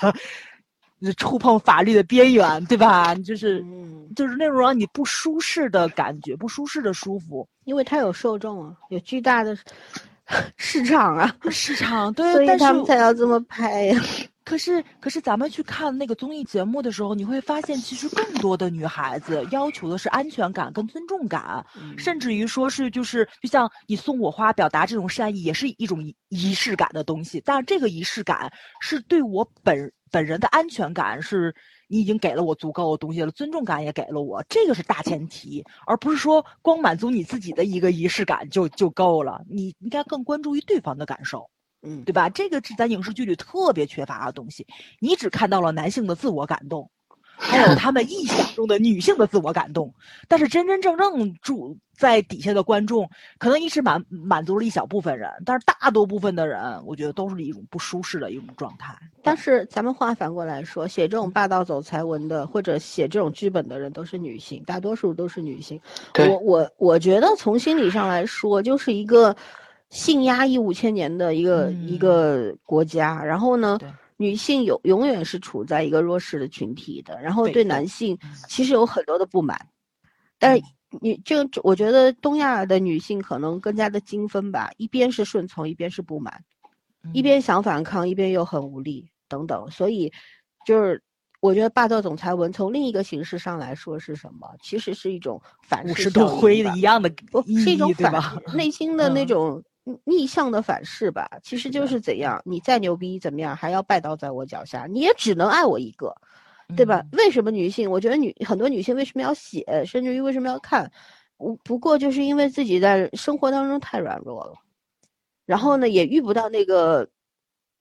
[1.17, 3.13] 触碰法律的边缘，对吧？
[3.15, 7.47] 就是嗯，就是那种让你不舒适的感觉，不舒适的舒服。
[7.65, 9.57] 因为它有受众啊，有巨大的
[10.57, 14.01] 市场啊，市场对， 所以但是他们才要这么拍呀。
[14.45, 21.65] 可是，可是咱们去看那个综艺节目的时候，你会发现，其实更多的女孩子要求的是安全感跟尊重感，
[21.97, 27.41] 甚至于说是就是，就像你送我花，表达这种善意，也是一种仪仪式感的东西。
[27.45, 28.51] 但是这个仪式感
[28.81, 31.55] 是对我本本人的安全感，是
[31.87, 39.41] 你已经给了我足够的东西了，尊重感也给了我，这个是大前提，而不是说光满足你自己的一个仪式感就就够了。
[39.49, 41.49] 你应该更关注于对方的感受。
[41.81, 42.29] 嗯，对吧？
[42.29, 44.67] 这个是咱影视剧里特别缺乏的东西。
[44.99, 46.91] 你只看到了男性的自我感动，
[47.35, 49.93] 还有他们臆想中的女性的自我感动，
[50.27, 58.95] 但是真真正正住在底下的观众，可能一时满满足了一小部分人，但是大多部分的人，我觉得都是一种不舒适的一种状态。
[59.21, 65.79] 但是咱们话反过来说，写这种霸道总裁文的或者写这种剧本的人都是女性，大多数都是女性。
[66.17, 69.35] 我我我觉得从心理上来说，就是一个
[69.89, 73.23] 性压抑五千年的一个、一嗯个国家。
[73.23, 73.89] 然后呢对，
[74.23, 79.67] 女性有永远是处在一个弱势的群体的，然后对男性嗯其实有很多的不满。
[80.39, 80.63] 但是
[81.01, 86.41] 你就，我觉得东亚的女性可能更加的精分吧，一边是顺从，一边是不满。
[87.11, 89.69] 一嗯边想反抗，一边又很无力，等等。
[89.69, 90.09] 所以，
[90.65, 91.03] 就是
[91.41, 94.47] 我觉得霸道总裁文从另一个形式上来说是什么？
[94.61, 98.13] 其实是一种反五噬十度灰效应吧的一样的不，是一种反？
[98.55, 101.29] 内心的那嗯种逆逆向的反噬吧。
[101.43, 106.15] 其实就是怎样，你再牛逼怎么样，还要拜倒在我脚下，你也只能爱我一个，
[106.75, 107.05] 对吧？
[107.11, 107.89] 嗯为什么女性？
[107.89, 110.91] 我觉得女很多女性为什么要写，甚至于为什么要看？
[111.37, 114.53] 不不过就是因为自己在生活当中太软弱了，
[115.45, 117.09] 然后呢，也遇不到那个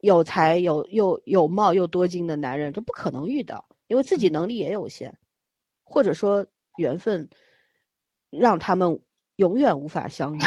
[0.01, 5.17] 有才有又有貌又多金的男人，这不可能遇到，因为自己能力也有限，
[5.85, 6.45] 或者说
[6.77, 7.29] 缘分
[8.31, 8.99] 让他们
[9.43, 10.39] 永远无法相遇。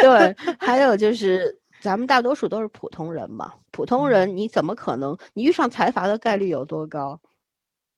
[0.00, 7.20] 对，还有就是咱们大多数都是普通人嘛，普通人你怎么可能你遇上财阀的概率有多高？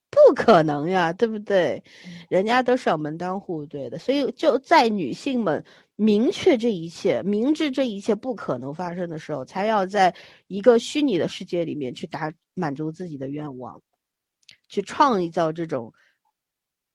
[0.09, 1.83] 不可能呀，对不对？
[2.27, 5.63] 人家都是要门当户对的，所以就在女性们
[5.95, 10.13] 明确这一切，明知这一切不可能发生的时候，才要在
[10.47, 13.79] 一个虚拟的世界里面去达满足自己的愿望，
[14.67, 15.93] 去创造这种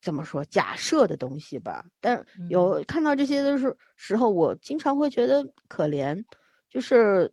[0.00, 1.84] 怎么说假设的东西吧。
[2.00, 6.24] 但有看到这些的时时候，我经常会觉得可怜，
[6.70, 7.30] 就是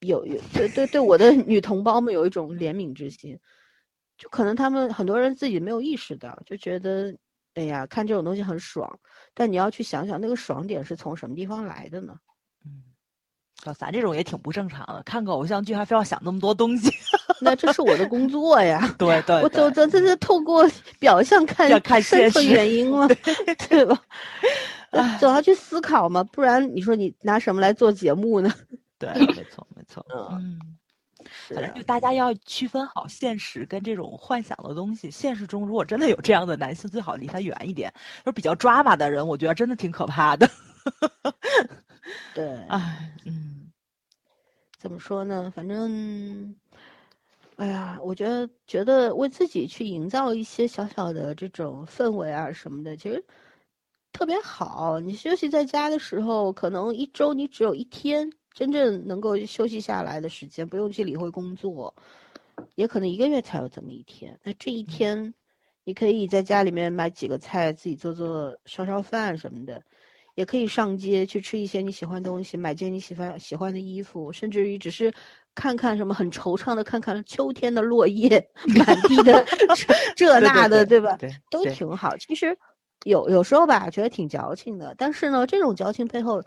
[0.00, 3.38] 有有对对对我的女同胞们有一种怜悯之心，
[4.16, 7.16] 就可能他们很多人自己没有意识到，就觉得。
[7.56, 8.98] 哎呀，看这种东西很爽，
[9.32, 12.18] 但你要去想想那个爽点是从什么地方来的呢？
[13.66, 16.90] 嗯，咱这种也挺不正常的，看个偶像剧还非要想那么多东西。
[17.40, 18.94] 那这是我的工作呀。
[18.98, 20.68] 对 对，我走走这是透过
[20.98, 23.08] 表象看 看深层原因吗？
[23.68, 23.98] 对吧？
[25.18, 28.52] 总要去思考嘛，不然你说你拿什么来做节目呢？
[28.98, 30.04] 对，没错没错。
[30.10, 30.58] 嗯。
[31.48, 35.10] 反正就大家要区分好现实跟这种幻想的东西。
[35.10, 37.92] 现实中如果真的有这样的男性，最好离他远一点。
[38.24, 40.48] 就是比较抓马的人，我觉得真的挺可怕的。
[42.34, 43.70] 对，哎，嗯，
[44.78, 45.50] 怎么说呢？
[45.54, 46.54] 反正，
[47.56, 53.24] 哎呀，我觉得觉得为自己去营造一些小小的这种氛围啊什么的，其实
[54.12, 55.00] 特别好。
[55.00, 58.32] 你休息在家的时候，可能一周你只有一天。
[58.54, 61.92] 真正能够休息下来的时间，不用去理会工作，
[62.76, 64.38] 也可能一个月才有这么一天。
[64.44, 65.34] 那这一天，
[65.82, 69.82] 你可以在家里面买几个菜，自己做做烧烧饭什么的，
[70.34, 75.12] 也可以上街去吃一些你喜欢的东西，买件你喜欢喜欢的衣服，甚至于只是
[75.54, 78.44] 看看什么很惆怅的，看看秋天的落叶，
[78.76, 79.44] 满地的
[80.16, 81.16] 这那的，对吧？
[81.50, 82.16] 都挺好。
[82.16, 82.56] 其实
[83.04, 86.42] 有有时候吧，觉得挺矫情的，但是呢，这种矫情背后。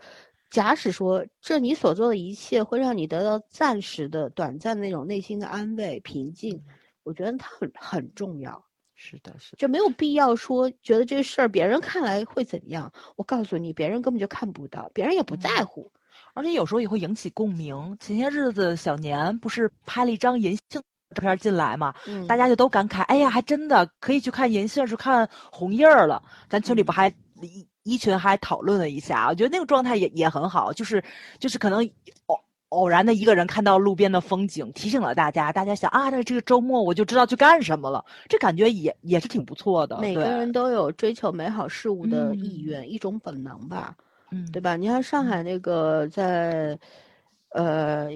[0.50, 6.64] 假使说这你所做的一切会让你得到暂时的、短暂的那种内心的安慰、平静，
[7.02, 8.67] 我觉得它很很重要。
[9.00, 12.92] 是的，是就没有必要说觉得这事儿别人看来会怎样。
[13.14, 15.90] 我告诉你，别人根本就看不到，别人也不在乎，
[16.34, 17.96] 而且有时候也会引起共鸣。
[18.00, 20.82] 前些日子小年不是拍了一张银杏
[21.14, 21.94] 照片进来嘛，
[22.26, 26.20] 大家就都感慨：“哎呀，还真的可以去看银杏，是看红叶儿了。”
[26.50, 27.08] 咱群里不还
[27.40, 27.66] 一。
[27.84, 31.02] 一群还讨论了一下，我觉得那个状态也也很好，就是
[31.38, 31.90] 就是可能
[32.26, 32.38] 偶
[32.70, 39.98] 偶然的一个人看到路边的风景，提醒了大家，大家想啊，那这个周末我就知道去干什么了，这感觉也也是挺不错的。
[40.00, 43.96] 每个人都有追求美好事物的意愿，一种本能吧，
[44.30, 44.76] 嗯，对吧？
[44.76, 46.78] 你看上海那个在，
[47.50, 48.08] 呃，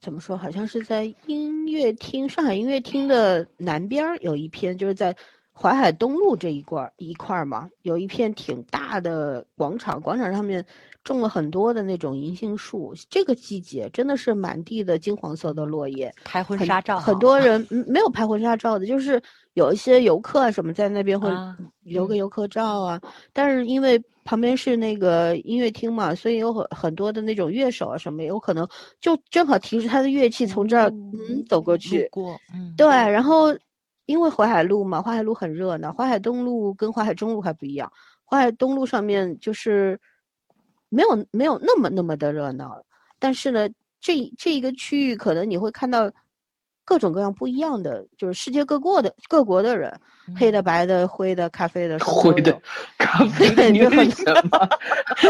[0.00, 0.36] 怎么说？
[0.36, 5.14] 好像是在音乐厅，上海音乐厅的南边有一片，就是在。
[5.52, 10.64] 淮海东路这一块一块嘛，有一片挺大的广场，广场上面
[11.04, 12.94] 种了很多的那种银杏树。
[13.08, 16.98] 这个季节真的是满地的金黄色的落叶，拍婚纱照。
[16.98, 19.22] 很多人没有拍婚纱照的，就是
[19.54, 21.30] 有一些游客啊什么在那边会
[21.82, 23.00] 留个游客照啊。
[23.32, 28.68] 但是因为旁边是那个音乐厅嘛，所以有很很多的那种乐手啊什么，有可能
[29.00, 32.08] 就正好提着他的乐器从这儿嗯走过去。
[32.10, 33.56] 过，嗯，对，然后。
[34.06, 35.92] 因为淮海路嘛，淮海路很热闹。
[35.92, 37.88] 淮海东路跟淮海中路还不一样，
[38.24, 39.96] 淮海东路上面就是
[40.90, 42.84] 没有没有那么那么的热闹，
[43.18, 43.66] 但是呢，
[44.00, 46.10] 这这一个区域可能你会看到。
[46.82, 49.96] 各种各样不一样的，就是世界各国的各国的人，
[50.36, 52.60] 黑的、白的、灰的、咖啡的，灰的、
[52.98, 54.68] 咖啡的， 你很什么？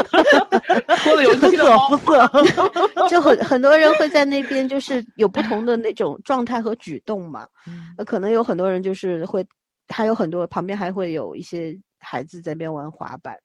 [0.97, 7.47] 说的有肤色，肤色，就很很多人会在那边，就是有不同的那种状态和举动嘛。
[7.99, 9.47] 那可能有很多人就是会，
[9.89, 13.37] 还有很多旁边还会有一些孩子在那边玩滑板，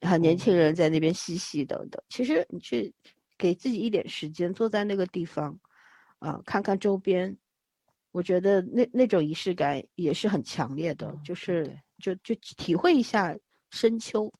[0.00, 2.02] 然后年轻人在那边嬉戏等等。
[2.08, 2.92] 其实你去
[3.38, 5.56] 给自己一点时间，坐在那个地方，
[6.18, 7.36] 啊，看看周边。
[8.12, 13.36] 我觉得那那种仪式感也是很强烈的，就是就就体会一下
[13.70, 14.32] 深秋，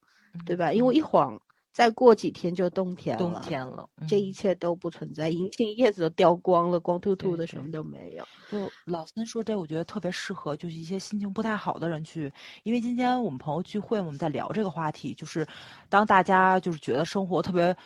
[0.45, 0.73] 对吧？
[0.73, 1.41] 因为一晃
[1.73, 8.25] 再过几天就冬天了，冬天了，这一切都不存在，银杏叶子都掉光了，光秃秃的，什么都没有。
[8.51, 12.33] 就老三说这，我觉得特别适合，就是一些心情不太好的人去，
[12.65, 15.47] 因为今天我们朋友聚会，我们在聊这个话题，就是
[15.89, 17.77] 当大家就是觉得生活特别。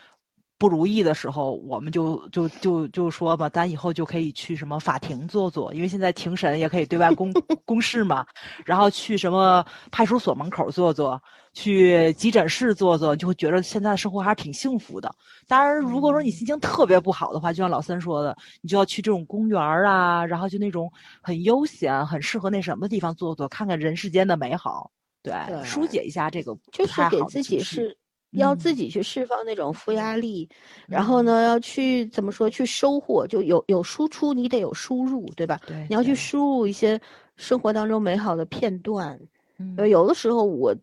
[0.56, 7.30] 不如意的时候，我们就就就就说吧，咱以后就可以去什么法庭坐坐，因为现在庭审也可以对外公
[7.66, 8.24] 公示嘛。
[8.64, 11.20] 然后去什么派出所门口坐坐，
[11.54, 15.10] 去急诊室坐坐，就会觉得现在的生活还是挺幸福的。
[15.46, 24.90] 当然，如果说你心情特别不好的话，就像老三说的，你就要去这种公园啊，然后就那种很悠闲、很适合那什么的地方坐坐，看看人世间的美好，
[25.22, 25.32] 对，
[25.64, 27.96] 疏解一下这个就是给自己是。
[28.36, 30.48] 要自己去释放那种负压力，
[30.88, 32.50] 然后呢，要去怎么说？
[32.50, 35.60] 去收获，就有有输出，你得有输入，对吧？
[35.64, 37.00] 对，你要去输入一些
[37.36, 39.16] 生活当中美好的片段。
[39.58, 40.74] 嗯，有的时候我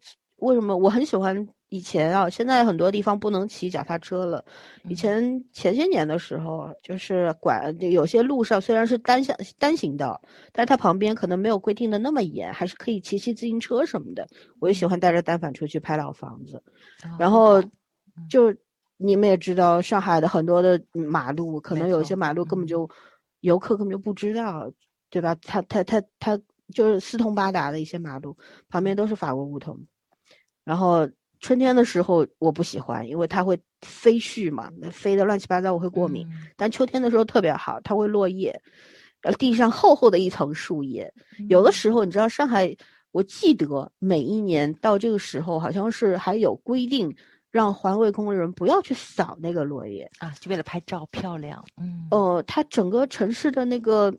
[0.41, 4.43] 为什么我很喜欢以前啊，现在很多地方不能骑脚踏车了。
[4.85, 10.19] 以嗯前前些年的时候，就是管有些路上虽然是单向单行道，
[10.51, 14.27] 但是它旁边可能没有规定的那么严，还是可以骑骑自行车什么的。
[14.59, 16.61] 我就喜欢带着单反出去拍老房子。
[17.03, 17.71] 啊然后嗯
[18.29, 18.53] 就
[18.97, 22.89] 你们也知道，上海的很多的马路，可能有些马路根本嗯就
[23.41, 24.71] 游客根本就不知道，
[25.09, 25.35] 对吧？
[25.43, 26.39] 它它它它
[26.73, 28.35] 就是四通八达的一些马路，
[28.69, 29.79] 旁边都是法国梧桐。
[30.63, 31.09] 然后
[31.39, 36.27] 春天的时候我不喜欢，因为它会飞絮嘛，飞的乱七八糟，我会过敏。
[36.27, 38.53] 嗯但秋天的时候特别好，它会落叶，
[39.23, 41.11] 呃，地上厚厚的一层树叶。
[41.49, 42.75] 有的嗯时候你知道上海，
[43.11, 47.13] 我记得每一年到这个时候，好像是还有规定，
[47.49, 50.09] 让环卫工人不要去扫那个落叶。
[50.19, 54.13] 啊，就为了拍照漂亮，嗯，呃，它整个城市的那个，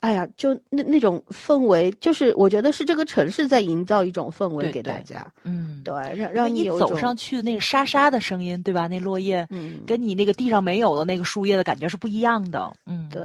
[0.00, 8.86] 哎呀，就那那种氛围，就是我觉得是这个城市在营造一种氛围给大家，嗯，对，让让你有走上去那个沙沙的声音，对吧？
[8.86, 13.22] 那落叶嗯，跟你那个地上没有的那个树叶的感觉是不一样的，嗯，对，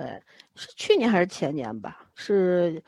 [0.55, 1.99] 是去年还是前年吧？
[2.15, 2.81] 是，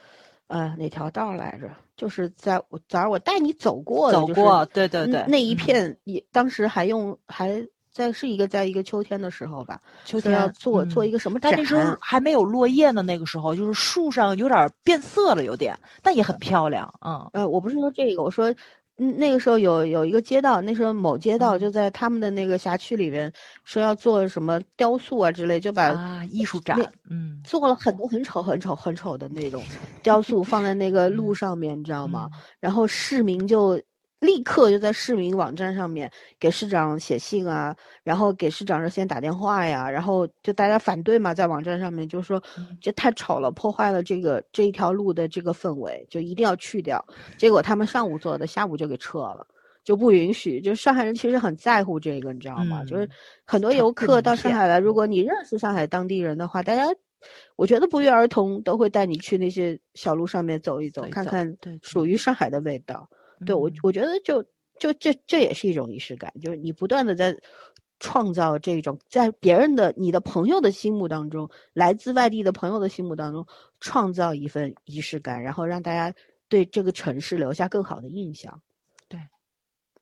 [0.47, 1.69] 呃，哪条道来着？
[1.95, 11.19] 就是在我早上我带你走过的，走过，对对对，嗯那一嗯片也当时还用还在是一个在一个秋天的时候吧，秋天要天做做一个。
[11.19, 18.53] 什么展，但那时候还没有落叶呢，那个时候就是树上有点变色了，有点，但也很漂亮，嗯呃，我不是说这个，我说。
[18.97, 23.33] 嗯，那个时候有有一个街道，那时候某街道嗯就在他们的那个辖区里面，
[23.63, 26.77] 说要做什么雕塑啊之类，就把啊，艺术展，
[27.09, 29.63] 嗯，做了很多很丑、很丑、很丑的那种
[30.03, 32.29] 雕塑放在那个路嗯上面，你知道吗？
[32.33, 32.39] 嗯？
[32.59, 33.81] 然后市民就
[34.23, 36.09] 立刻就在市民网站上面
[36.39, 47.05] 给市长写信啊，然后给市长热线打电话呀，然后就大家反对嘛，在网站上面就说嗯这太丑了，破坏了这个这一条路的这个氛围，就一定要去掉。
[47.37, 49.45] 结果他们上午做的，下午就给撤了。
[49.83, 52.85] 就不允许，就上海人其实很在乎这个，你知道吗？
[52.85, 53.09] 就是嗯
[53.43, 56.85] 很多游客到上海来，如嗯果你认识上海当地人的话，大家
[57.57, 63.09] 我觉得不约而同都会带你去那些小路上面走一走，走看看对属于上海的味道。
[63.47, 64.43] 嗯，我觉得就
[64.79, 67.37] 就这这也是一种仪式感，就是你不断的在
[67.99, 73.45] 创造这种在别人的你的朋友的心目当中，来自外地的朋友的心目当中，
[73.79, 76.13] 创造一份仪式感，然后让大家
[76.49, 78.61] 对这个城市留下更好的印象。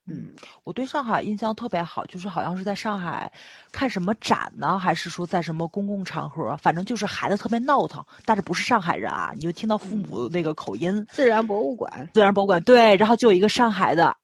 [0.08, 0.34] 对，嗯，
[0.64, 3.32] 我对上海印象特别好，就是好像是在上海
[3.72, 14.16] 看什么展呢，还是说在什么公共场合，反正就是孩子特别闹腾，但是不是上海人啊，你就听到父母那个口音，自然博物馆，自然博物馆对，然后就有一个上海的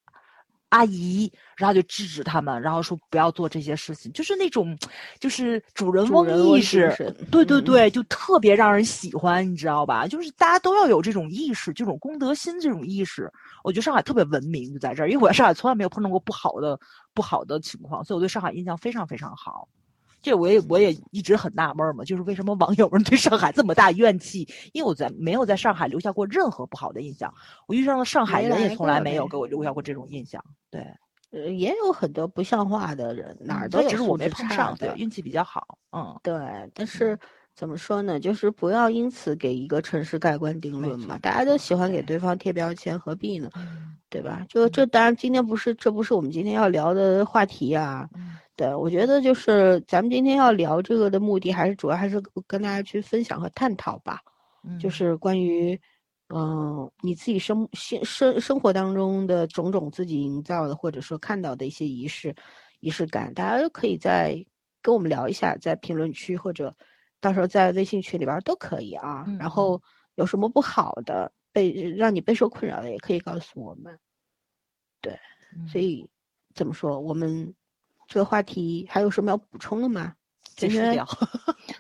[0.70, 4.78] 阿姨，然后就制止他们，然后说不要做这些事情，就是那种
[5.20, 6.90] 就是主人翁意识
[7.32, 10.06] 对对对，就特别让人喜欢，你知道吧？
[10.08, 13.32] 就是大家都要有这种意识，这种公德心这种意识。
[13.64, 16.78] 我觉得上海特别文明，就在这儿，因为我在上海从来没有碰到过不好的
[17.14, 19.68] 不好的情况，所以我对上海印象非常非常好。
[20.28, 24.46] 这我也我也一直很纳闷儿嘛，就是为什么网友们对上海这么大怨气？
[24.74, 27.34] 因为我在没有在上海留下过任何不好的印象，
[27.66, 30.44] 我遇上了上海人也从来没有给我留下过这种印象。
[30.70, 30.86] 对，
[31.32, 34.94] 呃，也有很多不像话的人，哪儿都有嗯只是我没碰上，对，。
[34.98, 35.78] 运气比较好。
[35.94, 36.36] 嗯，对，
[36.74, 37.18] 但是
[37.58, 38.20] 怎么说呢？
[38.20, 41.18] 就是不要因此给一个城市盖棺定论嘛。
[41.18, 43.50] 大家都喜欢给对对方贴标签，何必呢？
[43.56, 44.46] 嗯对吧？
[44.48, 48.08] 就这当然，今天不是，这不是我们今天要聊的话题啊。
[48.16, 54.22] 嗯对，我觉得就是咱们今天要聊这个的目的，还是主要还是跟大家去分享和探讨吧。
[54.64, 55.78] 嗯，就是关于，
[56.30, 62.34] 嗯、你自己生生生生活当中的种种自己营造的，或者说看到的一些仪式、
[62.80, 64.42] 仪式感，大家都可以在
[64.82, 66.74] 跟我们聊一下，在评论区或者
[67.20, 69.24] 到时候在微信群里边儿都可以啊。
[69.28, 69.82] 嗯然后
[70.16, 73.98] 有什么不好的，被让你备受困扰的，也可以告诉我们。
[75.02, 75.18] 对
[75.72, 76.10] 所以
[76.56, 77.54] 怎么说，我们
[78.08, 80.14] 这个话题还有什么要补充的吗？
[80.56, 81.08] 结束掉。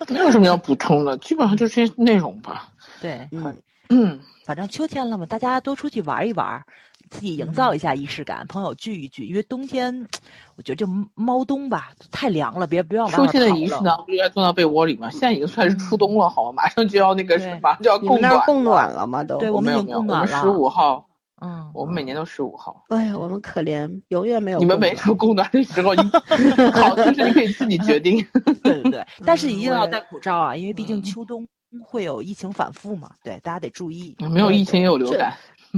[0.09, 2.71] 没有什么要补充的，基本上就这些内容吧。
[3.01, 6.63] 对，嗯，嗯，反正秋天了嘛，大家多出去玩一玩，
[7.09, 9.25] 自己营造一下仪式感，朋友聚一聚。
[9.25, 10.07] 因为冬天，
[10.55, 13.81] 我觉得就猫冬吧，太凉了，别别往外秋面跑天的仪式了。
[13.81, 15.09] 呢，不应该钻到被窝里吗？
[15.09, 16.63] 现在已经算是初冬了，好吗？
[16.63, 18.63] 马上就要那个对，马上就要供暖了。
[18.63, 19.23] 暖了吗？
[19.23, 19.37] 都。
[19.37, 21.07] 对我们已经没有没有，我们供暖了十五号，
[21.41, 22.83] 嗯，我们每年都十五号。
[22.89, 26.01] 哎呀，我们可怜，永远没有你们没有供暖的时候，你
[26.73, 28.25] 好，就是你可以自己决定。
[28.63, 31.47] 对对对，但是一定要戴口罩啊，因为毕竟嗯秋冬
[31.83, 35.33] 会有疫情反复嘛，对，大家得注意，没有疫情也有流感。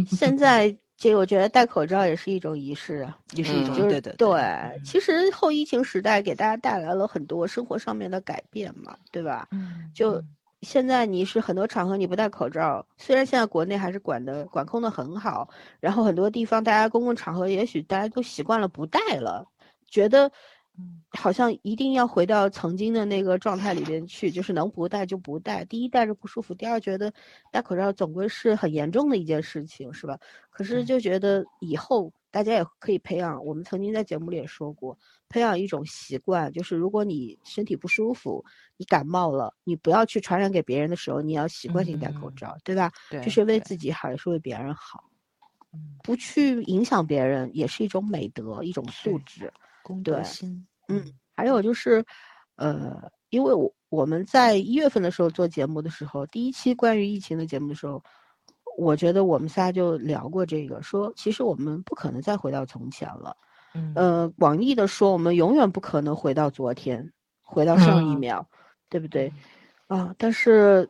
[0.07, 9.47] 现在这个我觉得戴口罩也是一种仪式啊，也是一种嗯就是对对嗯其实后疫情时代给大家带来了很多生活上面的改变嘛，对吧？
[9.51, 10.27] 嗯，就嗯
[10.61, 15.47] 现在你是很多场合你不戴口罩，虽然现在国内还是管的管控的很好，
[15.79, 19.47] 然后很多地方大家公共场合也许大家都习惯了不戴了，
[19.87, 20.29] 觉得
[21.11, 25.65] 好像一定要回到曾经的那个状态里边去，就是能不戴就不戴。
[25.65, 27.11] 第一戴着不舒服，第二觉得
[27.51, 30.17] 戴口罩总归是很严重的一件事情，是吧？
[30.49, 34.97] 可是就觉得以后大家也可以培养，我们曾经在节目里也说过，
[35.29, 38.45] 培养一种习惯，就是如果你身体不舒服。
[38.81, 42.89] 你感冒了，你不要去传染给别人的时候，你要习惯性戴口罩，对吧？
[43.09, 45.03] 对，这是为自己好，也是为别人好。
[46.01, 49.51] 不去影响别人也是一种美德，一种素质。
[49.89, 50.65] 公德心。
[50.87, 51.03] 嗯，
[51.35, 52.05] 还有就是，
[52.55, 58.03] 呃，因为我我们在一月份的时候做节目的时候，第一期关于疫情的节目的时候，
[58.77, 63.35] 我觉得我们仨就聊过这个，说其实我们不可能再回到从前了。
[63.73, 63.91] 嗯。
[63.95, 67.11] 呃，广义的说，我们永远不可能回到昨天，
[67.41, 68.47] 回到上一秒。
[68.91, 69.31] 对不对？
[69.85, 70.89] 啊，但是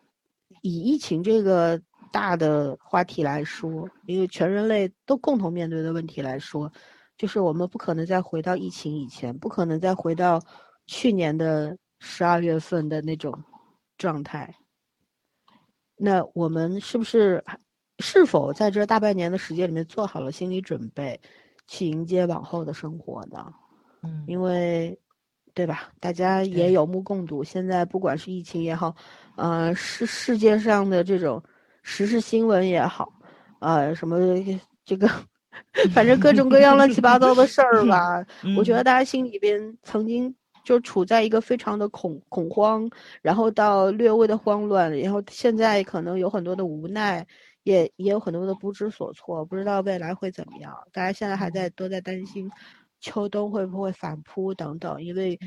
[0.61, 1.77] 以疫情这个
[2.13, 6.71] 大的话题来说，因为全人类都共同面对的问题来说，
[7.19, 10.41] 就是我们不可能再回到疫情以前，不可能再回到
[10.87, 13.31] 去年的十二月份的那种
[13.95, 14.51] 状态。
[15.95, 17.43] 那我们是不是
[17.99, 21.19] 是否在这大半年的时间里面做好了心理准备，
[21.67, 23.53] 去迎接往后的生活呢？
[24.01, 24.99] 嗯，因为。
[25.51, 25.91] 对吧？
[25.99, 27.43] 大家也有目共睹。
[27.43, 28.95] 现在不管是疫情也好，
[29.35, 31.43] 呃，世世界上的这种
[31.81, 33.11] 时事新闻也好，
[33.59, 34.17] 呃，什么
[34.85, 35.09] 这个，
[35.93, 38.25] 反正各种各样乱七八糟的事儿吧。
[38.57, 42.89] 我觉得大家心里边曾经就处在一个非常的恐恐慌，
[43.21, 47.25] 然后到略微的慌乱，然后现在可能有很多的无奈，
[47.63, 50.75] 也也有很多的不知所措，不知道未来会怎么样。
[50.91, 52.49] 大家现在还在都在担心。
[53.01, 55.01] 秋冬会不会反扑等等？
[55.01, 55.39] 因为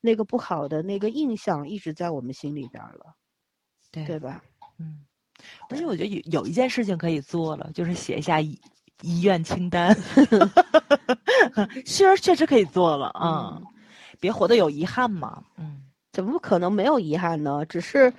[0.00, 3.16] 那个不好的那个印象一直在我们心里边了，
[3.90, 4.40] 对对吧？
[4.78, 5.04] 嗯，
[5.68, 8.40] 而且我觉得有有一件事情可以做了，就是写一下
[9.02, 9.96] 医医院清单。
[11.86, 13.60] 确实确实可以做了啊，
[14.18, 15.42] 别活得有遗憾嘛。
[15.56, 15.82] 嗯，
[16.12, 17.64] 怎么可能没有遗憾呢？
[17.66, 18.12] 只是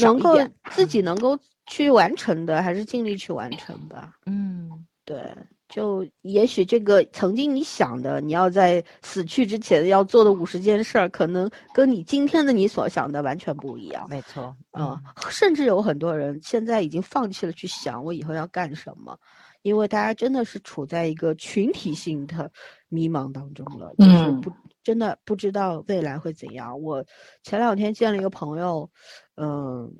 [0.00, 0.38] 能够
[0.70, 4.12] 自己能够去完成的，还是尽力去完成吧。
[4.26, 5.34] 嗯，对。
[5.68, 14.04] 就也许这个曾经你想的，你要在死去之前要做的五十件事儿，可能跟你今天的你所想的完全不一样。
[14.10, 15.00] 没错，嗯，
[15.30, 19.16] 甚至有很多人现在已经放弃了去想我以后要干什么，
[19.62, 22.50] 因为大家真的是处在一个群体性的
[22.88, 26.80] 迷茫当中了，就是不真的不知道未来会怎样。
[26.80, 27.04] 我
[27.42, 28.90] 前两天见了一个朋友，
[29.36, 29.92] 嗯。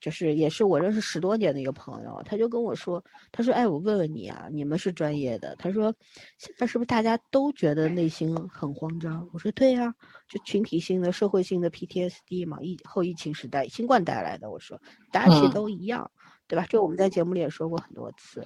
[0.00, 3.02] 就是也是我认识十多年的一个朋友，他就跟我说，
[3.32, 5.90] 他说，哎，我问问你啊，你们是专业的，他说，
[6.36, 9.26] 现在是不是大家都觉得内心很慌张？
[9.32, 9.94] 我说对呀，
[10.28, 14.50] 就群体性的、社会性的 PTSD 嘛，疫后疫情时代新冠带来的。
[14.50, 14.78] 我说
[15.10, 16.10] 大家其实都一样，
[16.46, 16.66] 对吧？
[16.68, 18.44] 这我们在节目里也说过很多次。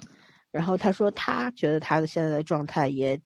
[0.51, 3.19] 然后他说他觉得他的现在的状态也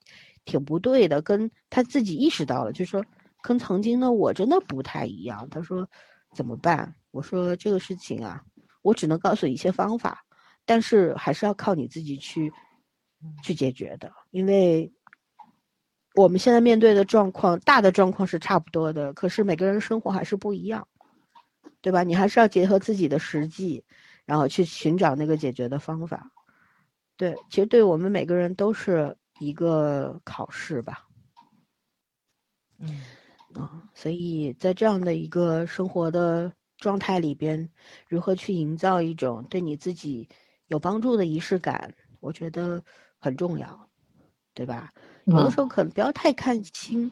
[0.46, 3.04] 挺不对的，跟他自己意识到了，就说
[3.42, 5.48] 跟曾经的我真的不太一样。
[5.50, 5.88] 他说
[6.36, 6.94] 怎么办？
[7.12, 8.44] 我说这个事情啊，
[8.82, 10.26] 我只能告诉你一些方法，
[10.66, 12.52] 但是还是要靠你自己去
[13.42, 14.92] 去解决的，因为
[16.16, 20.88] 我们现在面对的状况，大的状况是差不多的，可是每个人生活还是不一样，
[21.82, 22.04] 对吧？
[22.04, 23.84] 你还是要结合自己的实际，
[24.26, 26.30] 然后去寻找那个解决的方法。
[27.32, 31.08] 对，其实对我们每个人都是一个考试吧。
[32.80, 33.02] 嗯，
[33.54, 36.52] 啊，所以在这样的一个生活的。
[36.80, 37.70] 状态里边，
[38.10, 40.28] 如何去营造一种对你自己
[40.68, 42.84] 有帮助的仪式感，我觉得
[43.18, 43.90] 很重要，
[44.54, 44.92] 对吧？
[45.24, 47.10] 有的时候可能不要太看清。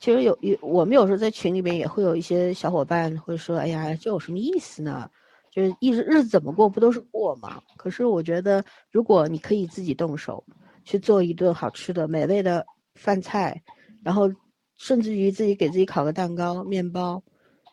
[0.00, 5.10] 其实有有，我们有时候在群里边也会有一些小伙伴会说：“哎呀，这有什么意思呢？
[5.54, 10.44] 就是一直日子怎么过不都是过吗？”可是我觉得，如果你可以自己动手
[10.84, 13.62] 去做一顿好吃的、美味的饭菜，
[14.02, 14.30] 然后
[14.76, 17.22] 甚至于自己给自己烤个蛋糕、面包，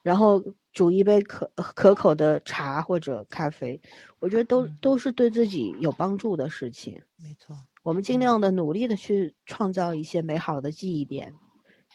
[0.04, 0.44] 然后。
[0.74, 3.78] 煮一杯可可口的茶或者咖啡，
[4.20, 6.94] 我觉得都都是对自己有帮助的事情。
[7.18, 7.54] 没错，
[7.84, 11.34] 我们尽量的努力的去创造一些美好的记忆点，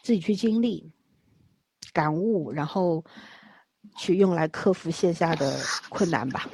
[0.03, 0.91] 自己去经历、
[1.91, 3.03] 感悟，然后
[3.97, 5.59] 去用来克服线下的
[5.89, 6.47] 困难吧。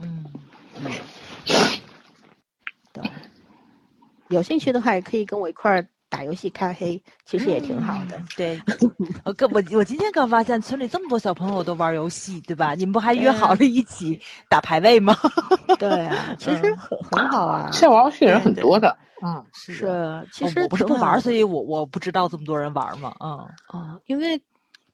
[0.00, 0.24] 嗯
[0.76, 0.90] 嗯，
[2.92, 3.02] 对，
[4.28, 5.86] 有兴趣的话也可以跟我一块儿。
[6.10, 8.58] 打游戏开黑其实也挺好的，对。
[9.24, 12.74] 我刚我我今天刚发现村里这么多小朋友都玩游戏，对吧？
[12.74, 14.18] 你们不还约好了一起
[14.48, 15.14] 打排位吗？
[15.78, 17.68] 对啊，其实很很好啊。
[17.70, 20.26] 现在玩游戏的人很多的，嗯，是。
[20.32, 24.40] 其实我不是不玩，所以我我不知道这么多人玩嘛，嗯啊，因为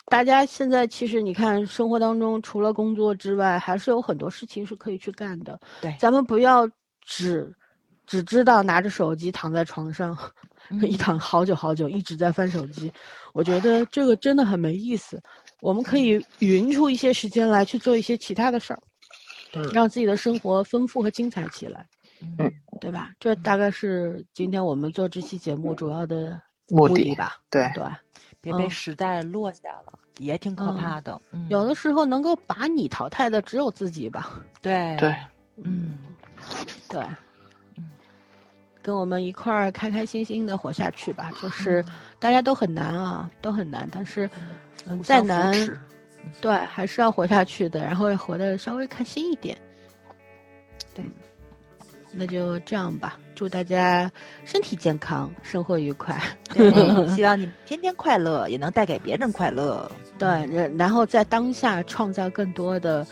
[0.06, 5.58] 大家现在其实你看，生活当中除了工作之外，还是有很多事情是可以去干的。
[5.80, 6.68] 对，咱们不要
[7.04, 7.52] 只
[8.06, 10.16] 只知道拿着手机躺在床上，
[10.82, 12.92] 一躺好久好久，一直在翻手机。
[13.32, 15.20] 我觉得这个真的很没意思。
[15.60, 18.80] 我们可以匀出一些时间来去做一些其他的事儿，
[19.72, 21.86] 让自己的生活丰富和精彩起来。
[22.38, 23.10] 嗯，对吧？
[23.18, 27.38] 这大概是今天我们做这期节目主要的目的吧？
[27.50, 27.82] 对对。
[28.44, 31.20] 别被时代落下了，也挺可怕的。
[31.48, 34.40] 有的时候能够把你淘汰的只有自己吧？
[34.60, 35.16] 对对，
[35.56, 35.98] 嗯，
[36.88, 37.00] 对，
[37.76, 37.90] 嗯，
[38.82, 41.32] 跟我们一块儿开开心心的活下去吧。
[41.40, 41.84] 就是
[42.18, 44.28] 大家都很难啊，都很难，但是
[45.02, 45.52] 再难，
[46.40, 49.56] 对，还是要活下去的，然后要活得稍微开心一点。
[50.94, 51.04] 对，
[52.16, 53.18] 那就这样吧。
[53.34, 54.10] 祝大家
[54.44, 56.20] 身体健康，生活愉快。
[57.14, 59.90] 希望你天天快乐，也能带给别人快乐。
[60.18, 60.28] 对，
[60.78, 63.04] 然后在当下创造更多的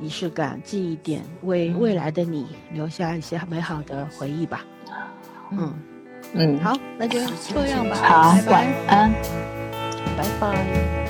[0.00, 4.64] 仪式感、记忆点，为未来的你留下一些美好的回忆吧。
[5.50, 5.74] 嗯
[6.32, 7.96] 嗯，好，那就这样吧。
[7.96, 9.12] 好，晚安，
[10.16, 11.07] 拜拜。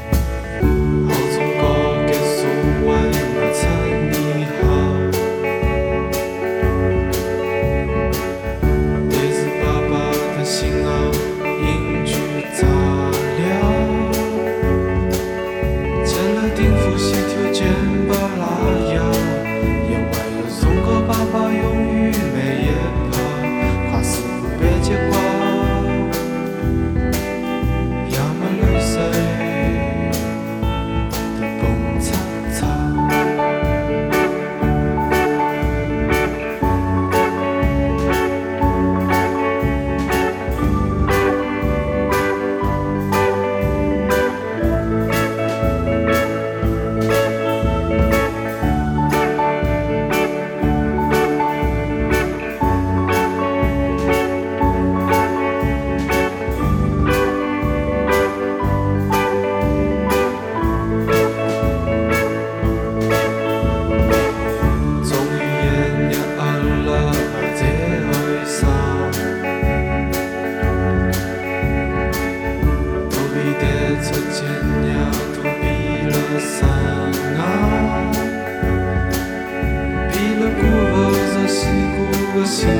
[82.49, 82.78] 心